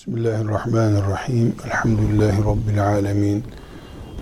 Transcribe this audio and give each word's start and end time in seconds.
Bismillahirrahmanirrahim. 0.00 1.54
Elhamdülillahi 1.66 2.44
Rabbil 2.44 2.86
alemin. 2.86 3.44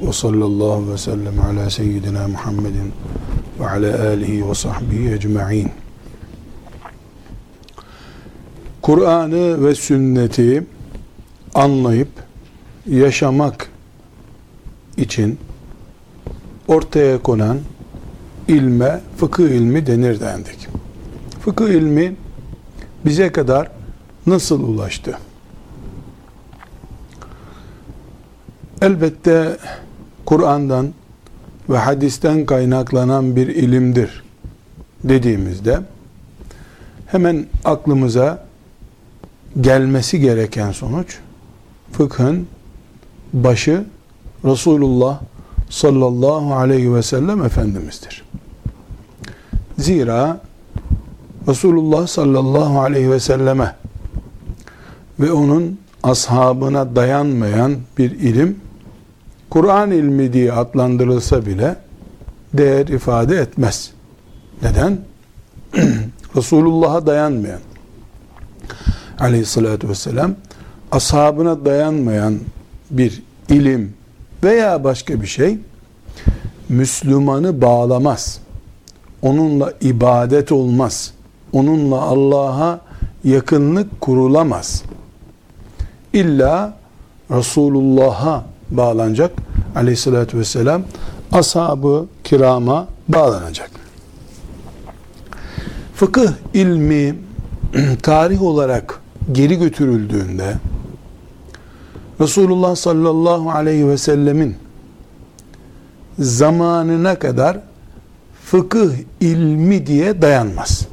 Ve 0.02 0.12
sallallahu 0.12 0.92
ve 0.92 0.98
sellem 0.98 1.40
ala 1.40 1.70
seyyidina 1.70 2.28
Muhammedin 2.28 2.92
ve 3.61 3.69
ala 3.69 4.09
alihi 4.09 4.49
ve 4.49 4.54
sahbihi 4.54 5.12
ecma'in. 5.12 5.71
Kur'an'ı 8.83 9.64
ve 9.64 9.75
sünneti 9.75 10.67
anlayıp 11.54 12.08
yaşamak 12.87 13.71
için 14.97 15.38
ortaya 16.69 17.23
konan 17.23 17.59
ilme 18.48 19.01
fıkıh 19.16 19.48
ilmi 19.48 19.87
denir 19.87 20.20
dendik. 20.20 20.69
Fıkıh 21.41 21.69
ilmi 21.69 22.16
bize 23.05 23.33
kadar 23.33 23.70
nasıl 24.27 24.62
ulaştı? 24.62 25.19
Elbette 28.82 29.56
Kur'an'dan 30.27 30.88
ve 31.68 31.78
hadisten 31.78 32.46
kaynaklanan 32.46 33.37
bir 33.37 33.46
ilimdir 33.46 34.24
dediğimizde 35.04 35.80
hemen 37.06 37.46
aklımıza 37.64 38.45
gelmesi 39.60 40.20
gereken 40.20 40.73
sonuç 40.73 41.18
fıkhın 41.92 42.46
başı 43.32 43.84
Resulullah 44.45 45.20
sallallahu 45.70 46.54
aleyhi 46.54 46.95
ve 46.95 47.02
sellem 47.02 47.42
Efendimiz'dir. 47.42 48.24
Zira 49.79 50.40
Resulullah 51.48 52.06
sallallahu 52.06 52.80
aleyhi 52.80 53.10
ve 53.10 53.20
selleme 53.20 53.76
ve 55.20 55.32
onun 55.32 55.79
ashabına 56.02 56.96
dayanmayan 56.96 57.76
bir 57.98 58.10
ilim 58.10 58.68
Kur'an 59.51 59.91
ilmi 59.91 60.32
diye 60.32 60.52
adlandırılsa 60.52 61.46
bile 61.46 61.77
değer 62.54 62.87
ifade 62.87 63.37
etmez. 63.37 63.91
Neden? 64.62 64.98
Resulullah'a 66.36 67.06
dayanmayan 67.06 67.60
aleyhissalatü 69.19 69.88
vesselam 69.88 70.34
ashabına 70.92 71.64
dayanmayan 71.64 72.38
bir 72.91 73.22
ilim 73.48 73.92
veya 74.44 74.84
başka 74.84 75.22
bir 75.22 75.26
şey 75.26 75.58
Müslümanı 76.69 77.60
bağlamaz. 77.60 78.41
Onunla 79.22 79.72
ibadet 79.80 80.52
olmaz. 80.52 81.14
Onunla 81.52 82.00
Allah'a 82.00 82.80
yakınlık 83.24 84.00
kurulamaz. 84.00 84.82
İlla 86.12 86.76
Resulullah'a 87.30 88.44
bağlanacak 88.70 89.33
aleyhissalatü 89.77 90.38
vesselam 90.38 90.83
ashabı 91.33 92.06
kirama 92.24 92.88
bağlanacak. 93.08 93.70
Fıkıh 95.94 96.33
ilmi 96.55 97.14
tarih 98.02 98.42
olarak 98.42 99.00
geri 99.33 99.58
götürüldüğünde 99.58 100.55
Resulullah 102.20 102.77
sallallahu 102.77 103.50
aleyhi 103.50 103.88
ve 103.88 103.98
sellemin 103.98 104.56
zamanına 106.19 107.19
kadar 107.19 107.60
fıkıh 108.44 108.91
ilmi 109.20 109.86
diye 109.86 110.22
dayanmaz. 110.22 110.88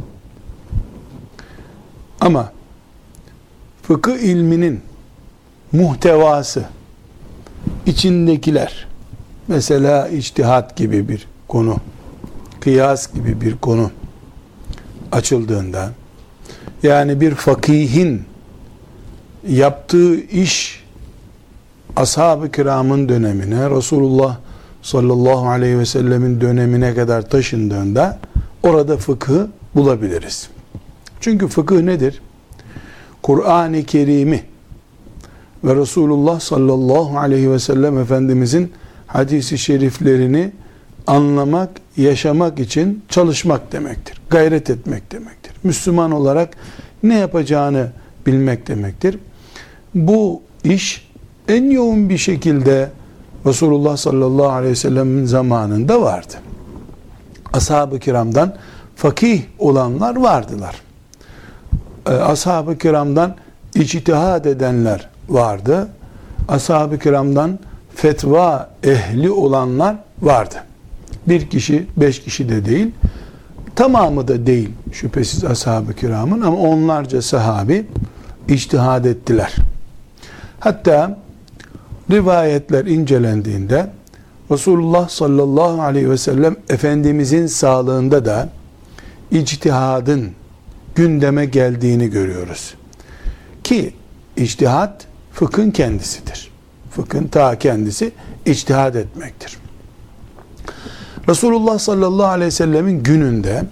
Ama 2.22 2.52
fıkıh 3.84 4.18
ilminin 4.18 4.82
muhtevası 5.72 6.66
içindekiler 7.86 8.88
mesela 9.48 10.08
içtihat 10.08 10.76
gibi 10.76 11.10
bir 11.10 11.28
konu 11.48 11.78
kıyas 12.60 13.14
gibi 13.14 13.42
bir 13.42 13.58
konu 13.58 13.92
açıldığında 15.12 15.92
yani 16.84 17.22
bir 17.22 17.36
fakihin 17.36 18.24
yaptığı 19.48 20.16
iş 20.16 20.84
ashab-ı 21.96 22.52
kiramın 22.52 23.10
dönemine 23.10 23.70
Resulullah 23.70 24.38
sallallahu 24.82 25.50
aleyhi 25.50 25.80
ve 25.80 25.86
sellemin 25.86 26.42
dönemine 26.42 26.96
kadar 26.96 27.30
taşındığında 27.30 28.20
orada 28.64 28.98
fıkı 28.98 29.48
bulabiliriz. 29.76 30.50
Çünkü 31.20 31.48
fıkıh 31.48 31.82
nedir? 31.82 32.22
Kur'an-ı 33.24 33.84
Kerim'i 33.84 34.44
ve 35.66 35.76
Resulullah 35.76 36.40
sallallahu 36.40 37.20
aleyhi 37.20 37.52
ve 37.52 37.60
sellem 37.60 37.98
Efendimizin 37.98 38.72
hadisi 39.08 39.58
şeriflerini 39.58 40.52
anlamak, 41.08 41.70
yaşamak 41.98 42.60
için 42.60 43.04
çalışmak 43.10 43.72
demektir. 43.72 44.22
Gayret 44.30 44.70
etmek 44.70 45.12
demektir. 45.12 45.54
Müslüman 45.64 46.12
olarak 46.12 46.50
ne 47.04 47.20
yapacağını 47.20 47.88
bilmek 48.26 48.68
demektir. 48.68 49.20
Bu 49.96 50.42
iş 50.64 51.08
en 51.48 51.70
yoğun 51.70 52.10
bir 52.10 52.18
şekilde 52.18 52.90
Resulullah 53.46 53.98
sallallahu 53.98 54.50
aleyhi 54.50 54.72
ve 54.72 54.76
sellem'in 54.76 55.26
zamanında 55.26 56.02
vardı. 56.02 56.34
Ashab-ı 57.54 58.00
kiramdan 58.00 58.56
fakih 58.96 59.42
olanlar 59.60 60.16
vardılar. 60.16 60.82
Ee, 62.08 62.12
Ashab-ı 62.12 62.78
kiramdan 62.78 63.36
içtihad 63.76 64.46
edenler 64.46 65.10
vardı. 65.30 65.88
Ashab-ı 66.48 67.00
kiramdan 67.00 67.60
fetva 67.96 68.70
ehli 68.84 69.32
olanlar 69.32 69.96
vardı. 70.22 70.56
Bir 71.28 71.50
kişi, 71.50 71.88
beş 71.98 72.24
kişi 72.24 72.50
de 72.50 72.66
değil. 72.66 72.92
Tamamı 73.76 74.28
da 74.28 74.46
değil 74.46 74.70
şüphesiz 74.92 75.44
ashab-ı 75.44 75.94
kiramın 75.94 76.42
ama 76.42 76.58
onlarca 76.58 77.22
sahabi 77.22 77.86
içtihad 78.48 79.06
ettiler. 79.06 79.56
Hatta 80.60 81.18
rivayetler 82.12 82.86
incelendiğinde 82.86 83.90
Resulullah 84.52 85.10
sallallahu 85.10 85.82
aleyhi 85.82 86.10
ve 86.10 86.18
sellem 86.18 86.56
Efendimizin 86.70 87.48
sağlığında 87.48 88.26
da 88.26 88.50
içtihadın 89.32 90.32
gündeme 90.96 91.46
geldiğini 91.46 92.10
görüyoruz. 92.10 92.74
Ki 93.64 93.94
içtihat 94.38 95.08
fıkhın 95.36 95.72
kendisidir. 95.72 96.52
Fıkhın 96.92 97.28
ta 97.28 97.60
kendisi 97.60 98.12
içtihad 98.46 98.96
etmektir. 98.96 99.58
Resulullah 101.30 101.80
sallallahu 101.80 102.28
aleyhi 102.28 102.48
ve 102.48 102.52
sellemin 102.52 103.04
gününde 103.04 103.64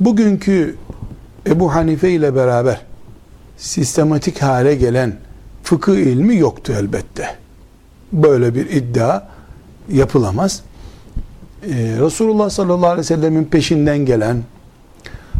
bugünkü 0.00 0.76
Ebu 1.46 1.74
Hanife 1.74 2.10
ile 2.10 2.34
beraber 2.34 2.80
sistematik 3.56 4.42
hale 4.42 4.74
gelen 4.74 5.16
fıkıh 5.62 5.96
ilmi 5.96 6.36
yoktu 6.36 6.74
elbette. 6.78 7.36
Böyle 8.12 8.54
bir 8.54 8.70
iddia 8.70 9.22
yapılamaz. 9.92 10.62
Ee, 11.62 11.72
Resulullah 12.00 12.50
sallallahu 12.50 12.86
aleyhi 12.86 12.98
ve 12.98 13.16
sellemin 13.16 13.44
peşinden 13.44 13.98
gelen 13.98 14.42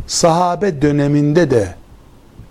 sahabe 0.07 0.83
döneminde 0.83 1.51
de 1.51 1.75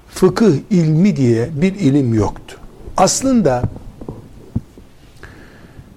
fıkıh 0.10 0.54
ilmi 0.70 1.16
diye 1.16 1.50
bir 1.62 1.76
ilim 1.76 2.14
yoktu. 2.14 2.58
Aslında 2.98 3.64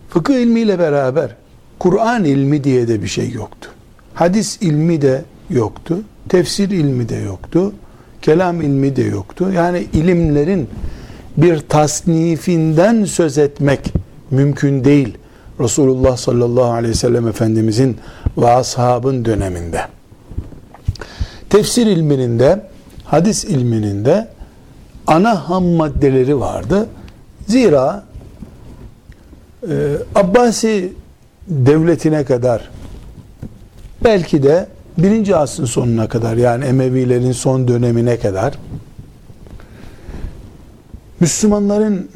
fıkıh 0.09 0.35
ilmiyle 0.35 0.79
beraber 0.79 1.37
Kur'an 1.79 2.25
ilmi 2.25 2.65
diye 2.65 2.89
de 2.89 3.03
bir 3.03 3.09
şey 3.09 3.31
yoktu. 3.31 3.71
Hadis 4.15 4.59
ilmi 4.63 5.03
de 5.03 5.25
yoktu. 5.51 5.99
Tefsir 6.29 6.71
ilmi 6.71 7.09
de 7.09 7.17
yoktu. 7.17 7.73
Kelam 8.23 8.63
ilmi 8.63 8.97
de 8.97 9.03
yoktu. 9.03 9.53
Yani 9.53 9.87
ilimlerin 9.93 10.69
bir 11.37 11.59
tasnifinden 11.59 13.05
söz 13.05 13.39
etmek 13.39 13.93
mümkün 14.31 14.85
değil. 14.85 15.19
Resulullah 15.61 16.17
sallallahu 16.17 16.73
aleyhi 16.73 16.91
ve 16.91 16.99
sellem 16.99 17.29
Efendimizin 17.29 17.97
ve 18.39 18.49
ashabın 18.49 19.25
döneminde. 19.25 19.81
Tefsir 21.51 21.87
ilminin 21.87 22.39
de 22.39 22.63
hadis 23.05 23.45
ilminin 23.45 24.05
de 24.05 24.29
ana 25.07 25.49
ham 25.49 25.65
maddeleri 25.65 26.41
vardı. 26.41 26.89
Zira 27.47 28.05
e, 29.69 29.75
Abbasi 30.15 30.93
devletine 31.49 32.25
kadar 32.25 32.71
belki 34.05 34.43
de 34.43 34.67
birinci 34.99 35.37
asrın 35.37 35.65
sonuna 35.65 36.09
kadar 36.09 36.37
yani 36.37 36.65
Emevilerin 36.65 37.33
son 37.33 37.69
dönemine 37.69 38.19
kadar 38.19 38.55
Müslümanların 41.21 42.09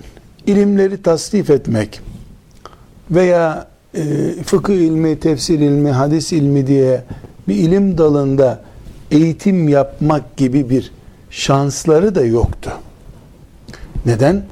ilimleri 0.46 1.02
tasnif 1.02 1.50
etmek 1.50 2.00
veya 3.10 3.66
e, 3.94 4.02
fıkıh 4.44 4.74
ilmi, 4.74 5.20
tefsir 5.20 5.58
ilmi, 5.58 5.90
hadis 5.90 6.32
ilmi 6.32 6.66
diye 6.66 7.02
bir 7.48 7.54
ilim 7.54 7.98
dalında 7.98 8.60
eğitim 9.10 9.68
yapmak 9.68 10.36
gibi 10.36 10.70
bir 10.70 10.92
şansları 11.30 12.14
da 12.14 12.24
yoktu. 12.24 12.70
Neden? 14.06 14.42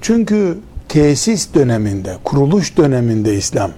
Çünkü 0.00 0.58
tesis 0.88 1.54
döneminde, 1.54 2.16
kuruluş 2.24 2.76
döneminde 2.76 3.34
İslam 3.34 3.70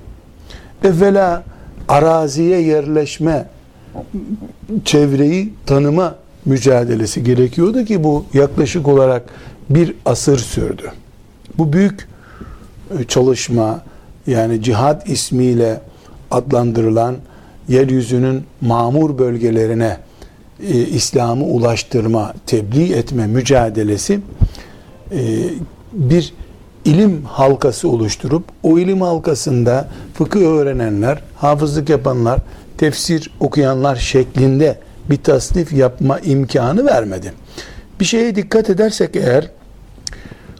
evvela 0.84 1.42
araziye 1.88 2.60
yerleşme, 2.60 3.46
çevreyi 4.84 5.54
tanıma 5.66 6.14
mücadelesi 6.44 7.24
gerekiyordu 7.24 7.84
ki 7.84 8.04
bu 8.04 8.24
yaklaşık 8.34 8.88
olarak 8.88 9.22
bir 9.70 9.94
asır 10.04 10.38
sürdü. 10.38 10.92
Bu 11.58 11.72
büyük 11.72 12.08
e, 12.98 13.04
çalışma 13.04 13.82
yani 14.26 14.62
cihad 14.62 15.06
ismiyle 15.06 15.80
adlandırılan 16.30 17.16
yeryüzünün 17.68 18.44
mamur 18.60 19.18
bölgelerine 19.18 19.96
e, 20.62 20.78
İslam'ı 20.78 21.44
ulaştırma, 21.44 22.34
tebliğ 22.46 22.92
etme 22.92 23.26
mücadelesi 23.26 24.20
e, 25.12 25.20
bir 25.92 26.34
ilim 26.84 27.24
halkası 27.24 27.88
oluşturup 27.88 28.44
o 28.62 28.78
ilim 28.78 29.00
halkasında 29.00 29.88
fıkıh 30.14 30.40
öğrenenler, 30.40 31.22
hafızlık 31.36 31.88
yapanlar, 31.88 32.40
tefsir 32.78 33.30
okuyanlar 33.40 33.96
şeklinde 33.96 34.78
bir 35.10 35.16
tasnif 35.16 35.72
yapma 35.72 36.18
imkanı 36.18 36.86
vermedi. 36.86 37.32
Bir 38.00 38.04
şeye 38.04 38.34
dikkat 38.34 38.70
edersek 38.70 39.16
eğer 39.16 39.50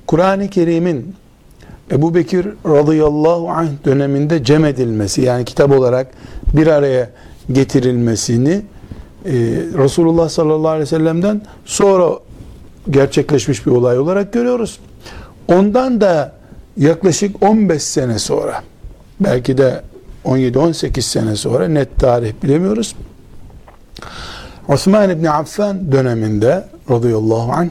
Kur'an-ı 0.06 0.48
Kerim'in 0.48 1.14
Ebu 1.92 2.14
Bekir 2.14 2.46
radıyallahu 2.66 3.50
anh 3.50 3.68
döneminde 3.84 4.44
cem 4.44 4.64
edilmesi 4.64 5.22
yani 5.22 5.44
kitap 5.44 5.70
olarak 5.70 6.06
bir 6.56 6.66
araya 6.66 7.10
getirilmesini 7.52 8.62
e, 9.28 9.32
Resulullah 9.78 10.28
sallallahu 10.28 10.68
aleyhi 10.68 10.82
ve 10.82 10.86
sellem'den 10.86 11.42
sonra 11.64 12.18
gerçekleşmiş 12.90 13.66
bir 13.66 13.70
olay 13.70 13.98
olarak 13.98 14.32
görüyoruz. 14.32 14.78
Ondan 15.48 16.00
da 16.00 16.32
yaklaşık 16.76 17.42
15 17.42 17.82
sene 17.82 18.18
sonra 18.18 18.62
belki 19.20 19.58
de 19.58 19.82
17-18 20.24 21.00
sene 21.00 21.36
sonra 21.36 21.68
net 21.68 21.96
tarih 21.96 22.32
bilemiyoruz. 22.42 22.94
Osman 24.68 25.10
İbni 25.10 25.30
Affan 25.30 25.92
döneminde 25.92 26.64
radıyallahu 26.90 27.52
anh 27.52 27.68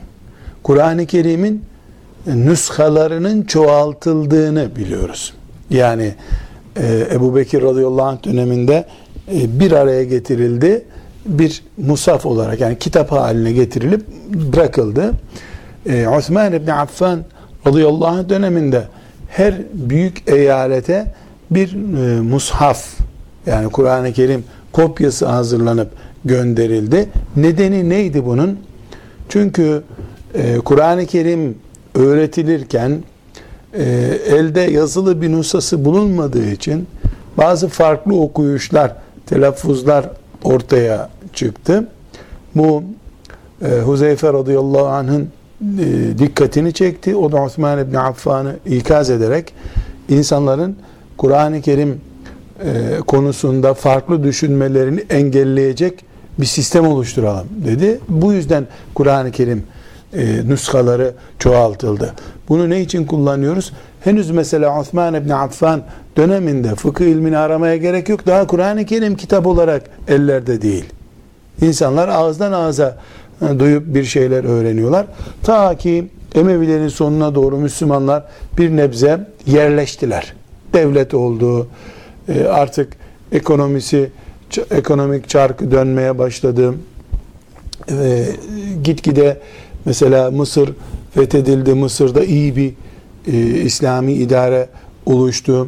Kur'an-ı 0.63 1.05
Kerim'in 1.05 1.63
nüshalarının 2.27 3.43
çoğaltıldığını 3.43 4.75
biliyoruz. 4.75 5.33
Yani 5.69 6.15
e, 6.75 7.07
Ebu 7.11 7.35
Bekir 7.35 7.61
radıyallahu 7.61 8.05
anh 8.05 8.23
döneminde 8.23 8.85
e, 9.31 9.59
bir 9.59 9.71
araya 9.71 10.03
getirildi. 10.03 10.85
Bir 11.27 11.63
musaf 11.77 12.25
olarak 12.25 12.61
yani 12.61 12.77
kitap 12.79 13.11
haline 13.11 13.51
getirilip 13.51 14.07
bırakıldı. 14.33 15.11
E, 15.85 16.07
Osman 16.07 16.53
İbni 16.53 16.73
Affan 16.73 17.19
radıyallahu 17.67 18.07
anh 18.07 18.29
döneminde 18.29 18.83
her 19.29 19.55
büyük 19.73 20.29
eyalete 20.29 21.13
bir 21.51 21.73
e, 21.73 22.21
mushaf 22.21 22.85
yani 23.45 23.69
Kur'an-ı 23.69 24.13
Kerim 24.13 24.43
kopyası 24.71 25.25
hazırlanıp 25.25 25.89
gönderildi. 26.25 27.09
Nedeni 27.35 27.89
neydi 27.89 28.25
bunun? 28.25 28.59
Çünkü 29.29 29.83
e, 30.33 30.57
Kur'an-ı 30.57 31.05
Kerim 31.05 31.57
öğretilirken 31.95 33.03
e, 33.73 33.83
elde 34.29 34.61
yazılı 34.61 35.21
bir 35.21 35.31
nusası 35.31 35.85
bulunmadığı 35.85 36.49
için 36.51 36.87
bazı 37.37 37.67
farklı 37.67 38.19
okuyuşlar, 38.19 38.95
telaffuzlar 39.25 40.09
ortaya 40.43 41.09
çıktı. 41.37 41.87
Bu 42.55 42.83
e, 43.61 43.79
Huzeyfe 43.79 44.33
radıyallahu 44.33 44.85
anh'ın 44.85 45.29
e, 45.79 46.17
dikkatini 46.17 46.73
çekti. 46.73 47.15
O 47.15 47.31
da 47.31 47.41
Osman 47.41 47.79
İbni 47.79 47.99
Affan'ı 47.99 48.55
ikaz 48.65 49.09
ederek 49.09 49.53
insanların 50.09 50.75
Kur'an-ı 51.17 51.61
Kerim 51.61 52.01
e, 52.63 52.97
konusunda 53.07 53.73
farklı 53.73 54.23
düşünmelerini 54.23 54.99
engelleyecek 55.09 56.05
bir 56.39 56.45
sistem 56.45 56.87
oluşturalım 56.87 57.47
dedi. 57.65 57.99
Bu 58.09 58.33
yüzden 58.33 58.67
Kur'an-ı 58.93 59.31
Kerim 59.31 59.63
e, 60.13 60.47
nüshaları 60.47 61.13
çoğaltıldı. 61.39 62.13
Bunu 62.49 62.69
ne 62.69 62.81
için 62.81 63.05
kullanıyoruz? 63.05 63.73
Henüz 64.01 64.31
mesela 64.31 64.79
Osman 64.79 65.13
İbni 65.13 65.35
Affan 65.35 65.81
döneminde 66.17 66.75
fıkıh 66.75 67.05
ilmini 67.05 67.37
aramaya 67.37 67.77
gerek 67.77 68.09
yok. 68.09 68.27
Daha 68.27 68.47
Kur'an-ı 68.47 68.85
Kerim 68.85 69.15
kitap 69.15 69.47
olarak 69.47 69.83
ellerde 70.07 70.61
değil. 70.61 70.85
İnsanlar 71.61 72.07
ağızdan 72.07 72.51
ağza 72.51 72.97
e, 73.41 73.59
duyup 73.59 73.95
bir 73.95 74.03
şeyler 74.03 74.43
öğreniyorlar. 74.43 75.05
Ta 75.43 75.77
ki 75.77 76.07
Emevilerin 76.35 76.87
sonuna 76.87 77.35
doğru 77.35 77.57
Müslümanlar 77.57 78.23
bir 78.57 78.77
nebze 78.77 79.27
yerleştiler. 79.45 80.33
Devlet 80.73 81.13
oldu. 81.13 81.67
E, 82.29 82.43
artık 82.43 82.93
ekonomisi 83.31 84.09
ekonomik 84.71 85.29
çarkı 85.29 85.71
dönmeye 85.71 86.17
başladı. 86.17 86.73
Gitgide 88.83 89.37
mesela 89.85 90.31
Mısır 90.31 90.69
fethedildi. 91.13 91.73
Mısır'da 91.73 92.23
iyi 92.23 92.55
bir 92.55 92.73
e, 93.27 93.37
İslami 93.61 94.13
idare 94.13 94.69
oluştu. 95.05 95.67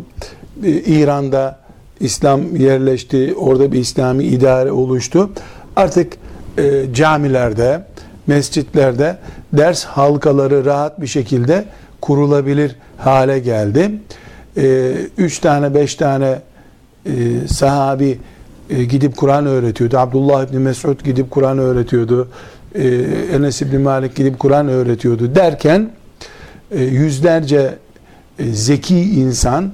İran'da 0.85 1.59
İslam 1.99 2.55
yerleşti. 2.55 3.35
Orada 3.37 3.71
bir 3.71 3.79
İslami 3.79 4.23
idare 4.23 4.71
oluştu. 4.71 5.29
Artık 5.79 6.13
e, 6.57 6.93
camilerde, 6.93 7.83
mescitlerde 8.27 9.17
ders 9.53 9.85
halkaları 9.85 10.65
rahat 10.65 11.01
bir 11.01 11.07
şekilde 11.07 11.65
kurulabilir 12.01 12.75
hale 12.97 13.39
geldi. 13.39 13.91
E, 14.57 14.91
üç 15.17 15.39
tane, 15.39 15.73
beş 15.73 15.95
tane 15.95 16.39
e, 17.05 17.11
sahabi 17.47 18.19
e, 18.69 18.83
gidip 18.83 19.17
Kur'an 19.17 19.45
öğretiyordu. 19.45 19.97
Abdullah 19.97 20.47
İbni 20.47 20.59
Mesud 20.59 21.01
gidip 21.03 21.31
Kur'an 21.31 21.57
öğretiyordu. 21.57 22.29
E, 22.75 22.87
Enes 23.35 23.61
İbni 23.61 23.77
Malik 23.77 24.15
gidip 24.15 24.39
Kur'an 24.39 24.67
öğretiyordu 24.67 25.35
derken 25.35 25.89
e, 26.71 26.83
yüzlerce 26.83 27.75
e, 28.39 28.45
zeki 28.45 29.01
insan 29.01 29.71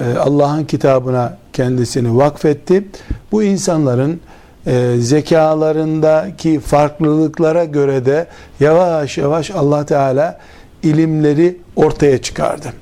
e, 0.00 0.18
Allah'ın 0.18 0.64
kitabına 0.64 1.38
kendisini 1.52 2.16
vakfetti. 2.16 2.88
Bu 3.32 3.42
insanların 3.42 4.20
e, 4.66 4.94
zekalarındaki 4.98 6.60
farklılıklara 6.60 7.64
göre 7.64 8.06
de 8.06 8.26
yavaş 8.60 9.18
yavaş 9.18 9.50
Allah 9.50 9.86
Teala 9.86 10.38
ilimleri 10.82 11.56
ortaya 11.76 12.22
çıkardı. 12.22 12.72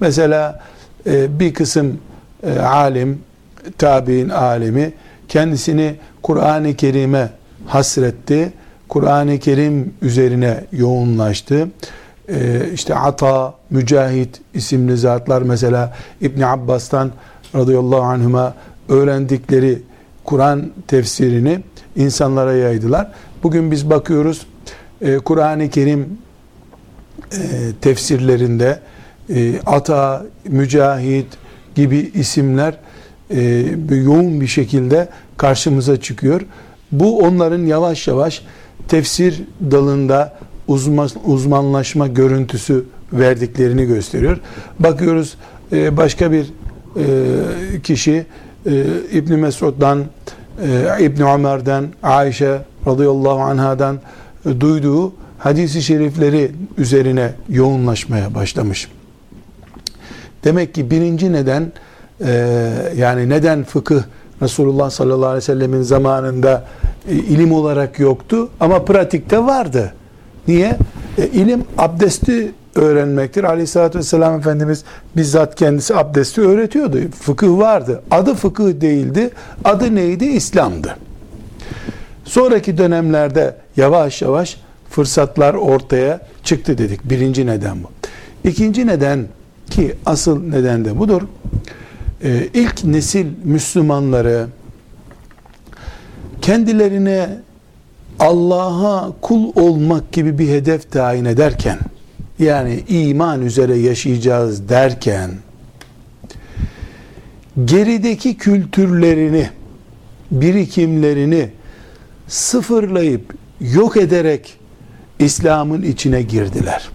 Mesela 0.00 0.60
e, 1.06 1.40
bir 1.40 1.54
kısım 1.54 2.00
e, 2.42 2.58
alim, 2.58 3.22
tabi'in 3.78 4.28
alimi 4.28 4.92
kendisini 5.28 5.94
Kur'an-ı 6.22 6.74
Kerim'e 6.74 7.28
hasretti. 7.66 8.52
Kur'an-ı 8.88 9.38
Kerim 9.38 9.94
üzerine 10.02 10.64
yoğunlaştı. 10.72 11.68
Ee, 12.28 12.70
işte 12.74 12.94
Ata, 12.94 13.54
Mücahit 13.70 14.40
isimli 14.54 14.96
zatlar 14.96 15.42
mesela 15.42 15.94
İbn 16.20 16.42
Abbas'tan 16.42 17.10
radıyallahu 17.54 18.02
anhuma 18.02 18.54
öğrendikleri 18.88 19.82
Kur'an 20.28 20.70
tefsirini 20.86 21.60
insanlara 21.96 22.52
yaydılar. 22.52 23.12
Bugün 23.42 23.70
biz 23.70 23.90
bakıyoruz 23.90 24.46
e, 25.00 25.18
Kur'an-ı 25.18 25.70
Kerim 25.70 26.18
e, 27.32 27.38
tefsirlerinde 27.80 28.80
e, 29.30 29.60
Ata, 29.66 30.26
Mücahit 30.48 31.26
gibi 31.74 32.10
isimler 32.14 32.74
e, 33.30 33.40
yoğun 33.90 34.40
bir 34.40 34.46
şekilde 34.46 35.08
karşımıza 35.36 36.00
çıkıyor. 36.00 36.40
Bu 36.92 37.18
onların 37.18 37.62
yavaş 37.66 38.08
yavaş 38.08 38.42
tefsir 38.88 39.42
dalında 39.70 40.38
uzman, 40.66 41.10
uzmanlaşma 41.24 42.06
görüntüsü 42.06 42.84
verdiklerini 43.12 43.86
gösteriyor. 43.86 44.40
Bakıyoruz 44.78 45.36
e, 45.72 45.96
başka 45.96 46.32
bir 46.32 46.46
kişi 47.82 48.26
İbn 49.12 49.34
Mesud'dan, 49.34 50.04
e, 50.62 51.04
İbn 51.04 51.22
Ömer'den, 51.22 51.84
Ayşe 52.02 52.58
radıyallahu 52.86 53.40
anhadan 53.40 53.98
e, 54.46 54.60
duyduğu 54.60 55.12
hadisi 55.38 55.82
şerifleri 55.82 56.50
üzerine 56.78 57.32
yoğunlaşmaya 57.48 58.34
başlamış. 58.34 58.88
Demek 60.44 60.74
ki 60.74 60.90
birinci 60.90 61.32
neden 61.32 61.72
e, 62.20 62.30
yani 62.96 63.28
neden 63.28 63.64
fıkıh 63.64 64.02
Resulullah 64.42 64.90
sallallahu 64.90 65.26
aleyhi 65.26 65.36
ve 65.36 65.40
sellemin 65.40 65.82
zamanında 65.82 66.64
e, 67.08 67.14
ilim 67.14 67.52
olarak 67.52 67.98
yoktu 67.98 68.48
ama 68.60 68.84
pratikte 68.84 69.38
vardı. 69.38 69.92
Niye? 70.48 70.76
E, 71.18 71.26
ilim 71.26 71.64
abdesti 71.78 72.52
öğrenmektir. 72.78 73.44
Aleyhissalatü 73.44 73.98
vesselam 73.98 74.38
Efendimiz 74.38 74.84
bizzat 75.16 75.54
kendisi 75.54 75.96
abdesti 75.96 76.40
öğretiyordu. 76.40 76.98
Fıkıh 77.20 77.58
vardı. 77.58 78.02
Adı 78.10 78.34
fıkıh 78.34 78.80
değildi. 78.80 79.30
Adı 79.64 79.94
neydi? 79.94 80.24
İslam'dı. 80.24 80.96
Sonraki 82.24 82.78
dönemlerde 82.78 83.56
yavaş 83.76 84.22
yavaş 84.22 84.56
fırsatlar 84.90 85.54
ortaya 85.54 86.20
çıktı 86.44 86.78
dedik. 86.78 87.10
Birinci 87.10 87.46
neden 87.46 87.82
bu. 87.82 87.90
İkinci 88.48 88.86
neden 88.86 89.26
ki 89.70 89.94
asıl 90.06 90.42
neden 90.42 90.84
de 90.84 90.98
budur. 90.98 91.22
Ee, 92.24 92.48
ilk 92.54 92.84
nesil 92.84 93.26
Müslümanları 93.44 94.46
kendilerine 96.42 97.28
Allah'a 98.18 99.12
kul 99.20 99.52
olmak 99.56 100.12
gibi 100.12 100.38
bir 100.38 100.48
hedef 100.48 100.92
tayin 100.92 101.24
ederken 101.24 101.78
yani 102.38 102.84
iman 102.88 103.42
üzere 103.42 103.76
yaşayacağız 103.76 104.68
derken 104.68 105.30
gerideki 107.64 108.36
kültürlerini 108.36 109.50
birikimlerini 110.30 111.50
sıfırlayıp 112.28 113.34
yok 113.60 113.96
ederek 113.96 114.58
İslam'ın 115.18 115.82
içine 115.82 116.22
girdiler. 116.22 116.88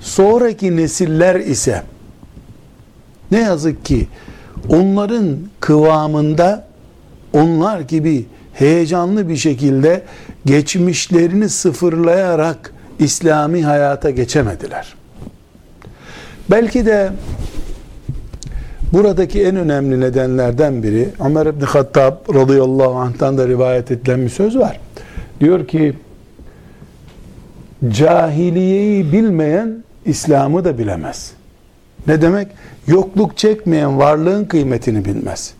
Sonraki 0.00 0.76
nesiller 0.76 1.34
ise 1.34 1.82
ne 3.30 3.38
yazık 3.38 3.84
ki 3.84 4.08
onların 4.68 5.36
kıvamında 5.60 6.66
onlar 7.32 7.80
gibi 7.80 8.26
heyecanlı 8.52 9.28
bir 9.28 9.36
şekilde 9.36 10.02
geçmişlerini 10.46 11.48
sıfırlayarak 11.48 12.74
İslami 13.00 13.64
hayata 13.64 14.10
geçemediler. 14.10 14.94
Belki 16.50 16.86
de 16.86 17.10
buradaki 18.92 19.44
en 19.44 19.56
önemli 19.56 20.00
nedenlerden 20.00 20.82
biri 20.82 21.08
Ömer 21.24 21.46
İbni 21.46 21.64
Hattab 21.64 22.34
radıyallahu 22.34 22.94
anh'tan 22.94 23.38
da 23.38 23.48
rivayet 23.48 23.90
edilen 23.90 24.22
bir 24.22 24.28
söz 24.28 24.58
var. 24.58 24.80
Diyor 25.40 25.68
ki 25.68 25.96
cahiliyeyi 27.88 29.12
bilmeyen 29.12 29.84
İslam'ı 30.04 30.64
da 30.64 30.78
bilemez. 30.78 31.32
Ne 32.06 32.22
demek? 32.22 32.48
Yokluk 32.86 33.36
çekmeyen 33.36 33.98
varlığın 33.98 34.44
kıymetini 34.44 35.04
bilmez. 35.04 35.54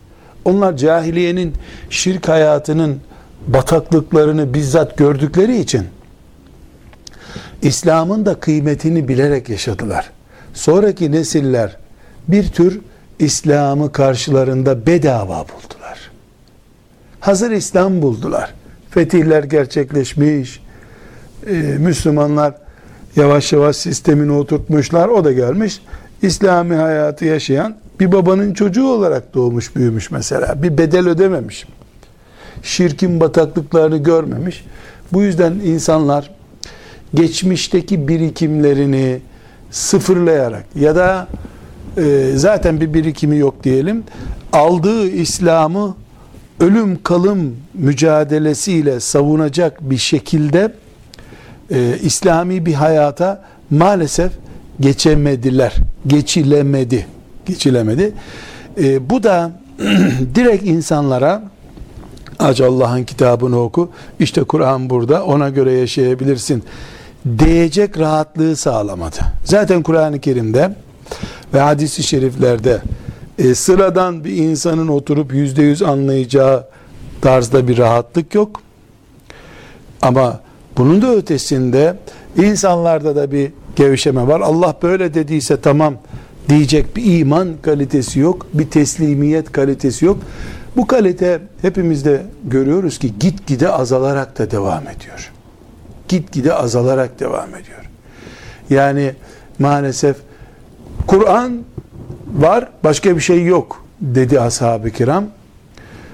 Onlar 0.44 0.76
cahiliyenin 0.76 1.54
şirk 1.90 2.28
hayatının 2.28 3.00
bataklıklarını 3.46 4.54
bizzat 4.54 4.96
gördükleri 4.96 5.58
için 5.58 5.86
İslam'ın 7.62 8.26
da 8.26 8.34
kıymetini 8.34 9.08
bilerek 9.08 9.48
yaşadılar. 9.48 10.10
Sonraki 10.54 11.12
nesiller 11.12 11.76
bir 12.28 12.48
tür 12.48 12.80
İslam'ı 13.18 13.92
karşılarında 13.92 14.86
bedava 14.86 15.38
buldular. 15.38 16.10
Hazır 17.20 17.50
İslam 17.50 18.02
buldular. 18.02 18.54
Fetihler 18.90 19.44
gerçekleşmiş. 19.44 20.62
Ee, 21.46 21.52
Müslümanlar 21.78 22.54
yavaş 23.16 23.52
yavaş 23.52 23.76
sistemini 23.76 24.32
oturtmuşlar. 24.32 25.08
O 25.08 25.24
da 25.24 25.32
gelmiş. 25.32 25.82
İslami 26.22 26.74
hayatı 26.74 27.24
yaşayan 27.24 27.76
bir 28.00 28.12
babanın 28.12 28.54
çocuğu 28.54 28.88
olarak 28.88 29.34
doğmuş 29.34 29.76
büyümüş 29.76 30.10
mesela. 30.10 30.62
Bir 30.62 30.78
bedel 30.78 31.08
ödememiş. 31.08 31.66
Şirkin 32.62 33.20
bataklıklarını 33.20 33.98
görmemiş. 33.98 34.64
Bu 35.12 35.22
yüzden 35.22 35.52
insanlar 35.52 36.30
geçmişteki 37.14 38.08
birikimlerini 38.08 39.18
sıfırlayarak 39.70 40.64
ya 40.76 40.96
da 40.96 41.28
e, 41.96 42.32
zaten 42.34 42.80
bir 42.80 42.94
birikimi 42.94 43.38
yok 43.38 43.64
diyelim 43.64 44.04
aldığı 44.52 45.08
İslam'ı 45.08 45.94
ölüm 46.60 47.02
kalım 47.02 47.56
mücadelesiyle 47.74 49.00
savunacak 49.00 49.90
bir 49.90 49.98
şekilde 49.98 50.72
e, 51.70 51.98
İslami 52.02 52.66
bir 52.66 52.74
hayata 52.74 53.44
maalesef 53.70 54.32
geçemediler. 54.80 55.74
Geçilemedi. 56.06 57.06
Geçilemedi. 57.46 58.12
E, 58.82 59.10
bu 59.10 59.22
da 59.22 59.52
direkt 60.34 60.66
insanlara 60.66 61.42
aç 62.38 62.60
Allah'ın 62.60 63.04
kitabını 63.04 63.60
oku. 63.60 63.90
İşte 64.20 64.42
Kur'an 64.42 64.90
burada. 64.90 65.24
Ona 65.24 65.48
göre 65.48 65.72
yaşayabilirsin. 65.72 66.62
Diyecek 67.38 67.98
rahatlığı 67.98 68.56
sağlamadı. 68.56 69.16
Zaten 69.44 69.82
Kur'an-ı 69.82 70.20
Kerim'de 70.20 70.74
ve 71.54 71.60
hadisi 71.60 72.02
şeriflerde 72.02 72.80
e, 73.38 73.54
sıradan 73.54 74.24
bir 74.24 74.36
insanın 74.36 74.88
oturup 74.88 75.34
yüzde 75.34 75.62
yüz 75.62 75.82
anlayacağı 75.82 76.66
tarzda 77.20 77.68
bir 77.68 77.78
rahatlık 77.78 78.34
yok. 78.34 78.60
Ama 80.02 80.40
bunun 80.78 81.02
da 81.02 81.14
ötesinde 81.14 81.96
insanlarda 82.36 83.16
da 83.16 83.32
bir 83.32 83.52
gevşeme 83.76 84.26
var. 84.26 84.40
Allah 84.40 84.74
böyle 84.82 85.14
dediyse 85.14 85.60
tamam 85.60 85.94
diyecek 86.48 86.96
bir 86.96 87.18
iman 87.18 87.48
kalitesi 87.62 88.20
yok, 88.20 88.46
bir 88.54 88.70
teslimiyet 88.70 89.52
kalitesi 89.52 90.04
yok. 90.04 90.18
Bu 90.76 90.86
kalite 90.86 91.40
hepimizde 91.62 92.22
görüyoruz 92.44 92.98
ki 92.98 93.18
gitgide 93.20 93.68
azalarak 93.68 94.38
da 94.38 94.50
devam 94.50 94.82
ediyor. 94.82 95.32
Gitgide 96.10 96.54
azalarak 96.54 97.20
devam 97.20 97.48
ediyor. 97.48 97.90
Yani 98.70 99.12
maalesef 99.58 100.16
Kur'an 101.06 101.62
var, 102.38 102.68
başka 102.84 103.16
bir 103.16 103.20
şey 103.20 103.44
yok 103.44 103.84
dedi 104.00 104.40
ashab-ı 104.40 104.90
kiram. 104.90 105.24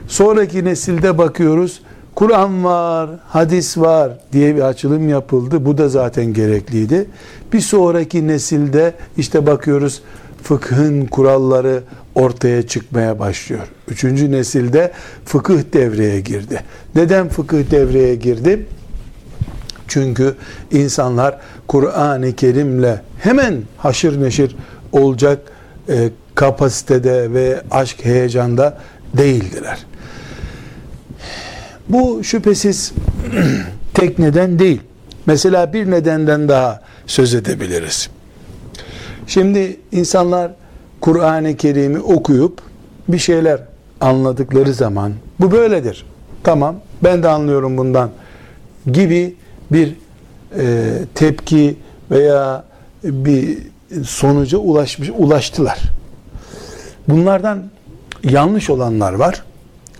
Sonraki 0.08 0.64
nesilde 0.64 1.18
bakıyoruz, 1.18 1.82
Kur'an 2.14 2.64
var, 2.64 3.10
hadis 3.28 3.78
var 3.78 4.12
diye 4.32 4.56
bir 4.56 4.60
açılım 4.60 5.08
yapıldı. 5.08 5.64
Bu 5.66 5.78
da 5.78 5.88
zaten 5.88 6.26
gerekliydi. 6.26 7.06
Bir 7.52 7.60
sonraki 7.60 8.26
nesilde 8.26 8.94
işte 9.16 9.46
bakıyoruz 9.46 10.02
fıkhın 10.42 11.06
kuralları 11.06 11.82
ortaya 12.14 12.66
çıkmaya 12.66 13.18
başlıyor. 13.18 13.62
Üçüncü 13.88 14.32
nesilde 14.32 14.92
fıkıh 15.24 15.60
devreye 15.72 16.20
girdi. 16.20 16.60
Neden 16.94 17.28
fıkıh 17.28 17.70
devreye 17.70 18.14
girdi? 18.14 18.66
Çünkü 19.88 20.34
insanlar 20.70 21.38
Kur'an-ı 21.66 22.32
Kerim'le 22.32 23.00
hemen 23.18 23.62
haşır 23.78 24.22
neşir 24.22 24.56
olacak 24.92 25.38
e, 25.88 26.10
kapasitede 26.34 27.32
ve 27.32 27.62
aşk 27.70 28.04
heyecanda 28.04 28.78
değildiler. 29.16 29.86
Bu 31.88 32.24
şüphesiz 32.24 32.92
tek 33.94 34.18
neden 34.18 34.58
değil. 34.58 34.80
Mesela 35.26 35.72
bir 35.72 35.90
nedenden 35.90 36.48
daha 36.48 36.80
söz 37.06 37.34
edebiliriz. 37.34 38.10
Şimdi 39.26 39.76
insanlar 39.92 40.52
Kur'an-ı 41.00 41.56
Kerim'i 41.56 42.00
okuyup 42.00 42.60
bir 43.08 43.18
şeyler 43.18 43.60
anladıkları 44.00 44.72
zaman 44.72 45.12
bu 45.40 45.52
böyledir. 45.52 46.06
Tamam 46.44 46.76
ben 47.04 47.22
de 47.22 47.28
anlıyorum 47.28 47.76
bundan 47.76 48.10
gibi 48.92 49.34
bir 49.72 49.94
e, 50.58 50.92
tepki 51.14 51.76
veya 52.10 52.64
bir 53.04 53.58
sonuca 54.04 54.58
ulaşmış 54.58 55.10
ulaştılar. 55.18 55.80
Bunlardan 57.08 57.64
yanlış 58.24 58.70
olanlar 58.70 59.12
var, 59.12 59.44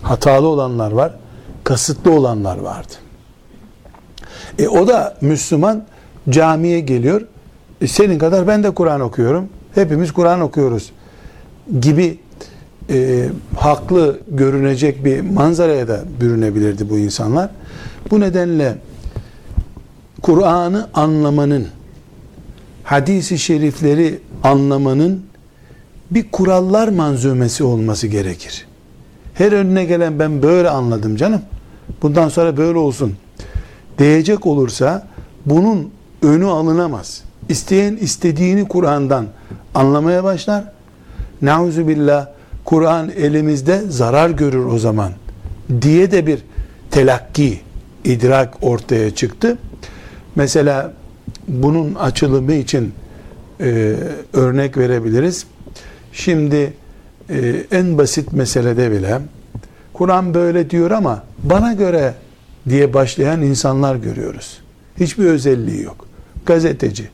hatalı 0.03 0.47
olanlar 0.47 0.93
var, 0.93 1.13
kasıtlı 1.65 2.13
olanlar 2.13 2.59
vardı. 2.59 2.93
E 4.59 4.69
o 4.69 4.89
da 4.89 5.17
Müslüman 5.21 5.85
camiye 6.31 6.81
geliyor. 6.81 7.23
E 7.81 7.87
senin 7.87 8.19
kadar 8.19 8.49
ben 8.49 8.63
de 8.63 8.71
Kur'an 8.71 9.01
okuyorum. 9.01 9.49
Hepimiz 9.75 10.13
Kur'an 10.13 10.41
okuyoruz 10.41 10.93
gibi 11.81 12.19
e, 12.91 13.29
haklı 13.57 14.21
görünecek 14.29 15.05
bir 15.05 15.21
manzaraya 15.21 15.89
da 15.89 16.01
bürünebilirdi 16.21 16.91
bu 16.91 16.99
insanlar. 16.99 17.51
Bu 18.11 18.21
nedenle 18.21 18.75
Kur'an'ı 20.27 20.89
anlamanın, 20.95 21.67
hadisi 22.85 23.39
şerifleri 23.39 24.19
anlamanın 24.43 25.23
bir 26.11 26.31
kurallar 26.31 26.89
manzumesi 26.89 27.65
olması 27.65 28.07
gerekir. 28.07 28.67
Her 29.35 29.53
önüne 29.53 29.85
gelen 29.85 30.19
ben 30.19 30.43
böyle 30.43 30.71
anladım 30.71 31.17
canım. 31.17 31.43
Bundan 32.03 32.29
sonra 32.29 32.57
böyle 32.57 32.79
olsun 32.79 33.15
diyecek 33.99 34.47
olursa 34.47 35.07
bunun 35.47 35.91
önü 36.23 36.47
alınamaz. 36.47 37.23
İsteyen 37.49 37.97
istediğini 37.97 38.69
Kur'an'dan 38.69 39.27
anlamaya 39.75 40.25
başlar. 40.25 40.65
Nauzu 41.43 41.89
billah 41.89 42.29
Kur'an 42.65 43.11
elimizde 43.11 43.83
zarar 43.89 44.31
görür 44.31 44.65
o 44.65 44.79
zaman 44.79 45.13
diye 45.83 46.11
de 46.11 46.27
bir 46.27 46.39
telakki, 46.91 47.61
idrak 48.05 48.55
ortaya 48.63 49.15
çıktı. 49.15 49.59
Mesela 50.37 50.93
bunun 51.49 51.95
açılımı 51.95 52.53
için 52.53 52.95
e, 53.61 53.97
örnek 54.33 54.79
verebiliriz. 54.79 55.47
Şimdi 56.13 56.73
e, 57.31 57.65
en 57.71 57.99
basit 57.99 58.33
meselede 58.33 58.91
bile 58.91 59.19
Kur'an 59.93 60.35
böyle 60.35 60.71
diyor 60.71 60.91
ama 60.91 61.23
bana 61.43 61.73
göre 61.73 62.15
diye 62.69 62.95
başlayan 62.95 63.43
insanlar 63.43 63.97
görüyoruz. 63.97 64.61
Hiçbir 65.01 65.25
özelliği 65.25 65.83
yok. 65.83 66.07
Gazeteci. 66.47 67.09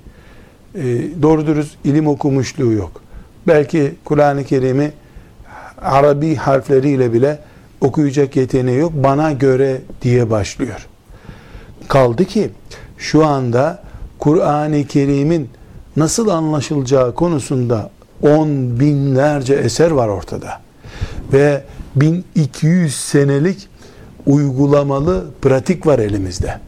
E, 0.74 0.82
doğru 1.22 1.46
dürüst 1.46 1.76
ilim 1.84 2.06
okumuşluğu 2.06 2.72
yok. 2.72 3.02
Belki 3.46 3.94
Kur'an-ı 4.04 4.44
Kerim'i 4.44 4.92
Arabi 5.82 6.34
harfleriyle 6.36 7.12
bile 7.12 7.38
okuyacak 7.80 8.36
yeteneği 8.36 8.78
yok. 8.78 8.92
Bana 8.94 9.32
göre 9.32 9.80
diye 10.02 10.30
başlıyor. 10.30 10.86
Kaldı 11.88 12.24
ki 12.24 12.50
şu 13.02 13.26
anda 13.26 13.82
Kur'an-ı 14.18 14.84
Kerim'in 14.84 15.50
nasıl 15.96 16.28
anlaşılacağı 16.28 17.14
konusunda 17.14 17.90
on 18.22 18.80
binlerce 18.80 19.54
eser 19.54 19.90
var 19.90 20.08
ortada. 20.08 20.60
Ve 21.32 21.62
1200 21.96 22.94
senelik 22.94 23.68
uygulamalı 24.26 25.24
pratik 25.42 25.86
var 25.86 25.98
elimizde. 25.98 26.58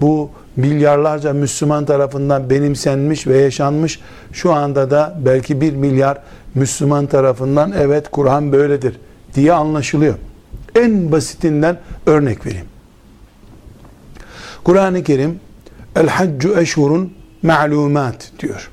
Bu 0.00 0.30
milyarlarca 0.56 1.32
Müslüman 1.32 1.84
tarafından 1.84 2.50
benimsenmiş 2.50 3.26
ve 3.26 3.38
yaşanmış. 3.38 4.00
Şu 4.32 4.52
anda 4.52 4.90
da 4.90 5.18
belki 5.24 5.60
bir 5.60 5.72
milyar 5.72 6.18
Müslüman 6.54 7.06
tarafından 7.06 7.72
evet 7.78 8.10
Kur'an 8.10 8.52
böyledir 8.52 9.00
diye 9.34 9.52
anlaşılıyor. 9.52 10.14
En 10.74 11.12
basitinden 11.12 11.78
örnek 12.06 12.46
vereyim. 12.46 12.66
Kur'an-ı 14.66 15.02
Kerim 15.04 15.40
El 15.96 16.08
haccu 16.08 16.60
eşhurun 16.60 17.14
ma'lumat 17.42 18.32
diyor. 18.40 18.70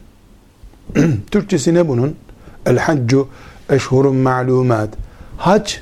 Türkçesi 1.31 1.73
ne 1.73 1.87
bunun? 1.87 2.15
El 2.65 2.77
haccu 2.77 3.27
eşhurun 3.69 4.15
ma'lumat. 4.15 4.89
Hac 5.37 5.73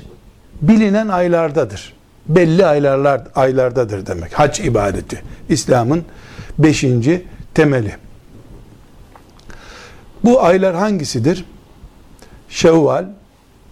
bilinen 0.62 1.08
aylardadır. 1.08 1.92
Belli 2.28 2.66
aylarlar 2.66 3.22
aylardadır 3.34 4.06
demek. 4.06 4.38
Hac 4.38 4.60
ibadeti. 4.60 5.22
İslam'ın 5.48 6.04
beşinci 6.58 7.26
temeli. 7.54 7.96
Bu 10.24 10.42
aylar 10.42 10.74
hangisidir? 10.74 11.44
Şevval, 12.48 13.04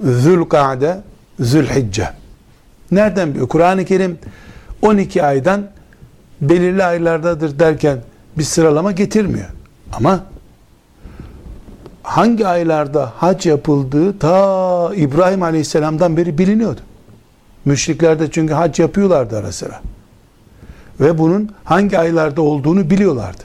Zülkade, 0.00 1.00
Zülhicce. 1.40 2.10
Nereden 2.90 3.30
biliyor? 3.30 3.48
Kur'an-ı 3.48 3.84
Kerim 3.84 4.18
12 4.82 5.22
aydan 5.22 5.79
belirli 6.40 6.84
aylardadır 6.84 7.58
derken 7.58 7.98
bir 8.38 8.42
sıralama 8.42 8.92
getirmiyor. 8.92 9.48
Ama 9.92 10.24
hangi 12.02 12.46
aylarda 12.46 13.12
hac 13.16 13.46
yapıldığı 13.46 14.18
ta 14.18 14.94
İbrahim 14.94 15.42
Aleyhisselam'dan 15.42 16.16
beri 16.16 16.38
biliniyordu. 16.38 16.80
Müşrikler 17.64 18.20
de 18.20 18.30
çünkü 18.30 18.54
hac 18.54 18.78
yapıyorlardı 18.78 19.36
ara 19.36 19.52
sıra. 19.52 19.80
Ve 21.00 21.18
bunun 21.18 21.50
hangi 21.64 21.98
aylarda 21.98 22.42
olduğunu 22.42 22.90
biliyorlardı. 22.90 23.42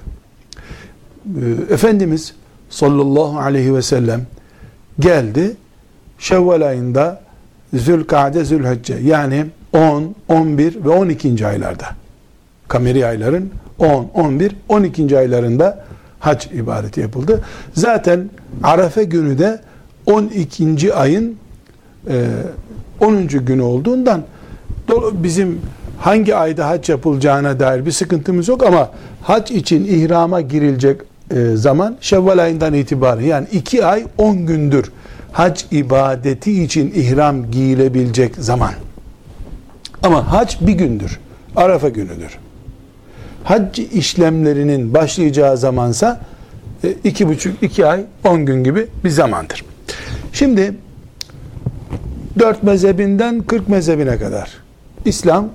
Ee, 1.25 1.73
Efendimiz 1.73 2.33
sallallahu 2.69 3.39
aleyhi 3.39 3.75
ve 3.75 3.81
sellem 3.81 4.21
geldi. 4.99 5.55
Şevval 6.19 6.61
ayında 6.61 7.21
Zülkade, 7.73 8.45
Zülhicce 8.45 8.95
yani 8.95 9.45
10, 9.73 10.15
11 10.27 10.85
ve 10.85 10.89
12. 10.89 11.47
aylarda 11.47 11.85
kameri 12.67 13.05
ayların 13.05 13.50
10, 13.79 14.10
11, 14.13 14.55
12. 14.69 15.17
aylarında 15.17 15.86
hac 16.19 16.45
ibadeti 16.45 17.01
yapıldı. 17.01 17.41
Zaten 17.74 18.29
Arafe 18.63 19.03
günü 19.03 19.39
de 19.39 19.60
12. 20.05 20.93
ayın 20.93 21.36
e, 22.10 22.25
10. 23.00 23.27
günü 23.27 23.62
olduğundan 23.62 24.24
bizim 25.13 25.62
hangi 26.00 26.36
ayda 26.36 26.67
hac 26.67 26.89
yapılacağına 26.89 27.60
dair 27.60 27.86
bir 27.86 27.91
sıkıntımız 27.91 28.48
yok 28.48 28.65
ama 28.65 28.91
hac 29.22 29.51
için 29.51 29.86
ihrama 29.86 30.41
girilecek 30.41 31.01
e, 31.31 31.55
zaman 31.55 31.98
Şevval 32.01 32.38
ayından 32.38 32.74
itibaren 32.74 33.22
yani 33.22 33.48
2 33.51 33.86
ay 33.86 34.05
10 34.17 34.45
gündür 34.45 34.91
hac 35.32 35.63
ibadeti 35.71 36.63
için 36.63 36.91
ihram 36.95 37.51
giyilebilecek 37.51 38.36
zaman. 38.36 38.73
Ama 40.04 40.32
hac 40.32 40.56
bir 40.62 40.73
gündür. 40.73 41.19
Arafa 41.56 41.89
günüdür 41.89 42.44
hac 43.45 43.79
işlemlerinin 43.79 44.93
başlayacağı 44.93 45.58
zamansa 45.58 46.21
e, 46.84 46.91
iki 47.03 47.27
buçuk, 47.27 47.63
iki 47.63 47.86
ay, 47.86 48.03
on 48.23 48.45
gün 48.45 48.63
gibi 48.63 48.88
bir 49.03 49.10
zamandır. 49.10 49.65
Şimdi 50.34 50.75
dört 52.39 52.63
mezhebinden 52.63 53.41
kırk 53.41 53.69
mezhebine 53.69 54.17
kadar 54.17 54.49
İslam 55.05 55.49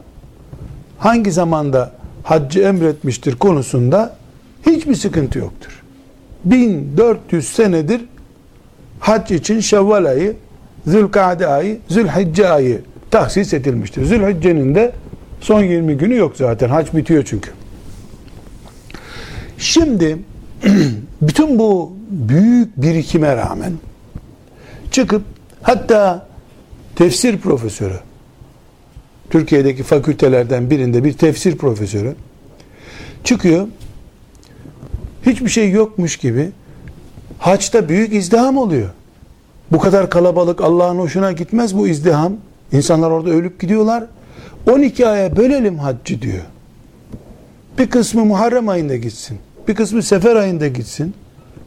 hangi 0.98 1.32
zamanda 1.32 1.92
haccı 2.22 2.60
emretmiştir 2.60 3.36
konusunda 3.36 4.16
hiçbir 4.66 4.94
sıkıntı 4.94 5.38
yoktur. 5.38 5.82
1400 6.44 7.48
senedir 7.48 8.00
hac 9.00 9.30
için 9.30 9.60
Şevval 9.60 10.04
ayı, 10.04 10.36
Zülkade 10.86 11.46
ayı, 11.46 11.78
Zülhicce 11.88 12.48
ayı 12.48 12.80
tahsis 13.10 13.54
edilmiştir. 13.54 14.04
Zülhicce'nin 14.04 14.74
de 14.74 14.92
son 15.40 15.62
20 15.62 15.96
günü 15.96 16.16
yok 16.16 16.36
zaten. 16.36 16.68
Hac 16.68 16.94
bitiyor 16.94 17.24
çünkü. 17.26 17.50
Şimdi 19.60 20.18
bütün 21.22 21.58
bu 21.58 21.92
büyük 22.10 22.82
birikime 22.82 23.36
rağmen 23.36 23.72
çıkıp 24.90 25.22
hatta 25.62 26.26
tefsir 26.96 27.38
profesörü 27.38 28.00
Türkiye'deki 29.30 29.82
fakültelerden 29.82 30.70
birinde 30.70 31.04
bir 31.04 31.12
tefsir 31.12 31.56
profesörü 31.58 32.14
çıkıyor 33.24 33.68
hiçbir 35.26 35.48
şey 35.48 35.70
yokmuş 35.70 36.16
gibi 36.16 36.50
haçta 37.38 37.88
büyük 37.88 38.14
izdiham 38.14 38.56
oluyor. 38.56 38.90
Bu 39.72 39.78
kadar 39.78 40.10
kalabalık 40.10 40.60
Allah'ın 40.60 40.98
hoşuna 40.98 41.32
gitmez 41.32 41.76
bu 41.76 41.88
izdiham. 41.88 42.36
İnsanlar 42.72 43.10
orada 43.10 43.30
ölüp 43.30 43.60
gidiyorlar. 43.60 44.04
12 44.70 45.06
aya 45.06 45.36
bölelim 45.36 45.78
haccı 45.78 46.22
diyor. 46.22 46.44
Bir 47.78 47.90
kısmı 47.90 48.24
Muharrem 48.24 48.68
ayında 48.68 48.96
gitsin. 48.96 49.38
Bir 49.68 49.74
kısmı 49.74 50.02
sefer 50.02 50.36
ayında 50.36 50.68
gitsin. 50.68 51.14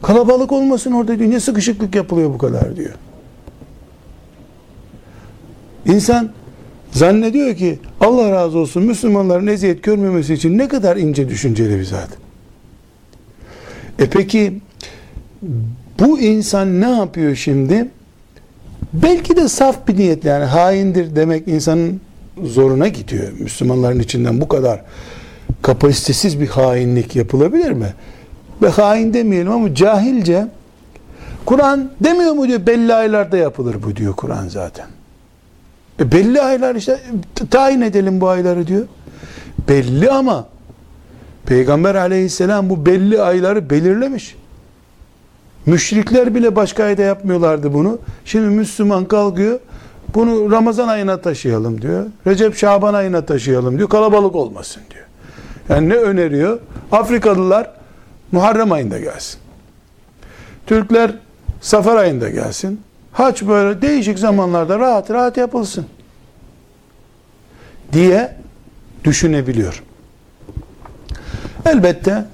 Kalabalık 0.02 0.52
olmasın 0.52 0.92
orada 0.92 1.18
diyor. 1.18 1.30
Ne 1.30 1.40
sıkışıklık 1.40 1.94
yapılıyor 1.94 2.34
bu 2.34 2.38
kadar 2.38 2.76
diyor. 2.76 2.94
İnsan 5.86 6.30
zannediyor 6.92 7.56
ki 7.56 7.78
Allah 8.00 8.30
razı 8.30 8.58
olsun 8.58 8.82
Müslümanların 8.82 9.46
eziyet 9.46 9.82
görmemesi 9.82 10.34
için 10.34 10.58
ne 10.58 10.68
kadar 10.68 10.96
ince 10.96 11.28
düşünceli 11.28 11.78
bir 11.78 11.84
zat. 11.84 12.08
E 13.98 14.06
peki 14.10 14.60
bu 16.00 16.20
insan 16.20 16.80
ne 16.80 16.90
yapıyor 16.90 17.34
şimdi? 17.34 17.88
Belki 18.92 19.36
de 19.36 19.48
saf 19.48 19.88
bir 19.88 19.96
niyetle 19.96 20.30
yani 20.30 20.44
haindir 20.44 21.16
demek 21.16 21.48
insanın 21.48 22.00
zoruna 22.42 22.88
gidiyor. 22.88 23.32
Müslümanların 23.38 24.00
içinden 24.00 24.40
bu 24.40 24.48
kadar 24.48 24.80
kapasitesiz 25.64 26.40
bir 26.40 26.48
hainlik 26.48 27.16
yapılabilir 27.16 27.70
mi? 27.70 27.94
Ve 28.62 28.68
hain 28.68 29.14
demeyelim 29.14 29.52
ama 29.52 29.74
cahilce 29.74 30.46
Kur'an 31.46 31.90
demiyor 32.00 32.32
mu 32.32 32.48
diyor 32.48 32.66
belli 32.66 32.94
aylarda 32.94 33.36
yapılır 33.36 33.76
bu 33.82 33.96
diyor 33.96 34.12
Kur'an 34.12 34.48
zaten. 34.48 34.86
E 36.00 36.12
belli 36.12 36.42
aylar 36.42 36.74
işte 36.74 37.00
tayin 37.50 37.80
edelim 37.80 38.20
bu 38.20 38.28
ayları 38.28 38.66
diyor. 38.66 38.86
Belli 39.68 40.10
ama 40.10 40.46
Peygamber 41.46 41.94
aleyhisselam 41.94 42.70
bu 42.70 42.86
belli 42.86 43.22
ayları 43.22 43.70
belirlemiş. 43.70 44.36
Müşrikler 45.66 46.34
bile 46.34 46.56
başka 46.56 46.84
ayda 46.84 47.02
yapmıyorlardı 47.02 47.74
bunu. 47.74 47.98
Şimdi 48.24 48.46
Müslüman 48.46 49.04
kalkıyor. 49.04 49.60
Bunu 50.14 50.50
Ramazan 50.50 50.88
ayına 50.88 51.20
taşıyalım 51.20 51.82
diyor. 51.82 52.06
Recep 52.26 52.56
Şaban 52.56 52.94
ayına 52.94 53.26
taşıyalım 53.26 53.78
diyor. 53.78 53.88
Kalabalık 53.88 54.34
olmasın 54.34 54.82
diyor. 54.90 55.04
Yani 55.68 55.88
ne 55.88 55.94
öneriyor? 55.94 56.60
Afrikalılar 56.92 57.70
Muharrem 58.32 58.72
ayında 58.72 58.98
gelsin. 58.98 59.40
Türkler 60.66 61.14
Safar 61.60 61.96
ayında 61.96 62.30
gelsin. 62.30 62.80
Haç 63.12 63.42
böyle 63.42 63.82
değişik 63.82 64.18
zamanlarda 64.18 64.78
rahat 64.78 65.10
rahat 65.10 65.36
yapılsın. 65.36 65.86
Diye 67.92 68.36
düşünebiliyor. 69.04 69.82
Elbette 71.66 72.24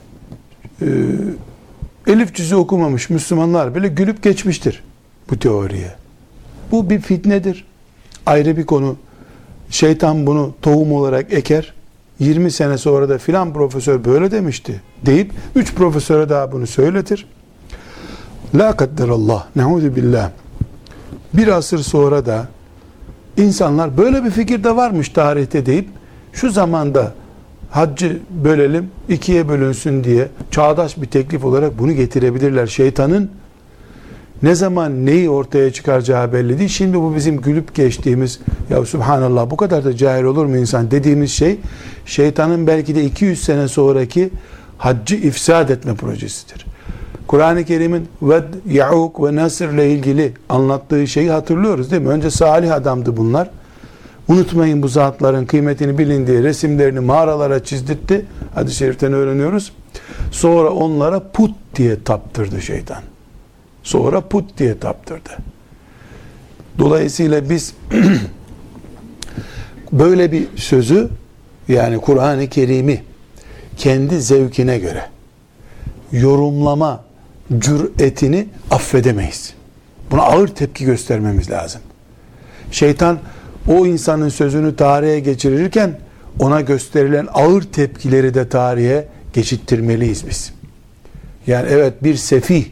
e, 0.82 0.86
elif 2.06 2.34
cüzü 2.34 2.56
okumamış 2.56 3.10
Müslümanlar 3.10 3.74
bile 3.74 3.88
gülüp 3.88 4.22
geçmiştir 4.22 4.82
bu 5.30 5.38
teoriye. 5.38 5.94
Bu 6.70 6.90
bir 6.90 7.00
fitnedir. 7.00 7.64
Ayrı 8.26 8.56
bir 8.56 8.66
konu. 8.66 8.96
Şeytan 9.70 10.26
bunu 10.26 10.54
tohum 10.62 10.92
olarak 10.92 11.32
eker. 11.32 11.74
20 12.20 12.50
sene 12.50 12.78
sonra 12.78 13.08
da 13.08 13.18
filan 13.18 13.52
profesör 13.52 14.04
böyle 14.04 14.30
demişti 14.30 14.80
deyip 15.06 15.32
3 15.54 15.74
profesöre 15.74 16.28
daha 16.28 16.52
bunu 16.52 16.66
söyletir. 16.66 17.26
La 18.54 18.76
kadderallah, 18.76 19.46
ne'udhu 19.56 19.96
billah. 19.96 20.30
Bir 21.34 21.48
asır 21.48 21.78
sonra 21.78 22.26
da 22.26 22.48
insanlar 23.36 23.96
böyle 23.96 24.24
bir 24.24 24.30
fikir 24.30 24.64
de 24.64 24.76
varmış 24.76 25.08
tarihte 25.08 25.66
deyip 25.66 25.88
şu 26.32 26.50
zamanda 26.50 27.14
haccı 27.70 28.18
bölelim 28.44 28.90
ikiye 29.08 29.48
bölünsün 29.48 30.04
diye 30.04 30.28
çağdaş 30.50 30.96
bir 30.96 31.06
teklif 31.06 31.44
olarak 31.44 31.78
bunu 31.78 31.92
getirebilirler. 31.92 32.66
Şeytanın 32.66 33.30
ne 34.42 34.54
zaman 34.54 35.06
neyi 35.06 35.30
ortaya 35.30 35.72
çıkaracağı 35.72 36.32
belli 36.32 36.58
değil. 36.58 36.68
Şimdi 36.68 37.00
bu 37.00 37.14
bizim 37.14 37.40
gülüp 37.40 37.74
geçtiğimiz 37.74 38.40
ya 38.70 38.84
subhanallah 38.84 39.50
bu 39.50 39.56
kadar 39.56 39.84
da 39.84 39.96
cahil 39.96 40.24
olur 40.24 40.46
mu 40.46 40.56
insan 40.56 40.90
dediğimiz 40.90 41.30
şey 41.32 41.58
şeytanın 42.06 42.66
belki 42.66 42.94
de 42.94 43.04
200 43.04 43.44
sene 43.44 43.68
sonraki 43.68 44.30
haccı 44.78 45.16
ifsad 45.16 45.68
etme 45.68 45.94
projesidir. 45.94 46.66
Kur'an-ı 47.26 47.64
Kerim'in 47.64 48.08
ve 48.22 48.42
Ya'uk 48.68 49.24
ve 49.24 49.36
Nasr 49.36 49.64
ile 49.64 49.90
ilgili 49.90 50.32
anlattığı 50.48 51.06
şeyi 51.06 51.30
hatırlıyoruz 51.30 51.90
değil 51.90 52.02
mi? 52.02 52.08
Önce 52.08 52.30
salih 52.30 52.74
adamdı 52.74 53.16
bunlar. 53.16 53.50
Unutmayın 54.28 54.82
bu 54.82 54.88
zatların 54.88 55.46
kıymetini 55.46 55.98
bilin 55.98 56.26
diye 56.26 56.42
resimlerini 56.42 57.00
mağaralara 57.00 57.64
çizdirtti. 57.64 58.26
Hadis-i 58.54 58.76
şeriften 58.76 59.12
öğreniyoruz. 59.12 59.72
Sonra 60.30 60.70
onlara 60.70 61.20
put 61.32 61.50
diye 61.76 62.02
taptırdı 62.04 62.62
şeytan. 62.62 63.09
Sonra 63.82 64.20
put 64.20 64.58
diye 64.58 64.78
taptırdı. 64.78 65.30
Dolayısıyla 66.78 67.50
biz 67.50 67.74
böyle 69.92 70.32
bir 70.32 70.46
sözü 70.56 71.08
yani 71.68 71.98
Kur'an-ı 71.98 72.48
Kerim'i 72.48 73.02
kendi 73.76 74.20
zevkine 74.20 74.78
göre 74.78 75.04
yorumlama 76.12 77.04
cüretini 77.58 78.46
affedemeyiz. 78.70 79.54
Buna 80.10 80.22
ağır 80.22 80.48
tepki 80.48 80.84
göstermemiz 80.84 81.50
lazım. 81.50 81.80
Şeytan 82.70 83.18
o 83.68 83.86
insanın 83.86 84.28
sözünü 84.28 84.76
tarihe 84.76 85.20
geçirirken 85.20 85.98
ona 86.38 86.60
gösterilen 86.60 87.28
ağır 87.32 87.62
tepkileri 87.62 88.34
de 88.34 88.48
tarihe 88.48 89.08
geçittirmeliyiz 89.32 90.28
biz. 90.28 90.52
Yani 91.46 91.68
evet 91.70 92.04
bir 92.04 92.16
sefih 92.16 92.64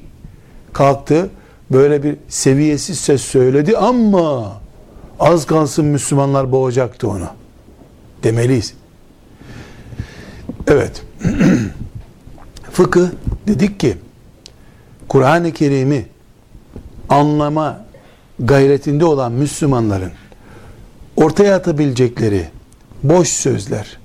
kalktı 0.72 1.30
böyle 1.70 2.02
bir 2.02 2.16
seviyesiz 2.28 2.98
ses 2.98 3.22
söyledi 3.22 3.76
ama 3.76 4.60
az 5.20 5.46
kalsın 5.46 5.84
Müslümanlar 5.84 6.52
boğacaktı 6.52 7.08
onu 7.08 7.28
demeliyiz. 8.22 8.74
Evet. 10.66 11.02
Fıkıh 12.72 13.08
dedik 13.46 13.80
ki 13.80 13.96
Kur'an-ı 15.08 15.52
Kerim'i 15.52 16.06
anlama 17.08 17.84
gayretinde 18.38 19.04
olan 19.04 19.32
Müslümanların 19.32 20.12
ortaya 21.16 21.56
atabilecekleri 21.56 22.48
boş 23.02 23.28
sözler 23.28 23.98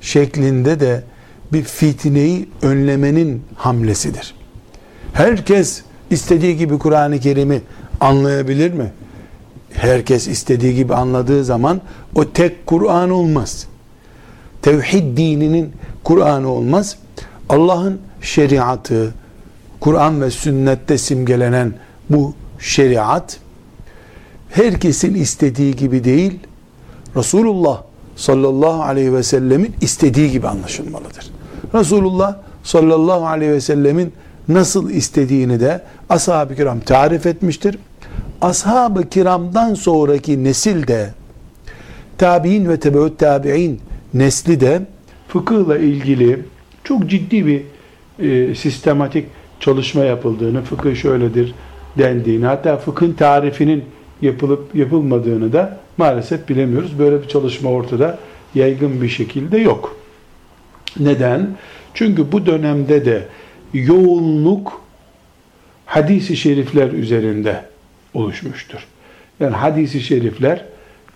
şeklinde 0.00 0.80
de 0.80 1.04
bir 1.52 1.62
fitneyi 1.62 2.48
önlemenin 2.62 3.42
hamlesidir. 3.56 4.34
Herkes 5.12 5.82
istediği 6.10 6.56
gibi 6.56 6.78
Kur'an-ı 6.78 7.20
Kerim'i 7.20 7.62
anlayabilir 8.00 8.72
mi? 8.72 8.92
Herkes 9.72 10.28
istediği 10.28 10.74
gibi 10.74 10.94
anladığı 10.94 11.44
zaman 11.44 11.80
o 12.14 12.30
tek 12.30 12.66
Kur'an 12.66 13.10
olmaz. 13.10 13.66
Tevhid 14.62 15.16
dininin 15.16 15.72
Kur'an'ı 16.04 16.48
olmaz. 16.48 16.96
Allah'ın 17.48 18.00
şeriatı, 18.22 19.14
Kur'an 19.80 20.20
ve 20.20 20.30
sünnette 20.30 20.98
simgelenen 20.98 21.72
bu 22.10 22.34
şeriat 22.58 23.38
herkesin 24.50 25.14
istediği 25.14 25.76
gibi 25.76 26.04
değil, 26.04 26.38
Resulullah 27.16 27.82
sallallahu 28.16 28.82
aleyhi 28.82 29.14
ve 29.14 29.22
sellemin 29.22 29.74
istediği 29.80 30.30
gibi 30.30 30.48
anlaşılmalıdır. 30.48 31.30
Resulullah 31.74 32.36
sallallahu 32.62 33.26
aleyhi 33.26 33.52
ve 33.52 33.60
sellemin 33.60 34.12
nasıl 34.48 34.90
istediğini 34.90 35.60
de 35.60 35.82
ashab-ı 36.10 36.56
kiram 36.56 36.80
tarif 36.80 37.26
etmiştir. 37.26 37.78
Ashab-ı 38.40 39.08
kiramdan 39.08 39.74
sonraki 39.74 40.44
nesil 40.44 40.86
de 40.86 41.10
tabi'in 42.18 42.68
ve 42.68 42.80
tebeut 42.80 43.18
tabi'in 43.18 43.80
nesli 44.14 44.60
de 44.60 44.82
fıkıhla 45.28 45.78
ilgili 45.78 46.40
çok 46.84 47.06
ciddi 47.10 47.46
bir 47.46 47.62
e, 48.18 48.54
sistematik 48.54 49.26
çalışma 49.60 50.04
yapıldığını, 50.04 50.62
fıkıh 50.62 50.96
şöyledir 50.96 51.54
dendiğini, 51.98 52.46
hatta 52.46 52.76
fıkhın 52.76 53.12
tarifinin 53.12 53.84
yapılıp 54.22 54.74
yapılmadığını 54.74 55.52
da 55.52 55.78
maalesef 55.96 56.48
bilemiyoruz. 56.48 56.98
Böyle 56.98 57.22
bir 57.22 57.28
çalışma 57.28 57.70
ortada 57.70 58.18
yaygın 58.54 59.02
bir 59.02 59.08
şekilde 59.08 59.58
yok. 59.58 59.96
Neden? 61.00 61.48
Çünkü 61.94 62.32
bu 62.32 62.46
dönemde 62.46 63.04
de 63.04 63.28
yoğunluk 63.74 64.80
hadisi 65.90 66.36
şerifler 66.36 66.90
üzerinde 66.92 67.64
oluşmuştur. 68.14 68.78
Yani 69.40 69.56
hadisi 69.56 70.00
şerifler 70.00 70.64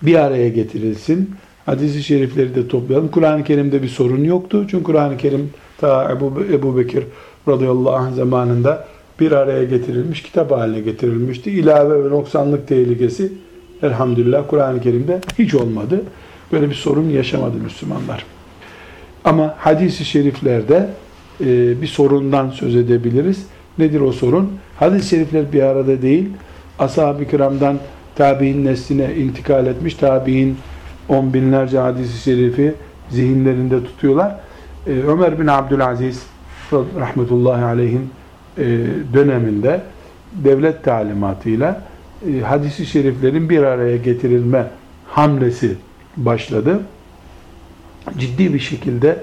bir 0.02 0.14
araya 0.14 0.48
getirilsin. 0.48 1.30
Hadisi 1.66 2.02
şerifleri 2.02 2.54
de 2.54 2.68
toplayalım. 2.68 3.08
Kur'an-ı 3.08 3.44
Kerim'de 3.44 3.82
bir 3.82 3.88
sorun 3.88 4.24
yoktu. 4.24 4.66
Çünkü 4.70 4.84
Kur'an-ı 4.84 5.16
Kerim 5.16 5.50
ta 5.78 6.12
Ebu, 6.12 6.44
Ebu 6.52 6.76
Bekir 6.76 7.04
radıyallahu 7.48 7.94
anh 7.94 8.14
zamanında 8.14 8.88
bir 9.20 9.32
araya 9.32 9.64
getirilmiş, 9.64 10.22
kitap 10.22 10.50
haline 10.50 10.80
getirilmişti. 10.80 11.50
İlave 11.50 12.04
ve 12.04 12.08
noksanlık 12.10 12.68
tehlikesi 12.68 13.32
elhamdülillah 13.82 14.44
Kur'an-ı 14.48 14.80
Kerim'de 14.80 15.20
hiç 15.38 15.54
olmadı. 15.54 16.02
Böyle 16.52 16.70
bir 16.70 16.74
sorun 16.74 17.08
yaşamadı 17.10 17.56
Müslümanlar. 17.56 18.26
Ama 19.24 19.54
hadis-i 19.58 20.04
şeriflerde 20.04 20.90
e, 21.40 21.46
bir 21.82 21.86
sorundan 21.86 22.50
söz 22.50 22.76
edebiliriz. 22.76 23.46
Nedir 23.78 24.00
o 24.00 24.12
sorun? 24.12 24.50
Hadis-i 24.76 25.08
şerifler 25.08 25.52
bir 25.52 25.62
arada 25.62 26.02
değil. 26.02 26.28
Ashab-ı 26.78 27.24
kiramdan 27.24 27.78
tabi'in 28.16 28.64
nesline 28.64 29.14
intikal 29.14 29.66
etmiş. 29.66 29.94
Tabi'in 29.94 30.56
on 31.08 31.34
binlerce 31.34 31.78
hadis-i 31.78 32.22
şerifi 32.22 32.74
zihinlerinde 33.10 33.84
tutuyorlar. 33.84 34.36
Ee, 34.86 34.90
Ömer 34.90 35.40
bin 35.40 35.46
Abdülaziz 35.46 36.22
rahmetullahi 36.72 37.64
aleyhin 37.64 38.10
e, 38.58 38.64
döneminde 39.14 39.80
devlet 40.32 40.84
talimatıyla 40.84 41.82
e, 42.28 42.40
hadisi 42.40 42.86
şeriflerin 42.86 43.48
bir 43.48 43.62
araya 43.62 43.96
getirilme 43.96 44.66
hamlesi 45.06 45.76
başladı. 46.16 46.80
Ciddi 48.18 48.54
bir 48.54 48.58
şekilde 48.58 49.18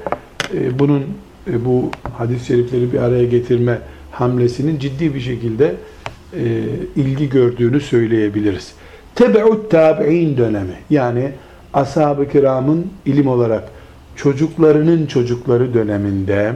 e, 0.53 0.79
bunun 0.79 1.03
bu 1.65 1.91
hadis-i 2.17 2.45
şerifleri 2.45 2.93
bir 2.93 2.99
araya 2.99 3.25
getirme 3.25 3.79
hamlesinin 4.11 4.79
ciddi 4.79 5.15
bir 5.15 5.19
şekilde 5.19 5.75
ilgi 6.95 7.29
gördüğünü 7.29 7.81
söyleyebiliriz. 7.81 8.73
Tebeut 9.15 9.71
tabi'in 9.71 10.37
dönemi 10.37 10.75
yani 10.89 11.31
ashab-ı 11.73 12.29
kiramın 12.29 12.87
ilim 13.05 13.27
olarak 13.27 13.63
çocuklarının 14.15 15.05
çocukları 15.05 15.73
döneminde 15.73 16.55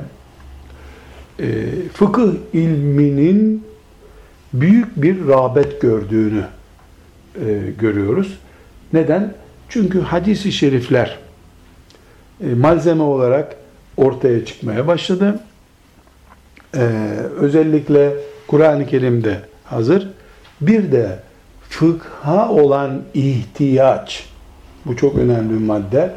e, 1.40 1.66
fıkıh 1.94 2.32
ilminin 2.54 3.64
büyük 4.54 5.02
bir 5.02 5.28
rağbet 5.28 5.82
gördüğünü 5.82 6.44
e, 7.46 7.60
görüyoruz. 7.80 8.40
Neden? 8.94 9.34
Çünkü 9.70 10.02
hadisi 10.02 10.52
şerifler 10.52 11.20
e, 12.42 12.54
malzeme 12.54 13.04
olarak 13.04 13.56
ortaya 13.98 14.46
çıkmaya 14.46 14.88
başladı. 14.88 15.40
E, 16.76 16.80
özellikle 17.40 18.14
Kur'an-ı 18.48 18.86
Kerim'de 18.86 19.40
hazır. 19.64 20.10
Bir 20.62 20.92
de 20.92 21.20
fıkha 21.70 22.50
olan 22.50 23.02
ihtiyaç, 23.14 24.30
bu 24.86 24.98
çok 24.98 25.18
önemli 25.18 25.54
bir 25.54 25.66
madde. 25.66 26.12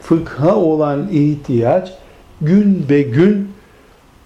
Fıkha 0.00 0.56
olan 0.56 1.08
ihtiyaç 1.12 1.92
gün 2.40 2.88
be 2.88 3.02
gün 3.02 3.48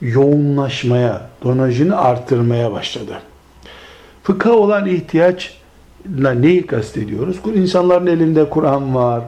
yoğunlaşmaya, 0.01 1.23
donajını 1.45 1.99
arttırmaya 2.01 2.73
başladı. 2.73 3.19
Fıkha 4.23 4.53
olan 4.53 4.87
ihtiyaçla 4.87 6.31
neyi 6.37 6.67
kastediyoruz? 6.67 7.37
İnsanların 7.55 8.07
elinde 8.07 8.51
Kur'an 8.51 8.95
var, 8.95 9.23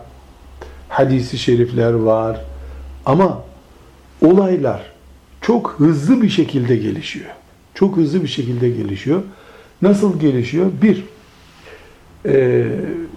hadisi 0.88 1.38
şerifler 1.38 1.92
var 1.92 2.40
ama 3.06 3.42
olaylar 4.24 4.89
çok 5.40 5.74
hızlı 5.78 6.22
bir 6.22 6.28
şekilde 6.28 6.76
gelişiyor. 6.76 7.30
Çok 7.74 7.96
hızlı 7.96 8.22
bir 8.22 8.28
şekilde 8.28 8.70
gelişiyor. 8.70 9.22
Nasıl 9.82 10.20
gelişiyor? 10.20 10.66
Bir, 10.82 11.04
e, 12.26 12.66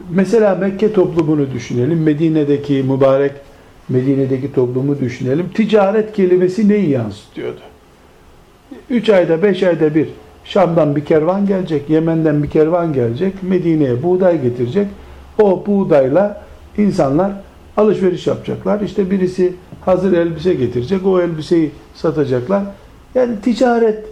mesela 0.10 0.56
Mekke 0.56 0.94
toplumunu 0.94 1.54
düşünelim. 1.54 2.04
Medine'deki 2.04 2.74
mübarek 2.74 3.32
Medine'deki 3.90 4.54
toplumu 4.54 5.00
düşünelim. 5.00 5.50
Ticaret 5.50 6.14
kelimesi 6.14 6.70
neyi 6.70 6.90
yansıtıyordu? 6.90 7.60
Üç 8.90 9.10
ayda, 9.10 9.44
beş 9.44 9.64
ayda 9.64 9.96
bir 9.96 10.08
Şam'dan 10.46 10.96
bir 10.96 11.06
kervan 11.06 11.48
gelecek, 11.48 11.90
Yemen'den 11.90 12.44
bir 12.44 12.50
kervan 12.50 12.94
gelecek, 12.94 13.34
Medine'ye 13.44 14.04
buğday 14.04 14.42
getirecek. 14.42 14.88
O 15.42 15.64
buğdayla 15.66 16.44
insanlar 16.78 17.32
alışveriş 17.78 18.28
yapacaklar. 18.28 18.82
İşte 18.82 19.12
birisi 19.12 19.54
hazır 19.86 20.14
elbise 20.14 20.54
getirecek, 20.54 21.06
o 21.06 21.22
elbiseyi 21.22 21.72
satacaklar. 21.96 22.64
Yani 23.16 23.42
ticaret 23.42 24.06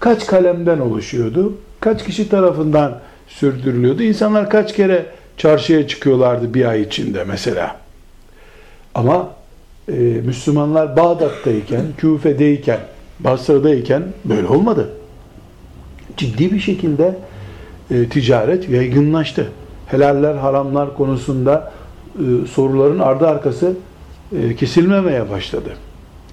kaç 0.00 0.26
kalemden 0.26 0.78
oluşuyordu? 0.78 1.52
Kaç 1.80 2.04
kişi 2.04 2.28
tarafından 2.28 2.98
sürdürülüyordu? 3.28 4.02
İnsanlar 4.02 4.50
kaç 4.50 4.76
kere 4.76 5.06
çarşıya 5.36 5.88
çıkıyorlardı 5.88 6.54
bir 6.54 6.64
ay 6.64 6.82
içinde 6.82 7.24
mesela. 7.24 7.76
Ama 8.94 9.28
e, 9.88 9.92
Müslümanlar 10.02 10.96
Bağdat'tayken, 10.96 11.84
Küfe'deyken, 11.98 12.80
Basra'dayken 13.20 14.02
böyle 14.24 14.46
olmadı. 14.46 14.90
Ciddi 16.16 16.52
bir 16.52 16.60
şekilde 16.60 17.14
e, 17.90 18.08
ticaret 18.08 18.68
yaygınlaştı. 18.68 19.48
Helaller, 19.86 20.34
haramlar 20.34 20.96
konusunda 20.96 21.72
e, 22.14 22.46
soruların 22.46 22.98
ardı 22.98 23.28
arkası 23.28 23.74
e, 24.36 24.56
kesilmemeye 24.56 25.30
başladı. 25.30 25.70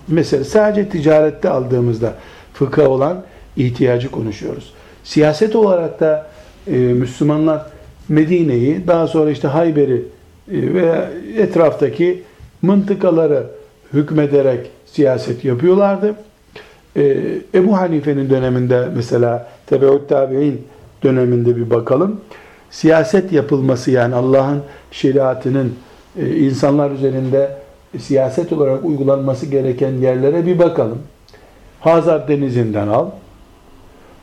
Mesela 0.07 0.43
sadece 0.43 0.89
ticarette 0.89 1.49
aldığımızda 1.49 2.13
fıkha 2.53 2.89
olan 2.89 3.23
ihtiyacı 3.57 4.12
konuşuyoruz. 4.12 4.73
Siyaset 5.03 5.55
olarak 5.55 5.99
da 5.99 6.27
e, 6.67 6.77
Müslümanlar 6.77 7.65
Medine'yi, 8.10 8.88
daha 8.88 9.07
sonra 9.07 9.31
işte 9.31 9.47
Hayber'i 9.47 9.95
e, 9.95 10.03
ve 10.73 11.07
etraftaki 11.38 12.23
mıntıkaları 12.62 13.47
hükmederek 13.93 14.71
siyaset 14.86 15.45
yapıyorlardı. 15.45 16.15
E, 16.95 17.17
Ebu 17.53 17.77
Hanife'nin 17.77 18.29
döneminde 18.29 18.88
mesela 18.95 19.49
Tebeut 19.65 20.10
Tabi'in 20.10 20.67
döneminde 21.03 21.55
bir 21.55 21.69
bakalım. 21.69 22.21
Siyaset 22.69 23.31
yapılması 23.31 23.91
yani 23.91 24.15
Allah'ın 24.15 24.62
şeriatının 24.91 25.73
e, 26.19 26.36
insanlar 26.36 26.91
üzerinde 26.91 27.57
siyaset 28.00 28.54
olarak 28.54 28.86
uygulanması 28.86 29.45
gereken 29.45 29.91
yerlere 29.91 30.45
bir 30.45 30.60
bakalım. 30.60 31.00
Hazar 31.80 32.28
Denizi'nden 32.28 32.88
al. 32.88 33.10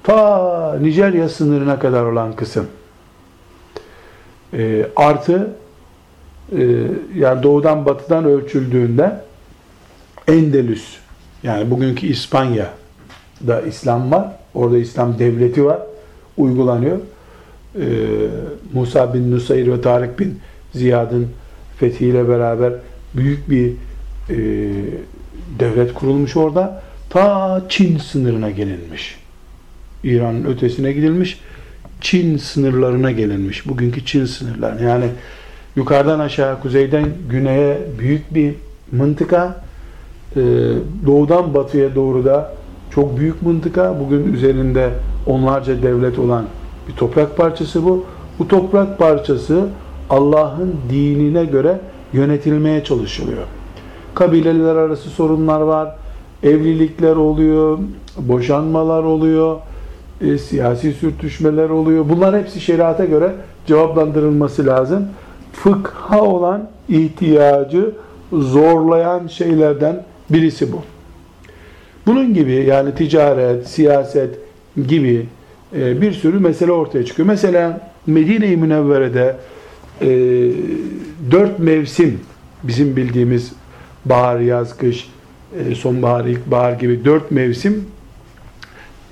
Ta 0.02 0.78
Nijerya 0.80 1.28
sınırına 1.28 1.78
kadar 1.78 2.04
olan 2.04 2.32
kısım. 2.32 2.66
E, 4.52 4.86
artı 4.96 5.50
e, 6.58 6.62
yani 7.16 7.42
doğudan 7.42 7.86
batıdan 7.86 8.24
ölçüldüğünde 8.24 9.20
Endelüs 10.28 10.96
yani 11.42 11.70
bugünkü 11.70 12.06
İspanya'da 12.06 13.60
İslam 13.60 14.12
var. 14.12 14.28
Orada 14.54 14.78
İslam 14.78 15.18
devleti 15.18 15.64
var. 15.64 15.78
Uygulanıyor. 16.36 16.98
Ee, 17.76 17.82
Musa 18.72 19.14
bin 19.14 19.30
Nusayr 19.30 19.72
ve 19.72 19.80
Tarık 19.80 20.18
bin 20.18 20.38
Ziyad'ın 20.72 21.28
fethiyle 21.78 22.28
beraber 22.28 22.72
büyük 23.16 23.50
bir 23.50 23.72
e, 24.30 24.36
devlet 25.58 25.94
kurulmuş 25.94 26.36
orada. 26.36 26.82
Ta 27.10 27.62
Çin 27.68 27.98
sınırına 27.98 28.50
gelinmiş. 28.50 29.18
İran'ın 30.04 30.44
ötesine 30.44 30.92
gidilmiş. 30.92 31.40
Çin 32.00 32.36
sınırlarına 32.36 33.10
gelinmiş. 33.10 33.68
Bugünkü 33.68 34.04
Çin 34.04 34.24
sınırlarına. 34.24 34.80
Yani 34.80 35.06
yukarıdan 35.76 36.18
aşağı, 36.18 36.60
kuzeyden 36.60 37.08
güneye 37.30 37.78
büyük 37.98 38.34
bir 38.34 38.54
mıntıka. 38.92 39.64
Ee, 40.36 40.40
doğudan 41.06 41.54
batıya 41.54 41.94
doğru 41.94 42.24
da 42.24 42.54
çok 42.90 43.18
büyük 43.18 43.42
mıntıka. 43.42 44.00
Bugün 44.00 44.32
üzerinde 44.32 44.90
onlarca 45.26 45.82
devlet 45.82 46.18
olan 46.18 46.44
bir 46.88 46.92
toprak 46.92 47.36
parçası 47.36 47.84
bu. 47.84 48.06
Bu 48.38 48.48
toprak 48.48 48.98
parçası 48.98 49.66
Allah'ın 50.10 50.74
dinine 50.90 51.44
göre 51.44 51.80
yönetilmeye 52.14 52.84
çalışılıyor. 52.84 53.42
Kabileler 54.14 54.76
arası 54.76 55.10
sorunlar 55.10 55.60
var, 55.60 55.96
evlilikler 56.42 57.16
oluyor, 57.16 57.78
boşanmalar 58.18 59.02
oluyor, 59.02 59.56
e, 60.20 60.38
siyasi 60.38 60.92
sürtüşmeler 60.92 61.70
oluyor. 61.70 62.04
Bunlar 62.08 62.40
hepsi 62.40 62.60
şeriata 62.60 63.04
göre 63.04 63.32
cevaplandırılması 63.66 64.66
lazım. 64.66 65.08
Fıkha 65.52 66.22
olan 66.22 66.68
ihtiyacı 66.88 67.90
zorlayan 68.32 69.26
şeylerden 69.26 70.04
birisi 70.30 70.72
bu. 70.72 70.82
Bunun 72.06 72.34
gibi 72.34 72.52
yani 72.52 72.94
ticaret, 72.94 73.66
siyaset 73.68 74.38
gibi 74.88 75.26
e, 75.76 76.00
bir 76.00 76.12
sürü 76.12 76.38
mesele 76.38 76.72
ortaya 76.72 77.04
çıkıyor. 77.04 77.28
Mesela 77.28 77.90
Medine-i 78.06 78.56
Münevvere'de 78.56 79.36
e, 80.00 80.08
dört 81.30 81.58
mevsim 81.58 82.20
bizim 82.62 82.96
bildiğimiz 82.96 83.52
bahar, 84.04 84.40
yaz, 84.40 84.76
kış, 84.76 85.08
e, 85.58 85.74
sonbahar, 85.74 86.24
ilkbahar 86.24 86.72
gibi 86.72 87.04
dört 87.04 87.30
mevsim 87.30 87.84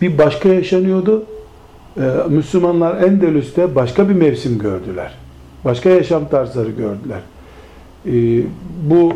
bir 0.00 0.18
başka 0.18 0.48
yaşanıyordu. 0.48 1.24
E, 1.96 2.00
Müslümanlar 2.28 3.02
Endülüs'te 3.02 3.74
başka 3.74 4.08
bir 4.08 4.14
mevsim 4.14 4.58
gördüler. 4.58 5.14
Başka 5.64 5.88
yaşam 5.90 6.28
tarzları 6.28 6.70
gördüler. 6.70 7.20
E, 8.06 8.42
bu 8.90 9.12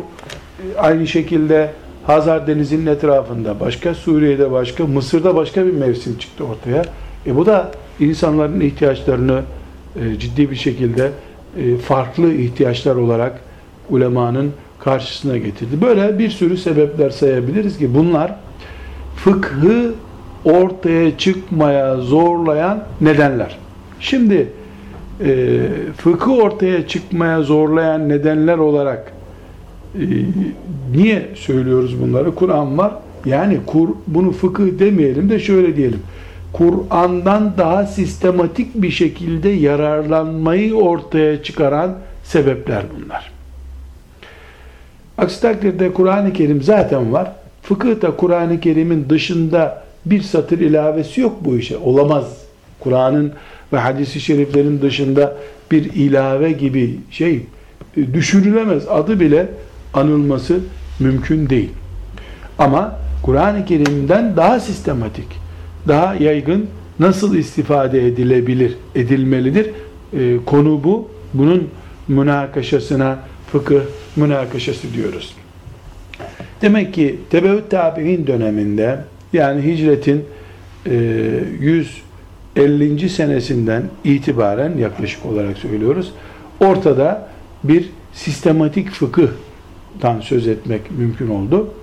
aynı 0.77 1.07
şekilde 1.07 1.71
Hazar 2.05 2.47
Denizi'nin 2.47 2.85
etrafında 2.85 3.59
başka, 3.59 3.93
Suriye'de 3.93 4.51
başka, 4.51 4.85
Mısır'da 4.85 5.35
başka 5.35 5.65
bir 5.65 5.73
mevsim 5.73 6.17
çıktı 6.17 6.43
ortaya. 6.43 6.83
E 7.25 7.35
bu 7.35 7.45
da 7.45 7.71
insanların 7.99 8.59
ihtiyaçlarını 8.59 9.41
ciddi 10.19 10.51
bir 10.51 10.55
şekilde 10.55 11.11
farklı 11.81 12.33
ihtiyaçlar 12.33 12.95
olarak 12.95 13.39
ulemanın 13.89 14.51
karşısına 14.79 15.37
getirdi. 15.37 15.81
Böyle 15.81 16.19
bir 16.19 16.29
sürü 16.29 16.57
sebepler 16.57 17.09
sayabiliriz 17.09 17.77
ki 17.77 17.95
bunlar 17.95 18.35
fıkhı 19.15 19.93
ortaya 20.45 21.17
çıkmaya 21.17 21.97
zorlayan 21.97 22.83
nedenler. 23.01 23.57
Şimdi 23.99 24.47
e, 25.25 25.59
fıkhı 25.97 26.31
ortaya 26.31 26.87
çıkmaya 26.87 27.41
zorlayan 27.41 28.09
nedenler 28.09 28.57
olarak 28.57 29.13
e, 29.95 30.05
niye 30.91 31.29
söylüyoruz 31.35 32.01
bunları? 32.01 32.35
Kur'an 32.35 32.77
var. 32.77 32.93
Yani 33.25 33.57
kur, 33.65 33.89
bunu 34.07 34.31
fıkıh 34.31 34.79
demeyelim 34.79 35.29
de 35.29 35.39
şöyle 35.39 35.75
diyelim. 35.75 35.99
Kur'an'dan 36.53 37.53
daha 37.57 37.85
sistematik 37.85 38.81
bir 38.81 38.91
şekilde 38.91 39.49
yararlanmayı 39.49 40.75
ortaya 40.75 41.43
çıkaran 41.43 41.95
sebepler 42.23 42.83
bunlar. 42.95 43.31
Aksi 45.17 45.41
takdirde 45.41 45.93
Kur'an-ı 45.93 46.33
Kerim 46.33 46.61
zaten 46.61 47.13
var. 47.13 47.31
Fıkıhta 47.61 48.15
Kur'an-ı 48.15 48.59
Kerim'in 48.59 49.09
dışında 49.09 49.83
bir 50.05 50.21
satır 50.21 50.59
ilavesi 50.59 51.21
yok 51.21 51.37
bu 51.41 51.57
işe. 51.57 51.77
Olamaz. 51.77 52.25
Kur'an'ın 52.79 53.33
ve 53.73 53.77
hadisi 53.77 54.19
şeriflerin 54.19 54.81
dışında 54.81 55.35
bir 55.71 55.93
ilave 55.93 56.51
gibi 56.51 56.99
şey 57.11 57.45
e, 57.97 58.13
düşürülemez. 58.13 58.87
Adı 58.87 59.19
bile 59.19 59.47
anılması 59.93 60.59
mümkün 60.99 61.49
değil. 61.49 61.69
Ama 62.59 62.99
Kur'an-ı 63.23 63.65
Kerim'den 63.65 64.37
daha 64.37 64.59
sistematik, 64.59 65.27
daha 65.87 66.15
yaygın 66.15 66.67
nasıl 66.99 67.35
istifade 67.35 68.07
edilebilir, 68.07 68.75
edilmelidir? 68.95 69.69
Ee, 70.13 70.37
konu 70.45 70.83
bu. 70.83 71.09
Bunun 71.33 71.69
münakaşasına 72.07 73.19
fıkıh 73.51 73.81
münakaşası 74.15 74.93
diyoruz. 74.93 75.35
Demek 76.61 76.93
ki 76.93 77.19
Tebeüt 77.29 77.69
Tabi'in 77.69 78.27
döneminde 78.27 78.99
yani 79.33 79.63
hicretin 79.63 80.25
e, 80.85 80.93
150. 82.55 83.09
senesinden 83.09 83.83
itibaren 84.03 84.77
yaklaşık 84.77 85.25
olarak 85.25 85.57
söylüyoruz. 85.57 86.13
Ortada 86.59 87.29
bir 87.63 87.89
sistematik 88.13 88.89
fıkıhtan 88.89 90.19
söz 90.21 90.47
etmek 90.47 90.91
mümkün 90.91 91.29
oldu. 91.29 91.73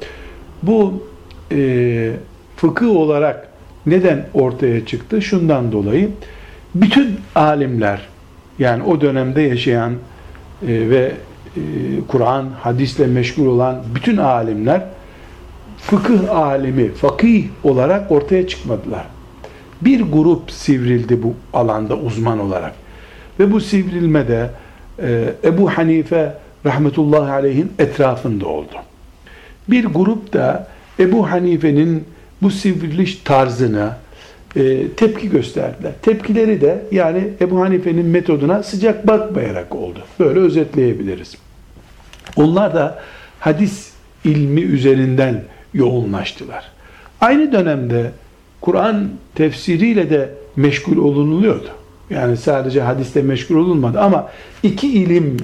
Bu 0.62 1.04
e, 1.52 2.10
fıkıh 2.56 2.90
olarak 2.90 3.53
neden 3.86 4.26
ortaya 4.34 4.86
çıktı? 4.86 5.22
Şundan 5.22 5.72
dolayı 5.72 6.10
bütün 6.74 7.16
alimler 7.34 8.00
yani 8.58 8.82
o 8.82 9.00
dönemde 9.00 9.42
yaşayan 9.42 9.92
e, 9.92 9.96
ve 10.90 11.12
e, 11.56 11.60
Kur'an, 12.08 12.50
hadisle 12.60 13.06
meşgul 13.06 13.46
olan 13.46 13.82
bütün 13.94 14.16
alimler 14.16 14.82
fıkıh 15.78 16.36
alimi, 16.36 16.92
fakih 16.92 17.44
olarak 17.64 18.12
ortaya 18.12 18.48
çıkmadılar. 18.48 19.04
Bir 19.80 20.00
grup 20.00 20.50
sivrildi 20.50 21.22
bu 21.22 21.34
alanda 21.52 21.96
uzman 21.96 22.38
olarak. 22.38 22.72
Ve 23.40 23.52
bu 23.52 23.60
sivrilmede 23.60 24.50
e, 25.02 25.34
Ebu 25.44 25.70
Hanife 25.70 26.34
rahmetullahi 26.66 27.32
aleyhin 27.32 27.72
etrafında 27.78 28.46
oldu. 28.46 28.74
Bir 29.68 29.84
grup 29.84 30.32
da 30.32 30.68
Ebu 30.98 31.30
Hanife'nin 31.30 32.04
bu 32.42 32.50
sivriliş 32.50 33.16
tarzını 33.16 33.90
e, 34.56 34.88
tepki 34.88 35.30
gösterdiler. 35.30 35.92
Tepkileri 36.02 36.60
de 36.60 36.82
yani 36.92 37.28
Ebu 37.40 37.60
Hanife'nin 37.60 38.06
metoduna 38.06 38.62
sıcak 38.62 39.06
bakmayarak 39.06 39.74
oldu. 39.74 39.98
Böyle 40.20 40.40
özetleyebiliriz. 40.40 41.36
Onlar 42.36 42.74
da 42.74 43.02
hadis 43.40 43.92
ilmi 44.24 44.60
üzerinden 44.60 45.44
yoğunlaştılar. 45.74 46.64
Aynı 47.20 47.52
dönemde 47.52 48.10
Kur'an 48.60 49.08
tefsiriyle 49.34 50.10
de 50.10 50.30
meşgul 50.56 50.96
olunuluyordu. 50.96 51.68
Yani 52.10 52.36
sadece 52.36 52.80
hadiste 52.80 53.22
meşgul 53.22 53.56
olunmadı 53.56 54.00
ama 54.00 54.30
iki 54.62 54.92
ilim 54.92 55.36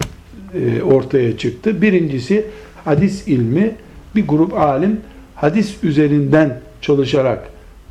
e, 0.55 0.83
ortaya 0.83 1.39
çıktı. 1.39 1.83
Birincisi 1.83 2.47
hadis 2.85 3.29
ilmi, 3.29 3.75
bir 4.17 4.29
grup 4.29 4.55
alim 4.55 5.01
hadis 5.35 5.85
üzerinden 5.85 6.61
çalışarak 6.81 7.51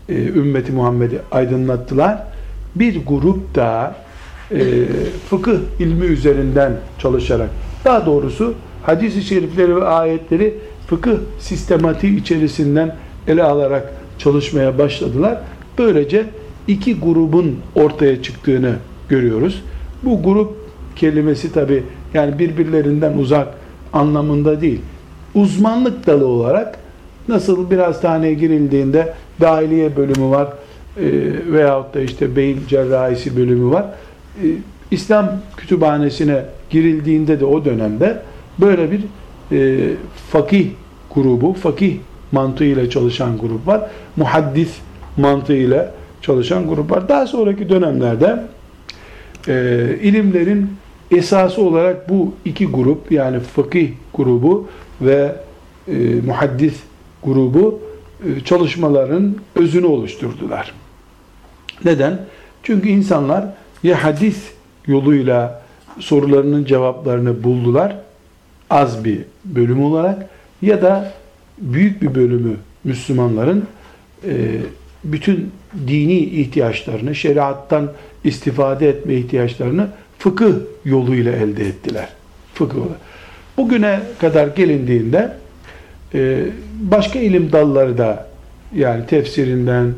e, 0.10 0.14
ümmeti 0.14 0.72
Muhammed'i 0.72 1.20
aydınlattılar. 1.32 2.24
Bir 2.76 3.06
grup 3.06 3.56
da 3.56 3.96
e, 4.52 4.86
fıkıh 5.30 5.58
ilmi 5.80 6.06
üzerinden 6.06 6.74
çalışarak, 7.00 7.50
daha 7.86 8.06
doğrusu 8.06 8.54
hadis-i 8.84 9.22
şerifleri 9.22 9.76
ve 9.76 9.84
ayetleri 9.84 10.54
fıkıh 10.88 11.18
sistematiği 11.40 12.22
içerisinden 12.22 12.96
ele 13.28 13.44
alarak 13.44 13.94
çalışmaya 14.18 14.78
başladılar. 14.78 15.38
Böylece 15.78 16.26
iki 16.68 17.00
grubun 17.00 17.60
ortaya 17.76 18.24
çıktığını 18.24 18.76
görüyoruz. 19.10 19.64
Bu 20.04 20.24
grup 20.24 20.58
kelimesi 20.96 21.54
tabi 21.54 21.84
yani 22.14 22.40
birbirlerinden 22.40 23.18
uzak 23.18 23.48
anlamında 23.94 24.62
değil. 24.62 24.82
Uzmanlık 25.36 26.08
dalı 26.08 26.28
olarak 26.28 26.80
nasıl 27.30 27.72
bir 27.72 27.78
hastaneye 27.78 28.34
girildiğinde 28.34 29.14
dahiliye 29.42 29.96
bölümü 29.96 30.30
var 30.30 30.48
e, 30.98 31.04
veyahut 31.54 31.94
da 31.94 32.02
işte 32.02 32.36
beyin 32.36 32.60
cerrahisi 32.68 33.38
bölümü 33.38 33.72
var. 33.72 33.86
E, 34.44 34.46
İslam 34.92 35.32
kütüphanesine 35.58 36.44
girildiğinde 36.70 37.40
de 37.40 37.46
o 37.46 37.66
dönemde 37.66 38.22
böyle 38.60 38.92
bir 38.92 39.02
e, 39.52 39.90
fakih 40.32 40.68
grubu, 41.16 41.54
fakih 41.54 41.98
mantığıyla 42.32 42.90
çalışan 42.90 43.38
grup 43.38 43.68
var. 43.68 43.82
Muhaddis 44.16 44.70
mantığıyla 45.18 45.92
çalışan 46.22 46.68
grup 46.68 46.92
var. 46.92 47.10
Daha 47.10 47.28
sonraki 47.28 47.70
dönemlerde 47.70 48.44
e, 49.48 49.86
ilimlerin 50.02 50.70
esası 51.12 51.62
olarak 51.62 52.10
bu 52.10 52.34
iki 52.46 52.68
grup 52.68 53.12
yani 53.12 53.40
fakih 53.40 53.92
grubu 54.14 54.68
ve 55.02 55.36
e, 55.88 55.94
muhaddis 56.26 56.74
grubu 57.24 57.82
e, 58.26 58.40
çalışmaların 58.46 59.36
özünü 59.56 59.86
oluşturdular. 59.86 60.74
Neden? 61.86 62.20
Çünkü 62.64 62.90
insanlar 62.90 63.46
ya 63.84 64.04
hadis 64.04 64.52
yoluyla 64.88 65.64
sorularının 66.00 66.66
cevaplarını 66.66 67.44
buldular 67.44 67.96
az 68.70 69.06
bir 69.06 69.20
bölüm 69.46 69.84
olarak 69.84 70.30
ya 70.62 70.82
da 70.82 71.14
büyük 71.58 72.02
bir 72.02 72.16
bölümü 72.16 72.56
Müslümanların 72.84 73.66
e, 74.26 74.32
bütün 75.04 75.52
dini 75.88 76.18
ihtiyaçlarını, 76.18 77.16
şeriattan 77.16 77.92
istifade 78.24 78.90
etme 78.90 79.14
ihtiyaçlarını 79.14 79.88
fıkıh 80.18 80.54
yoluyla 80.86 81.32
elde 81.32 81.66
ettiler. 81.66 82.10
Fıkıh. 82.54 82.78
Bugüne 83.58 84.00
kadar 84.20 84.48
gelindiğinde 84.48 85.38
e, 86.14 86.46
başka 86.82 87.20
ilim 87.20 87.52
dalları 87.52 87.98
da 87.98 88.28
yani 88.76 89.06
tefsirinden, 89.06 89.94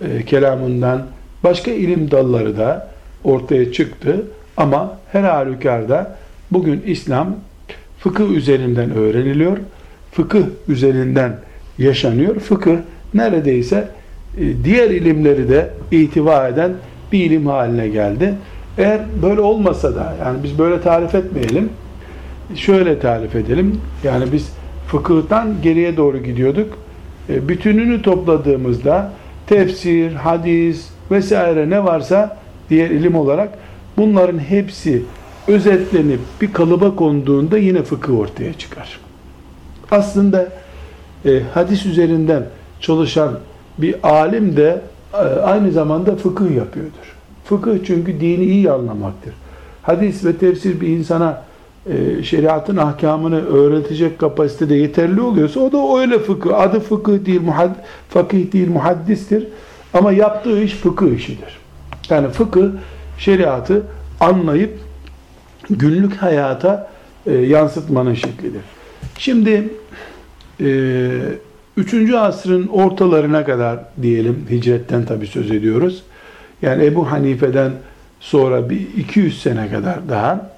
e, 0.00 0.24
kelamından 0.24 1.06
başka 1.44 1.70
ilim 1.70 2.10
dalları 2.10 2.56
da 2.56 2.88
ortaya 3.24 3.72
çıktı. 3.72 4.26
Ama 4.56 4.98
her 5.12 5.22
halükarda 5.22 6.16
bugün 6.50 6.82
İslam 6.86 7.36
fıkıh 7.98 8.30
üzerinden 8.30 8.90
öğreniliyor. 8.94 9.58
Fıkıh 10.12 10.42
üzerinden 10.68 11.36
yaşanıyor. 11.78 12.40
Fıkıh 12.40 12.76
neredeyse 13.14 13.88
e, 14.38 14.64
diğer 14.64 14.90
ilimleri 14.90 15.48
de 15.48 15.70
itibar 15.90 16.50
eden 16.50 16.72
bir 17.12 17.24
ilim 17.24 17.46
haline 17.46 17.88
geldi. 17.88 18.34
Eğer 18.78 19.00
böyle 19.22 19.40
olmasa 19.40 19.94
da 19.94 20.14
yani 20.20 20.42
biz 20.42 20.58
böyle 20.58 20.80
tarif 20.80 21.14
etmeyelim. 21.14 21.68
Şöyle 22.54 22.98
tarif 22.98 23.36
edelim. 23.36 23.80
Yani 24.04 24.24
biz 24.32 24.52
fıkıhtan 24.88 25.62
geriye 25.62 25.96
doğru 25.96 26.18
gidiyorduk. 26.18 26.78
E, 27.28 27.48
bütününü 27.48 28.02
topladığımızda 28.02 29.12
tefsir, 29.46 30.12
hadis 30.12 30.88
vesaire 31.10 31.70
ne 31.70 31.84
varsa 31.84 32.36
diğer 32.70 32.90
ilim 32.90 33.14
olarak 33.14 33.58
bunların 33.96 34.38
hepsi 34.38 35.02
özetlenip 35.48 36.20
bir 36.40 36.52
kalıba 36.52 36.96
konduğunda 36.96 37.58
yine 37.58 37.82
fıkıh 37.82 38.18
ortaya 38.18 38.52
çıkar. 38.52 39.00
Aslında 39.90 40.48
e, 41.24 41.40
hadis 41.54 41.86
üzerinden 41.86 42.46
çalışan 42.80 43.38
bir 43.78 43.94
alim 44.02 44.56
de 44.56 44.80
e, 45.12 45.16
aynı 45.16 45.72
zamanda 45.72 46.16
fıkıh 46.16 46.56
yapıyordur. 46.56 47.16
Fıkıh 47.44 47.84
çünkü 47.86 48.20
dini 48.20 48.44
iyi 48.44 48.70
anlamaktır. 48.70 49.34
Hadis 49.82 50.24
ve 50.24 50.36
tefsir 50.36 50.80
bir 50.80 50.88
insana 50.88 51.42
şeriatın 52.22 52.76
ahkamını 52.76 53.46
öğretecek 53.46 54.18
kapasitede 54.18 54.74
yeterli 54.74 55.20
oluyorsa 55.20 55.60
o 55.60 55.72
da 55.72 56.00
öyle 56.00 56.18
fıkıh. 56.18 56.60
Adı 56.60 56.80
fıkıh 56.80 57.24
değil, 57.26 57.40
muhad, 57.40 57.70
fakih 58.08 58.52
değil, 58.52 58.68
muhaddistir. 58.70 59.46
Ama 59.94 60.12
yaptığı 60.12 60.62
iş 60.62 60.72
fıkıh 60.72 61.16
işidir. 61.16 61.58
Yani 62.10 62.28
fıkıh 62.28 62.66
şeriatı 63.18 63.82
anlayıp 64.20 64.78
günlük 65.70 66.16
hayata 66.16 66.90
e, 67.26 67.32
yansıtmanın 67.32 68.14
şeklidir. 68.14 68.62
Şimdi 69.18 69.68
e, 70.60 71.18
3. 71.76 72.14
asrın 72.14 72.66
ortalarına 72.66 73.44
kadar 73.44 73.78
diyelim 74.02 74.46
hicretten 74.50 75.04
tabi 75.04 75.26
söz 75.26 75.50
ediyoruz. 75.50 76.02
Yani 76.62 76.84
Ebu 76.84 77.10
Hanife'den 77.10 77.72
sonra 78.20 78.70
bir 78.70 78.80
200 78.96 79.42
sene 79.42 79.70
kadar 79.70 80.08
daha 80.08 80.57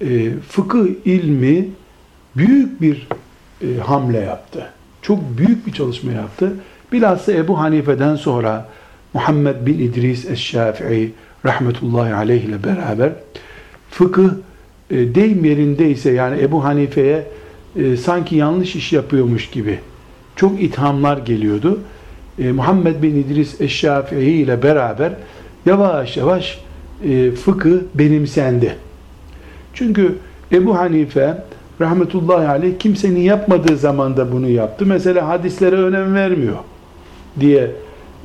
e, 0.00 0.30
fıkıh 0.48 0.86
ilmi 1.04 1.68
büyük 2.36 2.80
bir 2.80 3.08
e, 3.62 3.78
hamle 3.78 4.18
yaptı. 4.18 4.66
Çok 5.02 5.38
büyük 5.38 5.66
bir 5.66 5.72
çalışma 5.72 6.12
yaptı. 6.12 6.52
Bilhassa 6.92 7.32
Ebu 7.32 7.58
Hanife'den 7.58 8.16
sonra 8.16 8.68
Muhammed 9.14 9.66
bin 9.66 9.78
İdris 9.78 10.30
Eş-Şafii 10.30 11.12
rahmetullahi 11.44 12.14
aleyh 12.14 12.44
ile 12.44 12.64
beraber 12.64 13.12
fıkıh 13.90 14.30
e, 14.90 15.14
deyim 15.14 15.44
yerindeyse 15.44 16.10
yani 16.10 16.42
Ebu 16.42 16.64
Hanife'ye 16.64 17.26
e, 17.76 17.96
sanki 17.96 18.36
yanlış 18.36 18.76
iş 18.76 18.92
yapıyormuş 18.92 19.50
gibi 19.50 19.78
çok 20.36 20.62
ithamlar 20.62 21.18
geliyordu. 21.18 21.80
E, 22.38 22.52
Muhammed 22.52 23.02
bin 23.02 23.14
İdris 23.14 23.60
Eş-Şafii 23.60 24.42
ile 24.42 24.62
beraber 24.62 25.12
yavaş 25.66 26.16
yavaş 26.16 26.60
e, 27.04 27.30
fıkıh 27.30 27.78
benimsendi. 27.94 28.76
Çünkü 29.76 30.18
Ebu 30.52 30.78
Hanife 30.78 31.42
rahmetullahi 31.80 32.48
aleyh 32.48 32.78
kimsenin 32.78 33.20
yapmadığı 33.20 33.76
zamanda 33.76 34.32
bunu 34.32 34.48
yaptı. 34.48 34.86
Mesela 34.86 35.28
hadislere 35.28 35.76
önem 35.76 36.14
vermiyor 36.14 36.56
diye 37.40 37.70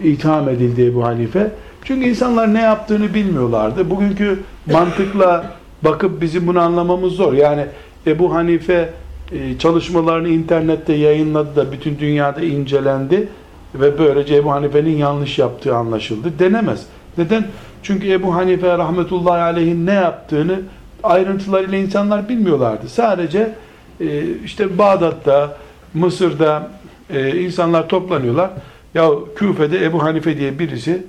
itham 0.03 0.49
edildi 0.49 0.85
Ebu 0.85 1.03
Hanife. 1.03 1.51
Çünkü 1.83 2.09
insanlar 2.09 2.53
ne 2.53 2.61
yaptığını 2.61 3.13
bilmiyorlardı. 3.13 3.89
Bugünkü 3.89 4.39
mantıkla 4.71 5.45
bakıp 5.81 6.21
bizim 6.21 6.47
bunu 6.47 6.59
anlamamız 6.59 7.13
zor. 7.13 7.33
Yani 7.33 7.65
Ebu 8.07 8.33
Hanife 8.33 8.89
e, 9.31 9.57
çalışmalarını 9.57 10.27
internette 10.27 10.93
yayınladı 10.93 11.55
da 11.55 11.71
bütün 11.71 11.99
dünyada 11.99 12.41
incelendi 12.41 13.27
ve 13.75 13.99
böylece 13.99 14.35
Ebu 14.35 14.51
Hanife'nin 14.51 14.97
yanlış 14.97 15.39
yaptığı 15.39 15.75
anlaşıldı. 15.75 16.39
Denemez. 16.39 16.85
Neden? 17.17 17.45
Çünkü 17.83 18.11
Ebu 18.11 18.35
Hanife 18.35 18.77
rahmetullahi 18.77 19.41
aleyhin 19.41 19.85
ne 19.85 19.93
yaptığını 19.93 20.59
ayrıntılarıyla 21.03 21.77
insanlar 21.77 22.29
bilmiyorlardı. 22.29 22.89
Sadece 22.89 23.55
e, 23.99 24.23
işte 24.45 24.77
Bağdat'ta, 24.77 25.57
Mısır'da 25.93 26.69
e, 27.09 27.39
insanlar 27.39 27.89
toplanıyorlar. 27.89 28.49
Ya 28.93 29.09
Küfe'de 29.35 29.85
Ebu 29.85 30.03
Hanife 30.03 30.37
diye 30.37 30.59
birisi 30.59 31.03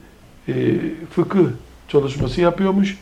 e, 0.49 0.53
fıkıh 1.15 1.47
çalışması 1.89 2.41
yapıyormuş 2.41 2.99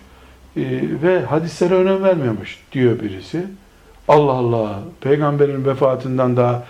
ve 1.03 1.21
hadislere 1.21 1.75
önem 1.75 2.03
vermiyormuş 2.03 2.59
diyor 2.73 3.01
birisi. 3.01 3.45
Allah 4.09 4.33
Allah, 4.33 4.81
peygamberin 5.01 5.65
vefatından 5.65 6.37
daha 6.37 6.65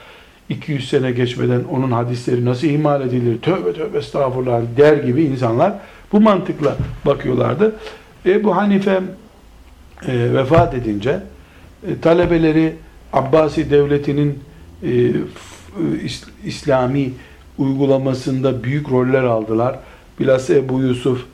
200 0.49 0.89
sene 0.89 1.11
geçmeden 1.11 1.65
onun 1.65 1.91
hadisleri 1.91 2.45
nasıl 2.45 2.67
ihmal 2.67 3.01
edilir, 3.01 3.39
tövbe 3.43 3.73
tövbe 3.73 3.99
estağfurullah 3.99 4.63
der 4.77 4.97
gibi 4.97 5.23
insanlar 5.23 5.73
bu 6.13 6.21
mantıkla 6.21 6.77
bakıyorlardı. 7.07 7.75
Ebu 8.27 8.57
Hanife 8.57 9.01
e, 10.09 10.35
vefat 10.35 10.75
edince 10.75 11.21
e, 11.89 12.01
talebeleri 12.01 12.75
Abbasi 13.13 13.71
devletinin 13.71 14.39
e, 14.83 14.89
f, 14.89 15.21
e, 16.45 16.49
İslami 16.49 17.11
uygulamasında 17.59 18.65
büyük 18.65 18.91
roller 18.91 19.23
aldılar. 19.23 19.79
bilhassa 20.21 20.55
Ebu 20.55 20.81
Yusuf 20.81 21.27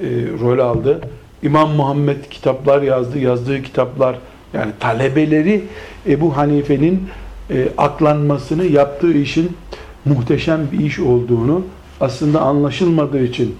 e, 0.00 0.04
rol 0.40 0.58
aldı. 0.58 1.00
İmam 1.42 1.70
Muhammed 1.70 2.24
kitaplar 2.30 2.82
yazdı. 2.82 3.18
Yazdığı 3.18 3.62
kitaplar 3.62 4.18
yani 4.54 4.72
talebeleri 4.80 5.64
Ebu 6.06 6.36
Hanife'nin 6.36 7.08
e, 7.50 7.68
aklanmasını 7.78 8.64
yaptığı 8.64 9.12
işin 9.12 9.56
muhteşem 10.04 10.68
bir 10.72 10.80
iş 10.80 10.98
olduğunu 10.98 11.62
aslında 12.00 12.40
anlaşılmadığı 12.40 13.24
için 13.24 13.56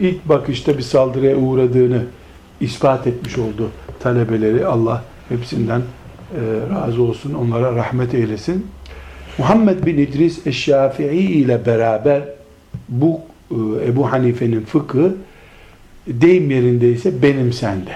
ilk 0.00 0.28
bakışta 0.28 0.78
bir 0.78 0.82
saldırıya 0.82 1.36
uğradığını 1.36 2.02
ispat 2.60 3.06
etmiş 3.06 3.38
oldu 3.38 3.70
talebeleri. 4.00 4.66
Allah 4.66 5.04
hepsinden 5.28 5.80
e, 5.80 6.40
razı 6.74 7.02
olsun, 7.02 7.34
onlara 7.34 7.76
rahmet 7.76 8.14
eylesin. 8.14 8.66
Muhammed 9.38 9.86
bin 9.86 9.98
İdris 9.98 10.46
Eşşafii 10.46 11.06
ile 11.06 11.66
beraber 11.66 12.22
bu 12.88 13.20
e, 13.50 13.54
Ebu 13.86 14.12
Hanife'nin 14.12 14.60
fıkı 14.60 15.14
deyim 16.06 16.50
yerindeyse 16.50 17.22
benim 17.22 17.52
sende. 17.52 17.92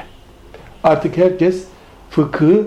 Artık 0.83 1.17
herkes 1.17 1.65
fıkı 2.11 2.67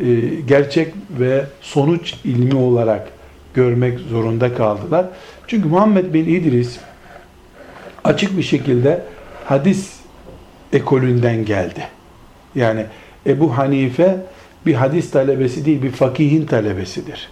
e, 0.00 0.14
gerçek 0.46 0.94
ve 1.10 1.44
sonuç 1.60 2.14
ilmi 2.24 2.54
olarak 2.54 3.08
görmek 3.54 3.98
zorunda 3.98 4.54
kaldılar. 4.54 5.06
Çünkü 5.46 5.68
Muhammed 5.68 6.14
bin 6.14 6.24
İdris 6.24 6.78
açık 8.04 8.36
bir 8.36 8.42
şekilde 8.42 9.02
hadis 9.44 10.00
ekolünden 10.72 11.44
geldi. 11.44 11.88
Yani 12.54 12.86
Ebu 13.26 13.58
Hanife 13.58 14.16
bir 14.66 14.74
hadis 14.74 15.10
talebesi 15.10 15.64
değil, 15.64 15.82
bir 15.82 15.90
fakihin 15.90 16.46
talebesidir. 16.46 17.28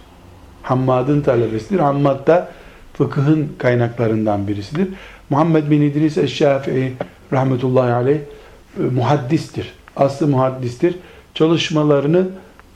Hammad'ın 0.63 1.21
talebesidir. 1.21 1.79
Hammad 1.79 2.27
da 2.27 2.47
fıkıhın 2.93 3.49
kaynaklarından 3.57 4.47
birisidir. 4.47 4.87
Muhammed 5.29 5.71
bin 5.71 5.81
İdris 5.81 6.17
Eşşafii 6.17 6.93
rahmetullahi 7.33 7.93
aleyh 7.93 8.17
e, 8.17 8.83
muhaddistir. 8.95 9.73
Aslı 9.95 10.27
muhaddistir. 10.27 10.95
Çalışmalarını 11.33 12.27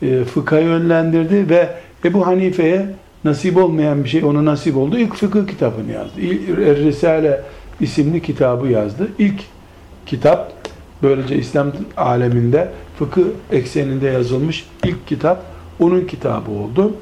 e, 0.02 0.24
fıkha 0.24 0.60
yönlendirdi 0.60 1.50
ve 1.50 1.70
Ebu 2.06 2.28
Hanife'ye 2.28 2.86
nasip 3.24 3.58
olmayan 3.58 4.04
bir 4.04 4.10
şey 4.10 4.24
ona 4.24 4.46
nasip 4.46 4.78
oldu. 4.78 4.98
İlk 4.98 5.16
fıkıh 5.16 5.48
kitabını 5.48 5.92
yazdı. 5.92 6.22
Er-Risale 6.62 7.42
isimli 7.82 8.22
kitabı 8.22 8.68
yazdı. 8.68 9.08
İlk 9.20 9.42
kitap 10.06 10.55
böylece 11.04 11.36
İslam 11.36 11.72
aleminde 11.98 12.72
fıkıh 13.00 13.24
ekseninde 13.52 14.08
yazılmış 14.08 14.66
ilk 14.84 15.08
kitap 15.08 15.44
onun 15.80 16.06
kitabı 16.06 16.52
oldu. 16.52 16.94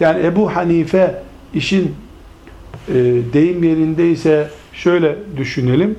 Yani 0.00 0.26
Ebu 0.26 0.56
Hanife 0.56 1.22
işin 1.54 1.94
e, 2.88 2.94
deyim 3.32 3.62
yerindeyse 3.62 4.48
şöyle 4.72 5.16
düşünelim. 5.36 5.98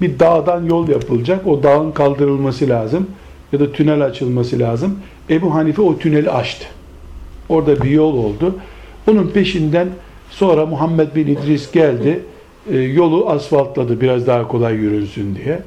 Bir 0.00 0.18
dağdan 0.18 0.64
yol 0.64 0.88
yapılacak. 0.88 1.46
O 1.46 1.62
dağın 1.62 1.92
kaldırılması 1.92 2.68
lazım. 2.68 3.06
Ya 3.52 3.60
da 3.60 3.72
tünel 3.72 4.04
açılması 4.04 4.58
lazım. 4.58 4.98
Ebu 5.30 5.54
Hanife 5.54 5.82
o 5.82 5.98
tüneli 5.98 6.30
açtı. 6.30 6.66
Orada 7.48 7.82
bir 7.82 7.90
yol 7.90 8.14
oldu. 8.14 8.56
Onun 9.10 9.26
peşinden 9.26 9.88
sonra 10.30 10.66
Muhammed 10.66 11.14
bin 11.14 11.26
İdris 11.26 11.72
geldi. 11.72 12.20
E, 12.70 12.78
yolu 12.78 13.28
asfaltladı 13.28 14.00
biraz 14.00 14.26
daha 14.26 14.48
kolay 14.48 14.74
yürünsün 14.74 15.34
diye. 15.34 15.62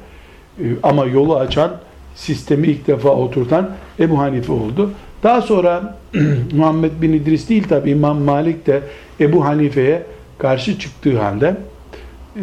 E, 0.58 0.64
ama 0.82 1.06
yolu 1.06 1.36
açan, 1.36 1.70
sistemi 2.14 2.66
ilk 2.66 2.86
defa 2.86 3.08
oturtan 3.08 3.70
Ebu 4.00 4.18
Hanife 4.18 4.52
oldu. 4.52 4.90
Daha 5.22 5.42
sonra 5.42 5.96
Muhammed 6.52 6.92
bin 7.02 7.12
İdris 7.12 7.48
değil 7.48 7.64
tabi 7.68 7.90
İmam 7.90 8.20
Malik 8.20 8.66
de 8.66 8.80
Ebu 9.20 9.44
Hanife'ye 9.44 10.02
karşı 10.38 10.78
çıktığı 10.78 11.18
halde 11.18 11.56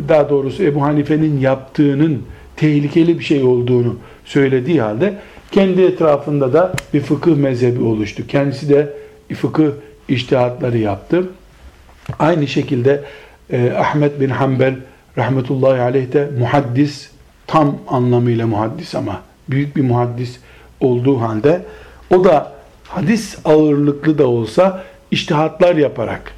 daha 0.10 0.30
doğrusu 0.30 0.64
Ebu 0.64 0.82
Hanife'nin 0.82 1.40
yaptığının 1.40 2.24
tehlikeli 2.56 3.20
bir 3.20 3.24
şey 3.24 3.44
olduğunu 3.44 3.96
söylediği 4.26 4.82
halde 4.82 5.14
kendi 5.52 5.82
etrafında 5.82 6.54
da 6.54 6.74
bir 6.94 7.02
fıkıh 7.02 7.36
mezhebi 7.36 7.84
oluştu. 7.84 8.28
Kendisi 8.28 8.70
de 8.70 8.94
fıkıh 9.36 9.72
iştihatları 10.08 10.78
yaptı. 10.78 11.24
Aynı 12.20 12.48
şekilde 12.48 13.04
e, 13.50 13.72
Ahmet 13.72 14.20
bin 14.20 14.30
Hanbel 14.30 14.76
rahmetullahi 15.18 15.82
aleyh 15.82 16.14
de 16.14 16.30
muhaddis, 16.40 17.10
tam 17.48 17.78
anlamıyla 17.88 18.48
muhaddis 18.48 18.96
ama 18.96 19.22
büyük 19.50 19.76
bir 19.76 19.82
muhaddis 19.82 20.40
olduğu 20.80 21.22
halde 21.22 21.66
o 22.10 22.24
da 22.24 22.54
hadis 22.88 23.38
ağırlıklı 23.46 24.18
da 24.18 24.28
olsa 24.28 24.84
iştihatlar 25.12 25.76
yaparak 25.76 26.34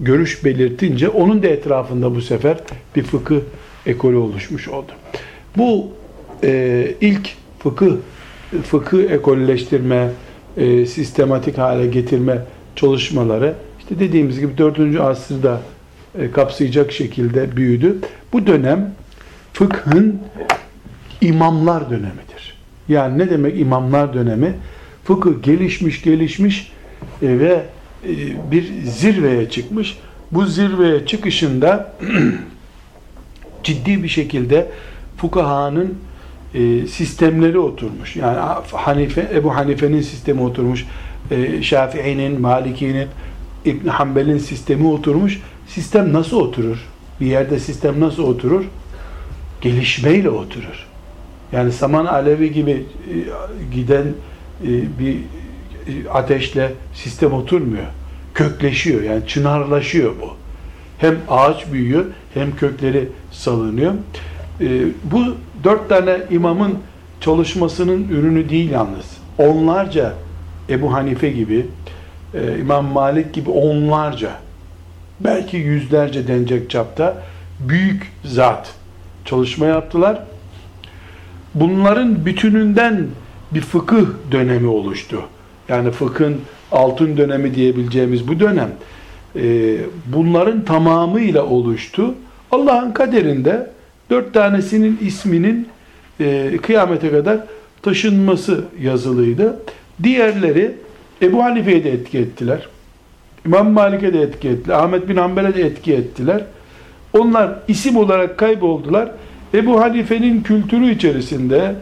görüş 0.00 0.44
belirtince 0.44 1.08
onun 1.08 1.42
da 1.42 1.46
etrafında 1.46 2.14
bu 2.14 2.20
sefer 2.20 2.56
bir 2.96 3.02
fıkıh 3.02 3.40
ekolü 3.86 4.16
oluşmuş 4.16 4.68
oldu. 4.68 4.92
Bu 5.56 5.88
e, 6.44 6.94
ilk 7.00 7.28
fıkıh 7.58 7.92
fıkıh 8.62 9.10
ekolleştirme, 9.10 10.10
e, 10.56 10.86
sistematik 10.86 11.58
hale 11.58 11.86
getirme 11.86 12.38
çalışmaları 12.76 13.54
işte 13.78 14.00
dediğimiz 14.00 14.40
gibi 14.40 14.58
4. 14.58 15.00
asırda 15.00 15.60
e, 16.18 16.30
kapsayacak 16.30 16.92
şekilde 16.92 17.56
büyüdü. 17.56 17.98
Bu 18.32 18.46
dönem 18.46 18.94
fıkhın 19.58 20.20
imamlar 21.20 21.90
dönemidir. 21.90 22.54
Yani 22.88 23.18
ne 23.18 23.30
demek 23.30 23.60
imamlar 23.60 24.14
dönemi? 24.14 24.54
Fıkıh 25.04 25.42
gelişmiş 25.42 26.02
gelişmiş 26.02 26.72
e, 27.22 27.38
ve 27.38 27.62
e, 28.04 28.10
bir 28.50 28.82
zirveye 28.84 29.50
çıkmış. 29.50 29.98
Bu 30.32 30.46
zirveye 30.46 31.06
çıkışında 31.06 31.92
ciddi 33.62 34.02
bir 34.02 34.08
şekilde 34.08 34.66
fukahanın 35.16 35.98
e, 36.54 36.86
sistemleri 36.86 37.58
oturmuş. 37.58 38.16
Yani 38.16 38.38
Hanife, 38.72 39.30
Ebu 39.34 39.54
Hanife'nin 39.54 40.00
sistemi 40.00 40.42
oturmuş. 40.42 40.86
E, 41.30 41.62
Şafii'nin, 41.62 42.40
Maliki'nin, 42.40 43.08
İbn 43.64 43.88
Hanbel'in 43.88 44.38
sistemi 44.38 44.88
oturmuş. 44.88 45.40
Sistem 45.68 46.12
nasıl 46.12 46.36
oturur? 46.36 46.86
Bir 47.20 47.26
yerde 47.26 47.58
sistem 47.58 48.00
nasıl 48.00 48.22
oturur? 48.22 48.64
Gelişmeyle 49.60 50.30
oturur. 50.30 50.86
Yani 51.52 51.72
saman 51.72 52.06
alevi 52.06 52.52
gibi 52.52 52.70
e, 52.70 52.84
giden 53.74 54.06
e, 54.62 54.68
bir 54.98 55.14
e, 55.14 56.08
ateşle 56.10 56.72
sistem 56.94 57.32
oturmuyor. 57.32 57.86
Kökleşiyor 58.34 59.02
yani 59.02 59.26
çınarlaşıyor 59.26 60.12
bu. 60.22 60.36
Hem 60.98 61.16
ağaç 61.28 61.72
büyüyor 61.72 62.04
hem 62.34 62.56
kökleri 62.56 63.08
salınıyor. 63.32 63.94
Bu 65.04 65.24
dört 65.64 65.88
tane 65.88 66.18
imamın 66.30 66.78
çalışmasının 67.20 68.08
ürünü 68.08 68.48
değil 68.48 68.70
yalnız. 68.70 69.06
Onlarca 69.38 70.14
Ebu 70.70 70.92
Hanife 70.92 71.30
gibi, 71.30 71.66
İmam 72.60 72.84
Malik 72.84 73.32
gibi 73.32 73.50
onlarca, 73.50 74.30
belki 75.20 75.56
yüzlerce 75.56 76.28
denecek 76.28 76.70
çapta 76.70 77.22
büyük 77.60 78.12
zat 78.24 78.74
çalışma 79.28 79.66
yaptılar. 79.66 80.22
Bunların 81.54 82.26
bütününden 82.26 83.06
bir 83.50 83.60
fıkıh 83.60 84.06
dönemi 84.32 84.68
oluştu. 84.68 85.22
Yani 85.68 85.90
fıkhın 85.90 86.36
altın 86.72 87.16
dönemi 87.16 87.54
diyebileceğimiz 87.54 88.28
bu 88.28 88.40
dönem 88.40 88.70
e, 89.36 89.76
bunların 90.06 90.64
tamamıyla 90.64 91.46
oluştu. 91.46 92.14
Allah'ın 92.50 92.92
kaderinde 92.92 93.70
dört 94.10 94.34
tanesinin 94.34 94.98
isminin 95.02 95.68
e, 96.20 96.56
kıyamete 96.62 97.10
kadar 97.10 97.38
taşınması 97.82 98.64
yazılıydı. 98.80 99.60
Diğerleri 100.02 100.74
Ebu 101.22 101.44
Hanife'ye 101.44 101.84
de 101.84 101.92
etki 101.92 102.18
ettiler. 102.18 102.68
İmam 103.46 103.70
Malik'e 103.70 104.12
de 104.12 104.22
etki 104.22 104.48
ettiler. 104.48 104.74
Ahmet 104.74 105.08
bin 105.08 105.16
Hanbel'e 105.16 105.54
de 105.54 105.62
etki 105.62 105.94
ettiler. 105.94 106.44
Onlar 107.12 107.50
isim 107.68 107.96
olarak 107.96 108.38
kayboldular. 108.38 109.10
Ebu 109.54 109.80
Hanife'nin 109.80 110.42
kültürü 110.42 110.90
içerisinde, 110.90 111.74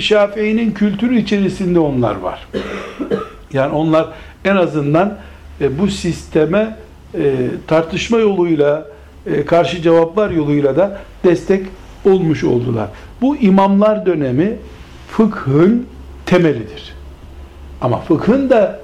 Şafii'nin 0.00 0.72
kültürü 0.72 1.18
içerisinde 1.18 1.78
onlar 1.78 2.16
var. 2.16 2.46
Yani 3.52 3.72
onlar 3.74 4.06
en 4.44 4.56
azından 4.56 5.16
e, 5.60 5.78
bu 5.78 5.88
sisteme 5.88 6.76
e, 7.14 7.34
tartışma 7.66 8.18
yoluyla, 8.18 8.86
e, 9.26 9.44
karşı 9.44 9.82
cevaplar 9.82 10.30
yoluyla 10.30 10.76
da 10.76 10.98
destek 11.24 11.66
olmuş 12.04 12.44
oldular. 12.44 12.88
Bu 13.20 13.36
imamlar 13.36 14.06
dönemi 14.06 14.56
fıkhın 15.08 15.86
temelidir. 16.26 16.94
Ama 17.80 18.00
fıkhın 18.00 18.50
da 18.50 18.80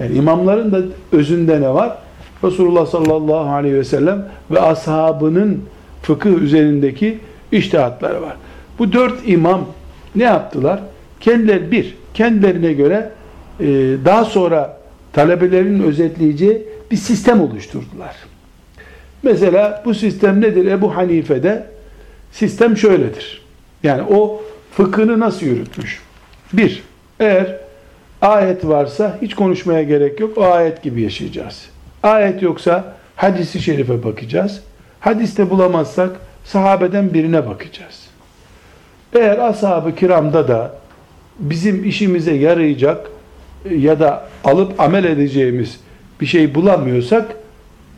yani 0.00 0.16
imamların 0.16 0.72
da 0.72 0.78
özünde 1.12 1.60
ne 1.60 1.74
var? 1.74 1.98
Resulullah 2.44 2.86
sallallahu 2.86 3.50
aleyhi 3.50 3.74
ve 3.74 3.84
sellem 3.84 4.28
ve 4.50 4.60
ashabının 4.60 5.62
fıkıh 6.02 6.30
üzerindeki 6.30 7.18
iştihatları 7.52 8.22
var. 8.22 8.36
Bu 8.78 8.92
dört 8.92 9.28
imam 9.28 9.64
ne 10.16 10.24
yaptılar? 10.24 10.80
Kendileri 11.20 11.70
bir, 11.70 11.96
kendilerine 12.14 12.72
göre 12.72 13.10
e, 13.60 13.66
daha 14.04 14.24
sonra 14.24 14.78
talebelerin 15.12 15.82
özetleyeceği 15.82 16.62
bir 16.90 16.96
sistem 16.96 17.40
oluşturdular. 17.40 18.16
Mesela 19.22 19.82
bu 19.84 19.94
sistem 19.94 20.40
nedir? 20.40 20.66
Ebu 20.66 20.96
Hanife'de 20.96 21.66
sistem 22.32 22.76
şöyledir. 22.76 23.42
Yani 23.82 24.02
o 24.02 24.42
fıkhını 24.72 25.20
nasıl 25.20 25.46
yürütmüş? 25.46 26.02
Bir, 26.52 26.82
eğer 27.20 27.56
ayet 28.22 28.66
varsa 28.66 29.18
hiç 29.22 29.34
konuşmaya 29.34 29.82
gerek 29.82 30.20
yok. 30.20 30.38
O 30.38 30.44
ayet 30.44 30.82
gibi 30.82 31.02
yaşayacağız. 31.02 31.75
Ayet 32.02 32.42
yoksa 32.42 32.94
hadisi 33.16 33.60
şerife 33.60 34.04
bakacağız. 34.04 34.62
Hadiste 35.00 35.50
bulamazsak 35.50 36.10
sahabeden 36.44 37.14
birine 37.14 37.46
bakacağız. 37.46 38.06
Eğer 39.12 39.38
ashab-ı 39.38 39.94
kiramda 39.94 40.48
da 40.48 40.72
bizim 41.38 41.84
işimize 41.84 42.34
yarayacak 42.34 43.10
ya 43.70 44.00
da 44.00 44.28
alıp 44.44 44.80
amel 44.80 45.04
edeceğimiz 45.04 45.80
bir 46.20 46.26
şey 46.26 46.54
bulamıyorsak 46.54 47.36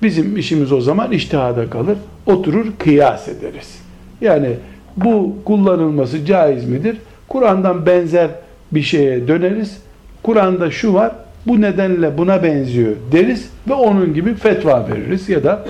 bizim 0.03 0.37
işimiz 0.37 0.73
o 0.73 0.81
zaman 0.81 1.13
iştihada 1.13 1.71
kalır. 1.71 1.99
Oturur 2.27 2.67
kıyas 2.79 3.29
ederiz. 3.29 3.79
Yani 4.21 4.51
bu 4.97 5.37
kullanılması 5.45 6.25
caiz 6.25 6.65
midir? 6.65 6.97
Kur'an'dan 7.29 7.87
benzer 7.87 8.31
bir 8.73 8.83
şeye 8.83 9.29
döneriz. 9.29 9.79
Kur'an'da 10.23 10.71
şu 10.71 10.95
var, 10.95 11.13
bu 11.49 11.61
nedenle 11.61 12.19
buna 12.19 12.43
benziyor 12.43 12.93
deriz 13.13 13.51
ve 13.69 13.75
onun 13.75 14.15
gibi 14.15 14.35
fetva 14.35 14.89
veririz 14.89 15.29
ya 15.29 15.45
da 15.45 15.65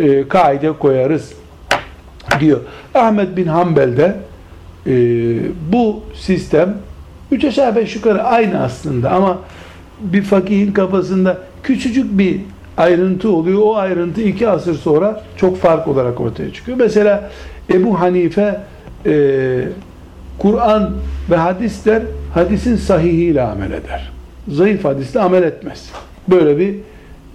e, 0.00 0.28
kaide 0.28 0.72
koyarız 0.72 1.32
diyor. 2.40 2.60
Ahmet 2.94 3.36
bin 3.36 3.46
Hanbel'de 3.46 4.16
e, 4.86 4.92
bu 5.72 6.02
sistem 6.14 6.74
üç 7.30 7.44
aşağı 7.44 7.76
beş 7.76 7.96
yukarı 7.96 8.22
aynı 8.22 8.62
aslında 8.62 9.10
ama 9.10 9.38
bir 10.00 10.22
fakihin 10.22 10.72
kafasında 10.72 11.38
küçücük 11.62 12.18
bir 12.18 12.40
ayrıntı 12.76 13.30
oluyor. 13.30 13.60
O 13.62 13.76
ayrıntı 13.76 14.22
iki 14.22 14.48
asır 14.48 14.74
sonra 14.74 15.22
çok 15.36 15.58
fark 15.58 15.88
olarak 15.88 16.20
ortaya 16.20 16.52
çıkıyor. 16.52 16.78
Mesela 16.78 17.30
Ebu 17.72 18.00
Hanife 18.00 18.60
e, 19.06 19.64
Kur'an 20.38 20.90
ve 21.30 21.36
hadisler 21.36 22.02
hadisin 22.34 22.76
sahihiyle 22.76 23.42
amel 23.42 23.70
eder. 23.70 24.12
Zayıf 24.48 24.84
hadisle 24.84 25.20
amel 25.20 25.42
etmez. 25.42 25.90
Böyle 26.28 26.58
bir 26.58 26.76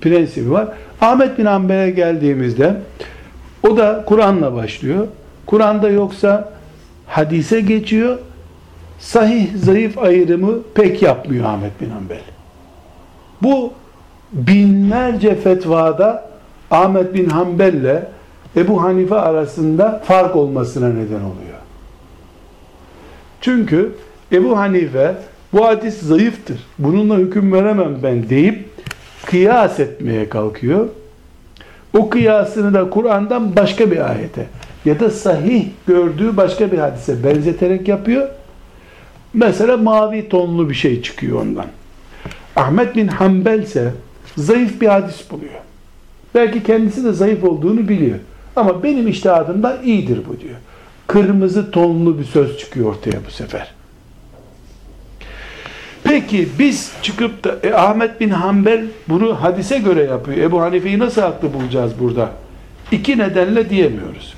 prensibi 0.02 0.52
var. 0.52 0.68
Ahmet 1.02 1.38
bin 1.38 1.46
Hanbel'e 1.46 1.90
geldiğimizde 1.90 2.76
o 3.70 3.78
da 3.78 4.04
Kur'an'la 4.06 4.54
başlıyor. 4.54 5.08
Kur'an'da 5.46 5.90
yoksa 5.90 6.54
hadise 7.08 7.62
geçiyor. 7.62 8.18
Sahih 9.00 9.56
zayıf 9.56 9.98
ayrımı 9.98 10.64
pek 10.74 11.02
yapmıyor 11.02 11.46
Ahmet 11.46 11.82
bin 11.82 11.90
Hanbel. 11.90 12.22
Bu 13.42 13.74
binlerce 14.34 15.36
fetvada 15.36 16.30
Ahmet 16.72 17.14
bin 17.14 17.30
Hanbel 17.30 17.74
ile 17.74 18.08
Ebu 18.56 18.84
Hanife 18.84 19.16
arasında 19.16 20.02
fark 20.06 20.36
olmasına 20.36 20.88
neden 20.88 21.20
oluyor. 21.20 21.58
Çünkü 23.42 23.92
Ebu 24.32 24.58
Hanife 24.58 25.16
bu 25.54 25.66
hadis 25.66 26.00
zayıftır. 26.00 26.60
Bununla 26.80 27.18
hüküm 27.18 27.54
veremem 27.54 27.98
ben 28.04 28.30
deyip 28.30 28.66
kıyas 29.26 29.80
etmeye 29.80 30.30
kalkıyor. 30.30 30.88
O 31.98 32.10
kıyasını 32.10 32.74
da 32.74 32.90
Kur'an'dan 32.90 33.56
başka 33.56 33.92
bir 33.92 34.12
ayete 34.12 34.46
ya 34.86 35.00
da 35.00 35.10
sahih 35.10 35.66
gördüğü 35.88 36.38
başka 36.38 36.72
bir 36.72 36.78
hadise 36.78 37.24
benzeterek 37.24 37.88
yapıyor. 37.88 38.30
Mesela 39.34 39.78
mavi 39.78 40.30
tonlu 40.30 40.70
bir 40.70 40.76
şey 40.76 41.02
çıkıyor 41.02 41.42
ondan. 41.42 41.66
Ahmet 42.56 42.96
bin 42.96 43.08
Hanbel 43.08 43.64
ise 43.64 43.94
zayıf 44.38 44.82
bir 44.82 44.88
hadis 44.88 45.32
buluyor. 45.32 45.54
Belki 46.36 46.64
kendisi 46.64 47.04
de 47.04 47.12
zayıf 47.12 47.44
olduğunu 47.44 47.90
biliyor. 47.90 48.18
Ama 48.56 48.84
benim 48.84 49.08
iştihadımda 49.08 49.82
iyidir 49.84 50.22
bu 50.30 50.40
diyor. 50.40 50.56
Kırmızı 51.08 51.72
tonlu 51.72 52.20
bir 52.20 52.24
söz 52.24 52.58
çıkıyor 52.58 52.90
ortaya 52.90 53.18
bu 53.28 53.32
sefer. 53.32 53.77
Peki 56.08 56.48
biz 56.60 56.92
çıkıp 57.02 57.44
da 57.44 57.60
e, 57.64 57.74
Ahmet 57.74 58.22
bin 58.22 58.30
Hanbel 58.30 58.86
bunu 59.10 59.42
hadise 59.44 59.78
göre 59.78 60.04
yapıyor. 60.04 60.38
Ebu 60.38 60.62
Hanife'yi 60.62 61.00
nasıl 61.00 61.22
haklı 61.22 61.54
bulacağız 61.54 61.92
burada? 62.00 62.32
İki 62.92 63.18
nedenle 63.18 63.70
diyemiyoruz. 63.70 64.34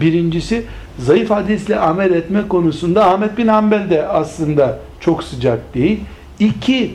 Birincisi 0.00 0.64
zayıf 0.98 1.30
hadisle 1.30 1.78
amel 1.78 2.10
etme 2.10 2.48
konusunda 2.48 3.10
Ahmet 3.10 3.38
bin 3.38 3.48
Hanbel 3.48 3.90
de 3.90 4.06
aslında 4.06 4.78
çok 5.00 5.24
sıcak 5.24 5.74
değil. 5.74 6.00
İki, 6.38 6.94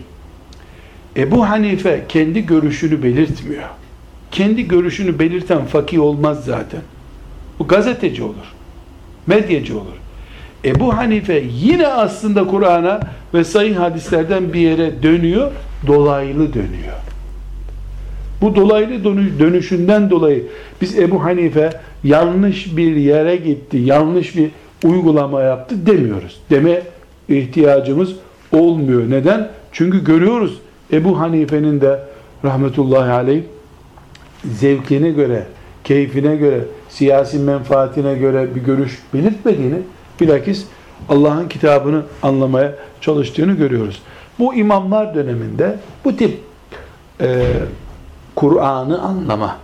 Ebu 1.17 1.49
Hanife 1.49 2.05
kendi 2.09 2.45
görüşünü 2.45 3.03
belirtmiyor. 3.03 3.69
Kendi 4.31 4.67
görüşünü 4.67 5.19
belirten 5.19 5.65
fakih 5.65 6.01
olmaz 6.01 6.45
zaten. 6.45 6.81
Bu 7.59 7.67
gazeteci 7.67 8.23
olur. 8.23 8.53
Medyacı 9.27 9.77
olur. 9.77 9.98
Ebu 10.65 10.97
Hanife 10.97 11.43
yine 11.53 11.87
aslında 11.87 12.47
Kur'an'a 12.47 12.99
ve 13.33 13.43
sahih 13.43 13.75
hadislerden 13.75 14.53
bir 14.53 14.59
yere 14.59 15.03
dönüyor, 15.03 15.51
dolaylı 15.87 16.53
dönüyor. 16.53 16.93
Bu 18.41 18.55
dolaylı 18.55 19.03
dönüşünden 19.39 20.09
dolayı 20.09 20.43
biz 20.81 20.99
Ebu 20.99 21.23
Hanife 21.23 21.69
yanlış 22.03 22.77
bir 22.77 22.95
yere 22.95 23.35
gitti, 23.35 23.77
yanlış 23.77 24.35
bir 24.35 24.49
uygulama 24.83 25.41
yaptı 25.41 25.85
demiyoruz. 25.85 26.39
Deme 26.49 26.81
ihtiyacımız 27.29 28.15
olmuyor. 28.51 29.09
Neden? 29.09 29.49
Çünkü 29.71 30.03
görüyoruz 30.03 30.59
Ebu 30.93 31.19
Hanife'nin 31.19 31.81
de 31.81 31.99
rahmetullahi 32.45 33.11
aleyh 33.11 33.41
zevkine 34.45 35.09
göre, 35.09 35.43
keyfine 35.83 36.35
göre, 36.35 36.59
siyasi 36.89 37.39
menfaatine 37.39 38.15
göre 38.15 38.55
bir 38.55 38.61
görüş 38.61 38.99
belirtmediğini 39.13 39.77
bilakis 40.21 40.65
Allah'ın 41.09 41.47
kitabını 41.47 42.03
anlamaya 42.23 42.75
çalıştığını 43.01 43.53
görüyoruz. 43.53 44.01
Bu 44.39 44.55
imamlar 44.55 45.15
döneminde 45.15 45.79
bu 46.05 46.15
tip 46.15 46.39
e, 47.21 47.43
Kur'an'ı 48.35 49.01
anlama, 49.01 49.57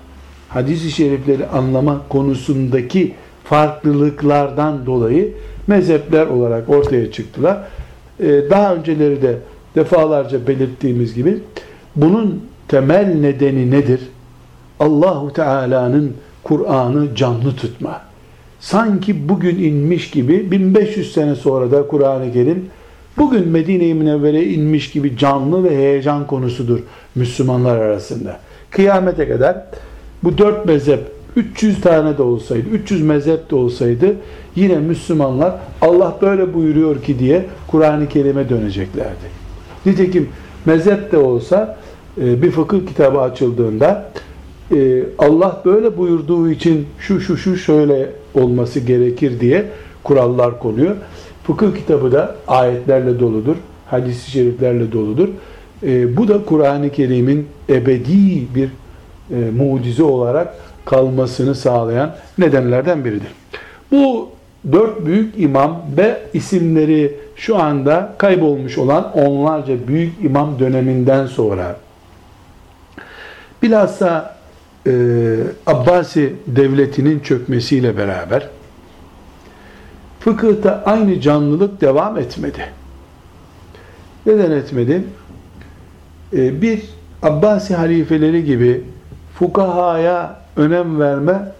hadis-i 0.49 0.91
şerifleri 0.91 1.47
anlama 1.47 2.01
konusundaki 2.09 3.15
farklılıklardan 3.43 4.85
dolayı 4.85 5.33
mezhepler 5.67 6.27
olarak 6.27 6.69
ortaya 6.69 7.11
çıktılar. 7.11 7.57
E, 8.19 8.49
daha 8.49 8.75
önceleri 8.75 9.21
de 9.21 9.37
defalarca 9.75 10.47
belirttiğimiz 10.47 11.13
gibi 11.13 11.37
bunun 11.95 12.45
temel 12.67 13.15
nedeni 13.15 13.71
nedir? 13.71 13.99
Allahu 14.79 15.33
Teala'nın 15.33 16.13
Kur'an'ı 16.43 17.15
canlı 17.15 17.55
tutma. 17.55 18.01
Sanki 18.65 19.29
bugün 19.29 19.63
inmiş 19.63 20.11
gibi 20.11 20.51
1500 20.51 21.13
sene 21.13 21.35
sonra 21.35 21.71
da 21.71 21.87
Kur'an-ı 21.87 22.33
Kerim 22.33 22.65
bugün 23.17 23.47
Medine-i 23.47 23.93
Münevvere 23.93 24.43
inmiş 24.43 24.91
gibi 24.91 25.17
canlı 25.17 25.63
ve 25.63 25.69
heyecan 25.69 26.27
konusudur 26.27 26.79
Müslümanlar 27.15 27.77
arasında. 27.77 28.39
Kıyamete 28.69 29.27
kadar 29.27 29.65
bu 30.23 30.37
dört 30.37 30.65
mezhep 30.65 30.99
300 31.35 31.81
tane 31.81 32.17
de 32.17 32.21
olsaydı, 32.21 32.69
300 32.69 33.01
mezhep 33.01 33.51
de 33.51 33.55
olsaydı 33.55 34.15
yine 34.55 34.75
Müslümanlar 34.75 35.55
Allah 35.81 36.17
böyle 36.21 36.53
buyuruyor 36.53 37.03
ki 37.03 37.19
diye 37.19 37.45
Kur'an-ı 37.67 38.09
Kerim'e 38.09 38.49
döneceklerdi. 38.49 39.25
Nitekim 39.85 40.29
mezhep 40.65 41.11
de 41.11 41.17
olsa 41.17 41.77
e, 42.21 42.41
bir 42.41 42.51
fıkıh 42.51 42.87
kitabı 42.87 43.21
açıldığında 43.21 44.11
e, 44.71 45.03
Allah 45.17 45.61
böyle 45.65 45.97
buyurduğu 45.97 46.49
için 46.49 46.87
şu 46.99 47.21
şu 47.21 47.37
şu 47.37 47.57
şöyle 47.57 48.24
olması 48.37 48.79
gerekir 48.79 49.39
diye 49.39 49.65
kurallar 50.03 50.59
konuyor. 50.59 50.95
Fıkıh 51.43 51.75
kitabı 51.75 52.11
da 52.11 52.35
ayetlerle 52.47 53.19
doludur, 53.19 53.55
hadis-i 53.85 54.31
şeriflerle 54.31 54.91
doludur. 54.91 55.29
E, 55.83 56.17
bu 56.17 56.27
da 56.27 56.45
Kur'an-ı 56.45 56.89
Kerim'in 56.89 57.47
ebedi 57.69 58.55
bir 58.55 58.69
e, 59.31 59.51
mucize 59.57 60.03
olarak 60.03 60.55
kalmasını 60.85 61.55
sağlayan 61.55 62.15
nedenlerden 62.37 63.05
biridir. 63.05 63.31
Bu 63.91 64.29
dört 64.71 65.05
büyük 65.05 65.39
imam 65.39 65.81
ve 65.97 66.21
isimleri 66.33 67.15
şu 67.35 67.57
anda 67.57 68.13
kaybolmuş 68.17 68.77
olan 68.77 69.11
onlarca 69.13 69.87
büyük 69.87 70.13
imam 70.23 70.59
döneminden 70.59 71.25
sonra 71.25 71.75
bilhassa 73.61 74.34
e, 74.87 74.91
Abbasi 75.67 76.35
devletinin 76.47 77.19
çökmesiyle 77.19 77.97
beraber 77.97 78.49
fıkıhta 80.19 80.83
aynı 80.85 81.21
canlılık 81.21 81.81
devam 81.81 82.17
etmedi. 82.17 82.65
Neden 84.25 84.51
etmedi? 84.51 85.03
E, 86.33 86.61
bir 86.61 86.81
Abbasi 87.23 87.75
halifeleri 87.75 88.45
gibi 88.45 88.83
fukahaya 89.39 90.39
önem 90.57 90.99
verme 90.99 91.51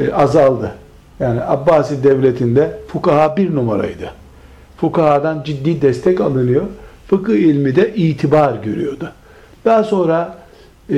e, 0.00 0.12
azaldı. 0.12 0.74
Yani 1.20 1.42
Abbasi 1.42 2.04
devletinde 2.04 2.78
fukaha 2.88 3.36
bir 3.36 3.54
numaraydı. 3.54 4.10
Fukahadan 4.76 5.42
ciddi 5.42 5.82
destek 5.82 6.20
alınıyor. 6.20 6.62
Fıkıh 7.06 7.34
ilmi 7.34 7.76
de 7.76 7.94
itibar 7.94 8.54
görüyordu. 8.54 9.12
Daha 9.64 9.84
sonra 9.84 10.37
e, 10.90 10.96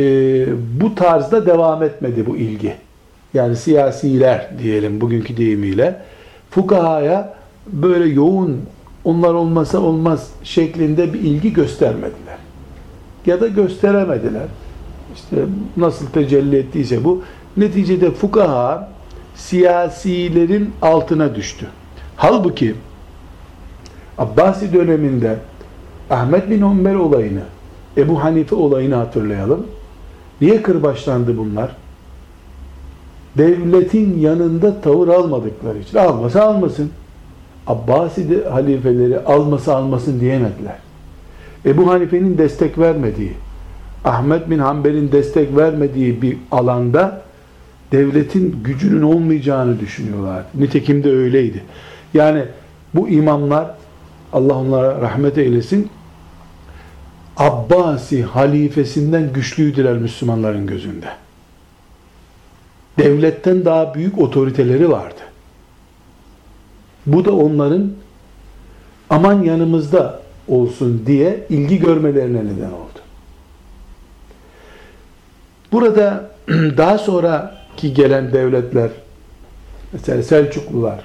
bu 0.81 0.95
tarzda 0.95 1.47
devam 1.47 1.83
etmedi 1.83 2.27
bu 2.27 2.37
ilgi. 2.37 2.75
Yani 3.35 3.57
siyasiler 3.57 4.51
diyelim 4.63 5.01
bugünkü 5.01 5.37
deyimiyle 5.37 6.03
fukahaya 6.51 7.35
böyle 7.67 8.05
yoğun 8.05 8.61
onlar 9.05 9.35
olmasa 9.35 9.79
olmaz 9.79 10.31
şeklinde 10.43 11.13
bir 11.13 11.21
ilgi 11.21 11.53
göstermediler. 11.53 12.39
Ya 13.27 13.41
da 13.41 13.49
gösteremediler. 13.49 14.47
İşte 15.15 15.37
nasıl 15.77 16.07
tecelli 16.07 16.57
ettiyse 16.57 17.05
bu. 17.05 17.23
Neticede 17.57 18.11
fukaha 18.11 18.89
siyasilerin 19.35 20.73
altına 20.83 21.35
düştü. 21.35 21.67
Halbuki 22.17 22.75
Abbasi 24.19 24.73
döneminde 24.73 25.37
Ahmet 26.11 26.51
bin 26.51 26.63
Hanbel 26.63 26.95
olayını, 26.95 27.43
Ebu 27.97 28.25
Hanife 28.25 28.55
olayını 28.55 28.95
hatırlayalım. 28.95 29.67
Niye 30.41 30.63
kırbaçlandı 30.63 31.39
bunlar? 31.39 31.77
Devletin 33.39 34.19
yanında 34.19 34.81
tavır 34.81 35.09
almadıkları 35.09 35.79
için. 35.79 35.99
Almasa 35.99 36.43
almasın. 36.43 36.91
Abbasi 37.67 38.31
de 38.31 38.49
halifeleri 38.49 39.21
almasa 39.21 39.77
almasın 39.77 40.21
diyemediler. 40.21 40.77
Ebu 41.67 41.91
Hanife'nin 41.91 42.39
destek 42.39 42.79
vermediği, 42.79 43.33
Ahmet 44.05 44.51
bin 44.51 44.59
Hanbel'in 44.59 45.13
destek 45.13 45.57
vermediği 45.57 46.23
bir 46.23 46.37
alanda 46.51 47.23
devletin 47.93 48.57
gücünün 48.65 49.03
olmayacağını 49.03 49.81
düşünüyorlar. 49.81 50.45
Nitekim 50.55 51.05
de 51.05 51.11
öyleydi. 51.11 51.63
Yani 52.15 52.45
bu 52.95 53.09
imamlar 53.09 53.75
Allah 54.33 54.55
onlara 54.55 55.01
rahmet 55.01 55.39
eylesin 55.39 55.91
Abbasi 57.41 58.23
halifesinden 58.23 59.33
güçlüydüler 59.33 59.97
Müslümanların 59.97 60.67
gözünde. 60.67 61.07
Devletten 62.99 63.65
daha 63.65 63.95
büyük 63.95 64.19
otoriteleri 64.19 64.91
vardı. 64.91 65.21
Bu 67.07 67.25
da 67.25 67.33
onların 67.33 67.93
aman 69.11 69.43
yanımızda 69.43 70.21
olsun 70.49 71.03
diye 71.07 71.47
ilgi 71.49 71.79
görmelerine 71.79 72.39
neden 72.39 72.71
oldu. 72.71 72.99
Burada 75.73 76.31
daha 76.77 76.99
sonraki 76.99 77.95
gelen 77.95 78.33
devletler 78.33 78.91
mesela 79.93 80.23
Selçuklular 80.23 81.05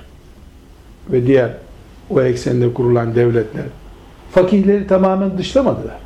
ve 1.12 1.28
diğer 1.28 1.52
o 2.10 2.22
eksende 2.22 2.74
kurulan 2.74 3.16
devletler 3.16 3.66
fakihleri 4.32 4.88
tamamen 4.88 5.38
dışlamadılar. 5.38 6.05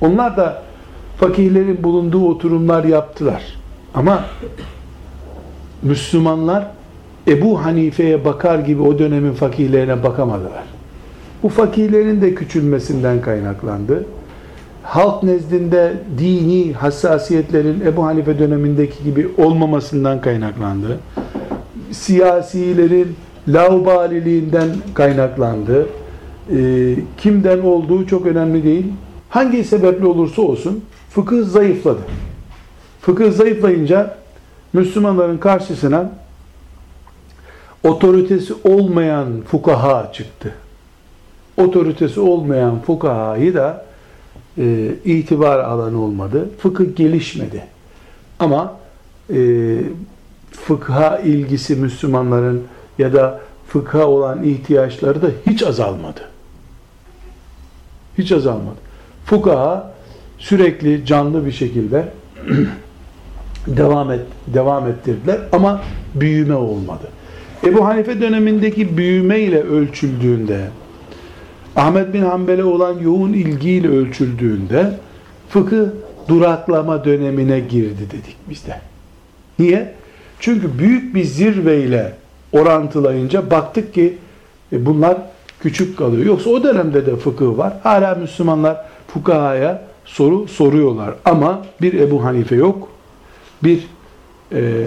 Onlar 0.00 0.36
da 0.36 0.62
fakihlerin 1.16 1.82
bulunduğu 1.82 2.28
oturumlar 2.28 2.84
yaptılar. 2.84 3.42
Ama 3.94 4.24
Müslümanlar 5.82 6.66
Ebu 7.28 7.64
Hanife'ye 7.64 8.24
bakar 8.24 8.58
gibi 8.58 8.82
o 8.82 8.98
dönemin 8.98 9.32
fakihlerine 9.32 10.02
bakamadılar. 10.02 10.64
Bu 11.42 11.48
fakihlerin 11.48 12.20
de 12.20 12.34
küçülmesinden 12.34 13.20
kaynaklandı. 13.20 14.04
Halk 14.82 15.22
nezdinde 15.22 15.92
dini 16.18 16.72
hassasiyetlerin 16.72 17.80
Ebu 17.80 18.06
Hanife 18.06 18.38
dönemindeki 18.38 19.04
gibi 19.04 19.28
olmamasından 19.38 20.20
kaynaklandı. 20.20 21.00
Siyasilerin 21.90 23.16
laubaliliğinden 23.48 24.68
kaynaklandı. 24.94 25.86
E, 26.56 26.94
kimden 27.18 27.60
olduğu 27.60 28.06
çok 28.06 28.26
önemli 28.26 28.64
değil. 28.64 28.86
Hangi 29.30 29.64
sebeple 29.64 30.06
olursa 30.06 30.42
olsun 30.42 30.84
fıkıh 31.10 31.44
zayıfladı. 31.44 32.00
Fıkıh 33.00 33.32
zayıflayınca 33.32 34.16
Müslümanların 34.72 35.38
karşısına 35.38 36.12
otoritesi 37.82 38.54
olmayan 38.64 39.40
fukaha 39.50 40.12
çıktı. 40.12 40.54
Otoritesi 41.56 42.20
olmayan 42.20 42.80
fukahayı 42.80 43.54
da 43.54 43.84
e, 44.58 44.94
itibar 45.04 45.58
alanı 45.58 46.02
olmadı. 46.02 46.48
Fıkıh 46.58 46.96
gelişmedi. 46.96 47.64
Ama 48.38 48.76
e, 49.34 49.78
fıkha 50.50 51.18
ilgisi 51.18 51.76
Müslümanların 51.76 52.62
ya 52.98 53.12
da 53.12 53.40
fıkha 53.68 54.06
olan 54.06 54.42
ihtiyaçları 54.42 55.22
da 55.22 55.30
hiç 55.46 55.62
azalmadı. 55.62 56.20
Hiç 58.18 58.32
azalmadı. 58.32 58.89
Fukaha 59.30 59.92
sürekli 60.38 61.06
canlı 61.06 61.46
bir 61.46 61.52
şekilde 61.52 62.04
devam 63.66 64.12
et 64.12 64.20
devam 64.46 64.88
ettirdiler 64.88 65.38
ama 65.52 65.82
büyüme 66.14 66.54
olmadı. 66.54 67.08
Ebu 67.64 67.84
Hanife 67.84 68.20
dönemindeki 68.20 68.96
büyüme 68.96 69.40
ile 69.40 69.62
ölçüldüğünde 69.62 70.60
Ahmet 71.76 72.12
bin 72.14 72.22
Hanbel'e 72.22 72.64
olan 72.64 72.98
yoğun 72.98 73.32
ilgiyle 73.32 73.88
ölçüldüğünde 73.88 74.92
fıkıh 75.48 75.86
duraklama 76.28 77.04
dönemine 77.04 77.60
girdi 77.60 78.02
dedik 78.10 78.36
biz 78.50 78.66
de. 78.66 78.80
Niye? 79.58 79.94
Çünkü 80.40 80.78
büyük 80.78 81.14
bir 81.14 81.24
zirveyle 81.24 82.12
orantılayınca 82.52 83.50
baktık 83.50 83.94
ki 83.94 84.18
e, 84.72 84.86
bunlar 84.86 85.16
küçük 85.60 85.98
kalıyor. 85.98 86.26
Yoksa 86.26 86.50
o 86.50 86.62
dönemde 86.62 87.06
de 87.06 87.16
fıkıh 87.16 87.58
var. 87.58 87.72
Hala 87.82 88.14
Müslümanlar 88.14 88.89
fukahaya 89.12 89.82
soru 90.04 90.48
soruyorlar. 90.48 91.14
Ama 91.24 91.62
bir 91.82 91.94
Ebu 91.94 92.24
Hanife 92.24 92.56
yok. 92.56 92.88
Bir 93.64 93.86
e, 94.52 94.84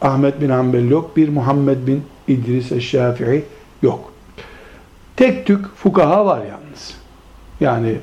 Ahmet 0.00 0.40
bin 0.40 0.48
Hanbel 0.48 0.90
yok. 0.90 1.16
Bir 1.16 1.28
Muhammed 1.28 1.86
bin 1.86 2.02
İdris 2.28 2.80
Şafii 2.80 3.44
yok. 3.82 4.12
Tek 5.16 5.46
tük 5.46 5.76
fukaha 5.76 6.26
var 6.26 6.38
yalnız. 6.38 6.94
Yani 7.60 7.94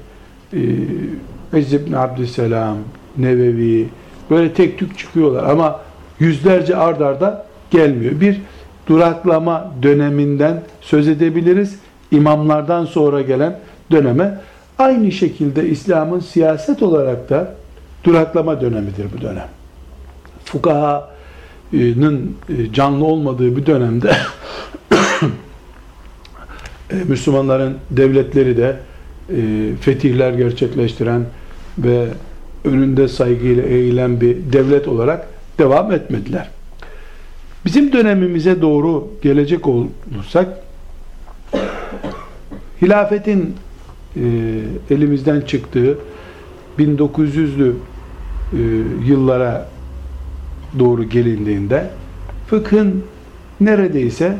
e, 0.54 1.60
İzz 1.60 1.86
bin 1.86 1.94
Abdüsselam, 1.94 2.78
Nevevi 3.18 3.90
böyle 4.30 4.54
tek 4.54 4.80
tük 4.80 4.98
çıkıyorlar 4.98 5.44
ama 5.44 5.80
yüzlerce 6.20 6.76
ard 6.76 7.02
arda 7.02 7.46
gelmiyor. 7.72 8.22
Bir 8.22 8.42
duraklama 8.88 9.72
döneminden 9.84 10.64
söz 10.82 11.08
edebiliriz. 11.08 11.80
İmamlardan 12.12 12.86
sonra 12.86 13.22
gelen 13.22 13.60
döneme 13.92 14.40
aynı 14.80 15.12
şekilde 15.12 15.70
İslam'ın 15.70 16.20
siyaset 16.20 16.84
olarak 16.84 17.30
da 17.30 17.56
duraklama 18.04 18.62
dönemidir 18.62 19.06
bu 19.18 19.22
dönem. 19.22 19.48
Fukahanın 20.46 22.36
e, 22.50 22.74
canlı 22.74 23.06
olmadığı 23.06 23.58
bir 23.58 23.66
dönemde 23.66 24.12
e, 26.92 26.96
Müslümanların 27.08 27.78
devletleri 27.92 28.58
de 28.58 28.78
e, 29.30 29.36
fetihler 29.82 30.34
gerçekleştiren 30.34 31.26
ve 31.78 32.08
önünde 32.66 33.08
saygıyla 33.08 33.64
eğilen 33.64 34.22
bir 34.22 34.38
devlet 34.54 34.88
olarak 34.88 35.28
devam 35.60 35.92
etmediler. 35.92 36.50
Bizim 37.66 37.94
dönemimize 37.94 38.62
doğru 38.62 39.08
gelecek 39.22 39.68
olursak 39.68 40.48
hilafetin 42.82 43.56
elimizden 44.90 45.42
çıktığı 45.42 45.98
1900'lü 46.80 47.72
e, 48.54 48.58
yıllara 49.08 49.70
doğru 50.80 51.04
gelindiğinde 51.04 51.90
fıkhın 52.48 53.04
neredeyse 53.62 54.38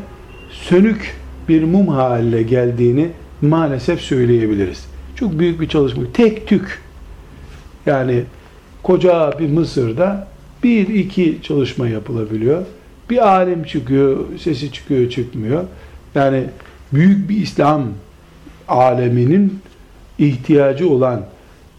sönük 0.52 1.16
bir 1.50 1.64
mum 1.64 1.88
haline 1.88 2.42
geldiğini 2.42 3.10
maalesef 3.42 4.02
söyleyebiliriz. 4.02 4.86
Çok 5.16 5.40
büyük 5.40 5.62
bir 5.62 5.68
çalışma. 5.68 6.04
Tek 6.14 6.48
tük 6.48 6.82
yani 7.86 8.24
koca 8.84 9.40
bir 9.40 9.50
Mısır'da 9.50 10.28
bir 10.64 10.88
iki 10.88 11.40
çalışma 11.44 11.88
yapılabiliyor. 11.88 12.66
Bir 13.10 13.28
alim 13.28 13.64
çıkıyor, 13.64 14.26
sesi 14.40 14.72
çıkıyor, 14.72 15.10
çıkmıyor. 15.10 15.64
Yani 16.16 16.44
büyük 16.94 17.30
bir 17.30 17.38
İslam 17.38 17.84
aleminin 18.68 19.60
ihtiyacı 20.20 20.90
olan 20.90 21.22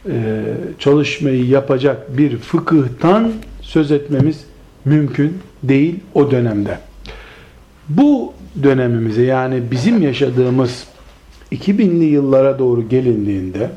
e, 0.09 0.43
çalışmayı 0.79 1.47
yapacak 1.47 2.19
bir 2.19 2.37
fıkıhtan 2.37 3.33
söz 3.61 3.93
etmemiz 3.93 4.45
mümkün 4.85 5.39
değil 5.63 5.95
o 6.15 6.31
dönemde. 6.31 6.79
Bu 7.89 8.33
dönemimize 8.63 9.23
yani 9.23 9.63
bizim 9.71 10.03
yaşadığımız 10.03 10.85
2000'li 11.53 12.05
yıllara 12.05 12.59
doğru 12.59 12.89
gelindiğinde 12.89 13.71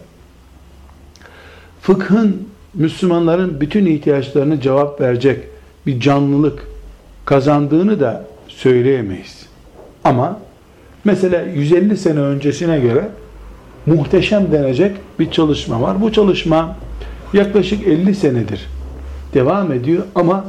fıkhın 1.81 2.47
Müslümanların 2.73 3.61
bütün 3.61 3.85
ihtiyaçlarını 3.85 4.61
cevap 4.61 5.01
verecek 5.01 5.39
bir 5.87 5.99
canlılık 5.99 6.67
kazandığını 7.25 7.99
da 7.99 8.25
söyleyemeyiz. 8.47 9.45
Ama 10.03 10.39
mesela 11.03 11.41
150 11.41 11.97
sene 11.97 12.19
öncesine 12.19 12.79
göre 12.79 13.09
muhteşem 13.85 14.51
denecek 14.51 14.95
bir 15.19 15.31
çalışma 15.31 15.81
var. 15.81 16.01
Bu 16.01 16.11
çalışma 16.11 16.75
yaklaşık 17.33 17.87
50 17.87 18.15
senedir 18.15 18.69
devam 19.33 19.71
ediyor 19.71 20.03
ama 20.15 20.45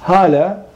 hala 0.00 0.66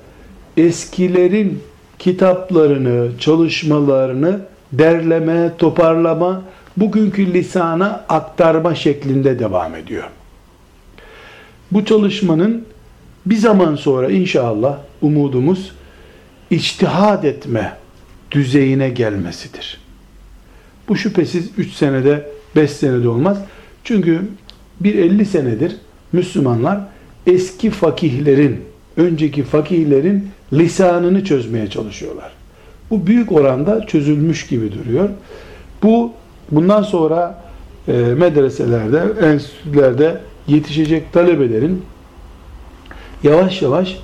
eskilerin 0.57 1.63
kitaplarını, 1.99 3.19
çalışmalarını 3.19 4.41
derleme, 4.73 5.51
toparlama, 5.59 6.43
bugünkü 6.77 7.33
lisana 7.35 8.05
aktarma 8.09 8.75
şeklinde 8.75 9.39
devam 9.39 9.75
ediyor. 9.75 10.05
Bu 11.73 11.85
çalışmanın 11.85 12.65
bir 13.27 13.37
zaman 13.37 13.77
sonra 13.77 14.11
inşallah 14.11 14.79
umudumuz 15.03 15.73
içtihad 16.51 17.25
etme 17.25 17.77
düzeyine 18.31 18.89
gelmesidir. 18.89 19.82
Bu 20.89 20.97
şüphesiz 20.97 21.51
3 21.59 21.73
senede 21.73 22.27
5 22.57 22.71
senede 22.71 23.09
olmaz. 23.09 23.39
Çünkü 23.85 24.21
bir 24.81 24.95
50 24.95 25.27
senedir 25.27 25.77
Müslümanlar 26.13 26.81
eski 27.27 27.71
fakihlerin, 27.71 28.61
önceki 28.97 29.43
fakihlerin 29.43 30.29
lisanını 30.53 31.25
çözmeye 31.25 31.71
çalışıyorlar. 31.71 32.33
Bu 32.91 33.07
büyük 33.07 33.33
oranda 33.33 33.87
çözülmüş 33.87 34.47
gibi 34.47 34.73
duruyor. 34.73 35.09
Bu 35.83 36.13
bundan 36.51 36.83
sonra 36.83 37.43
e, 37.89 37.93
medreselerde, 37.93 39.27
enstitülerde 39.27 40.21
yetişecek 40.49 41.13
talebelerin 41.13 41.83
yavaş 43.23 43.63
yavaş 43.63 43.99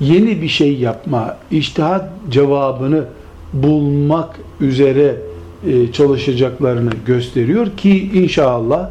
yeni 0.00 0.42
bir 0.42 0.48
şey 0.48 0.76
yapma, 0.76 1.36
iştihat 1.50 2.10
cevabını 2.30 3.04
bulmak 3.52 4.36
üzere 4.60 5.16
çalışacaklarını 5.92 6.90
gösteriyor 7.06 7.76
ki 7.76 8.10
inşallah 8.14 8.90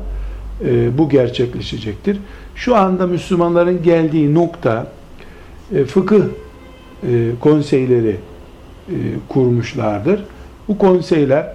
e, 0.66 0.98
bu 0.98 1.10
gerçekleşecektir. 1.10 2.18
Şu 2.56 2.76
anda 2.76 3.08
Müslümanların 3.08 3.84
geldiği 3.84 4.34
nokta 4.34 4.88
e, 5.76 5.86
fıkıh 5.86 6.24
konseyleri 7.40 8.16
kurmuşlardır. 9.30 10.24
Bu 10.68 10.78
konseyler 10.78 11.54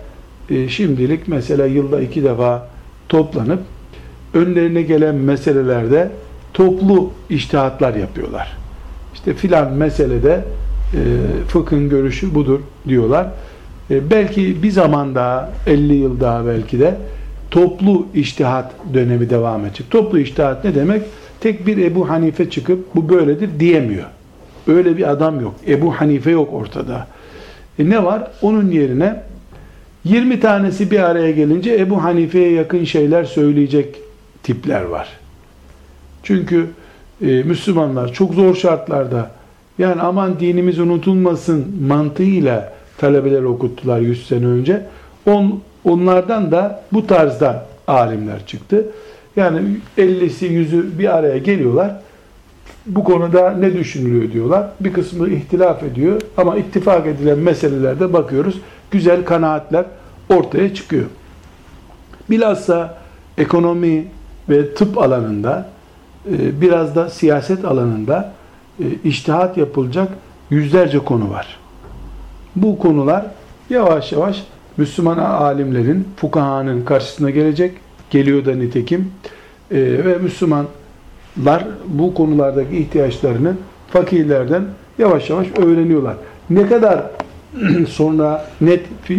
şimdilik 0.68 1.28
mesela 1.28 1.66
yılda 1.66 2.00
iki 2.00 2.24
defa 2.24 2.68
toplanıp 3.08 3.60
önlerine 4.34 4.82
gelen 4.82 5.14
meselelerde 5.14 6.10
toplu 6.54 7.10
iştihatlar 7.30 7.94
yapıyorlar. 7.94 8.56
İşte 9.14 9.34
filan 9.34 9.72
meselede 9.72 10.44
fıkhın 11.48 11.88
görüşü 11.88 12.34
budur 12.34 12.60
diyorlar. 12.88 13.26
E, 13.90 14.10
belki 14.10 14.62
bir 14.62 14.70
zaman 14.70 15.14
daha 15.14 15.50
50 15.66 15.94
yıl 15.94 16.20
daha 16.20 16.46
belki 16.46 16.80
de 16.80 16.94
toplu 17.50 18.06
iştihat 18.14 18.72
dönemi 18.94 19.30
devam 19.30 19.66
edecek. 19.66 19.90
Toplu 19.90 20.18
iştihat 20.18 20.64
ne 20.64 20.74
demek? 20.74 21.02
Tek 21.40 21.66
bir 21.66 21.78
Ebu 21.78 22.08
Hanife 22.08 22.50
çıkıp 22.50 22.94
bu 22.94 23.08
böyledir 23.08 23.50
diyemiyor. 23.60 24.04
Öyle 24.66 24.96
bir 24.96 25.10
adam 25.10 25.40
yok. 25.40 25.54
Ebu 25.68 25.92
Hanife 25.92 26.30
yok 26.30 26.52
ortada. 26.52 27.06
E 27.78 27.90
ne 27.90 28.04
var? 28.04 28.30
Onun 28.42 28.70
yerine 28.70 29.22
20 30.04 30.40
tanesi 30.40 30.90
bir 30.90 31.00
araya 31.00 31.30
gelince 31.30 31.74
Ebu 31.74 32.02
Hanife'ye 32.02 32.52
yakın 32.52 32.84
şeyler 32.84 33.24
söyleyecek 33.24 34.00
tipler 34.42 34.82
var. 34.82 35.08
Çünkü 36.22 36.66
e, 37.22 37.26
Müslümanlar 37.26 38.12
çok 38.12 38.34
zor 38.34 38.54
şartlarda 38.54 39.30
yani 39.78 40.00
aman 40.02 40.40
dinimiz 40.40 40.78
unutulmasın 40.78 41.76
mantığıyla 41.88 42.73
talebeler 42.98 43.42
okuttular 43.42 44.00
100 44.00 44.26
sene 44.26 44.46
önce. 44.46 44.86
On, 45.26 45.60
onlardan 45.84 46.50
da 46.50 46.82
bu 46.92 47.06
tarzda 47.06 47.66
alimler 47.86 48.46
çıktı. 48.46 48.86
Yani 49.36 49.60
50'si 49.98 50.46
100'ü 50.46 50.98
bir 50.98 51.16
araya 51.16 51.38
geliyorlar. 51.38 52.00
Bu 52.86 53.04
konuda 53.04 53.50
ne 53.50 53.74
düşünülüyor 53.74 54.32
diyorlar. 54.32 54.66
Bir 54.80 54.92
kısmı 54.92 55.28
ihtilaf 55.28 55.82
ediyor 55.82 56.20
ama 56.36 56.56
ittifak 56.56 57.06
edilen 57.06 57.38
meselelerde 57.38 58.12
bakıyoruz. 58.12 58.60
Güzel 58.90 59.24
kanaatler 59.24 59.84
ortaya 60.28 60.74
çıkıyor. 60.74 61.04
Bilhassa 62.30 62.98
ekonomi 63.38 64.04
ve 64.48 64.74
tıp 64.74 64.98
alanında 64.98 65.68
e, 66.30 66.60
biraz 66.60 66.96
da 66.96 67.10
siyaset 67.10 67.64
alanında 67.64 68.32
e, 68.80 68.84
iştihat 69.04 69.56
yapılacak 69.56 70.08
yüzlerce 70.50 70.98
konu 70.98 71.30
var. 71.30 71.58
Bu 72.56 72.78
konular 72.78 73.26
yavaş 73.70 74.12
yavaş 74.12 74.44
Müslüman 74.76 75.18
alimlerin, 75.18 76.08
fukahanın 76.16 76.84
karşısına 76.84 77.30
gelecek. 77.30 77.72
Geliyor 78.10 78.44
da 78.44 78.54
nitekim. 78.54 79.12
E, 79.70 79.76
ve 79.80 80.18
Müslümanlar 80.18 81.64
bu 81.86 82.14
konulardaki 82.14 82.76
ihtiyaçlarını 82.76 83.52
fakirlerden 83.88 84.62
yavaş 84.98 85.30
yavaş 85.30 85.46
öğreniyorlar. 85.58 86.16
Ne 86.50 86.66
kadar 86.66 87.02
sonra 87.88 88.46
net 88.60 88.80
e, 88.80 89.16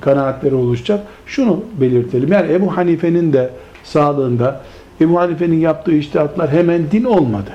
kanaatleri 0.00 0.54
oluşacak? 0.54 1.00
Şunu 1.26 1.64
belirtelim. 1.80 2.32
Yani 2.32 2.52
Ebu 2.52 2.76
Hanife'nin 2.76 3.32
de 3.32 3.50
sağlığında 3.84 4.60
Ebu 5.00 5.20
Hanife'nin 5.20 5.60
yaptığı 5.60 5.92
iştihatlar 5.92 6.50
hemen 6.50 6.90
din 6.90 7.04
olmadı. 7.04 7.50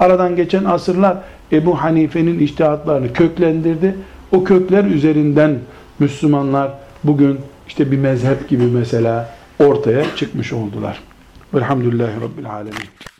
Aradan 0.00 0.36
geçen 0.36 0.64
asırlar 0.64 1.16
Ebu 1.52 1.82
Hanife'nin 1.82 2.38
iştihatlarını 2.38 3.12
köklendirdi 3.12 3.94
o 4.32 4.44
kökler 4.44 4.84
üzerinden 4.84 5.58
Müslümanlar 5.98 6.70
bugün 7.04 7.40
işte 7.68 7.90
bir 7.90 7.98
mezhep 7.98 8.48
gibi 8.48 8.64
mesela 8.64 9.34
ortaya 9.58 10.16
çıkmış 10.16 10.52
oldular. 10.52 11.02
Velhamdülillahi 11.54 12.20
Rabbil 12.20 12.50
Alemin. 12.50 13.15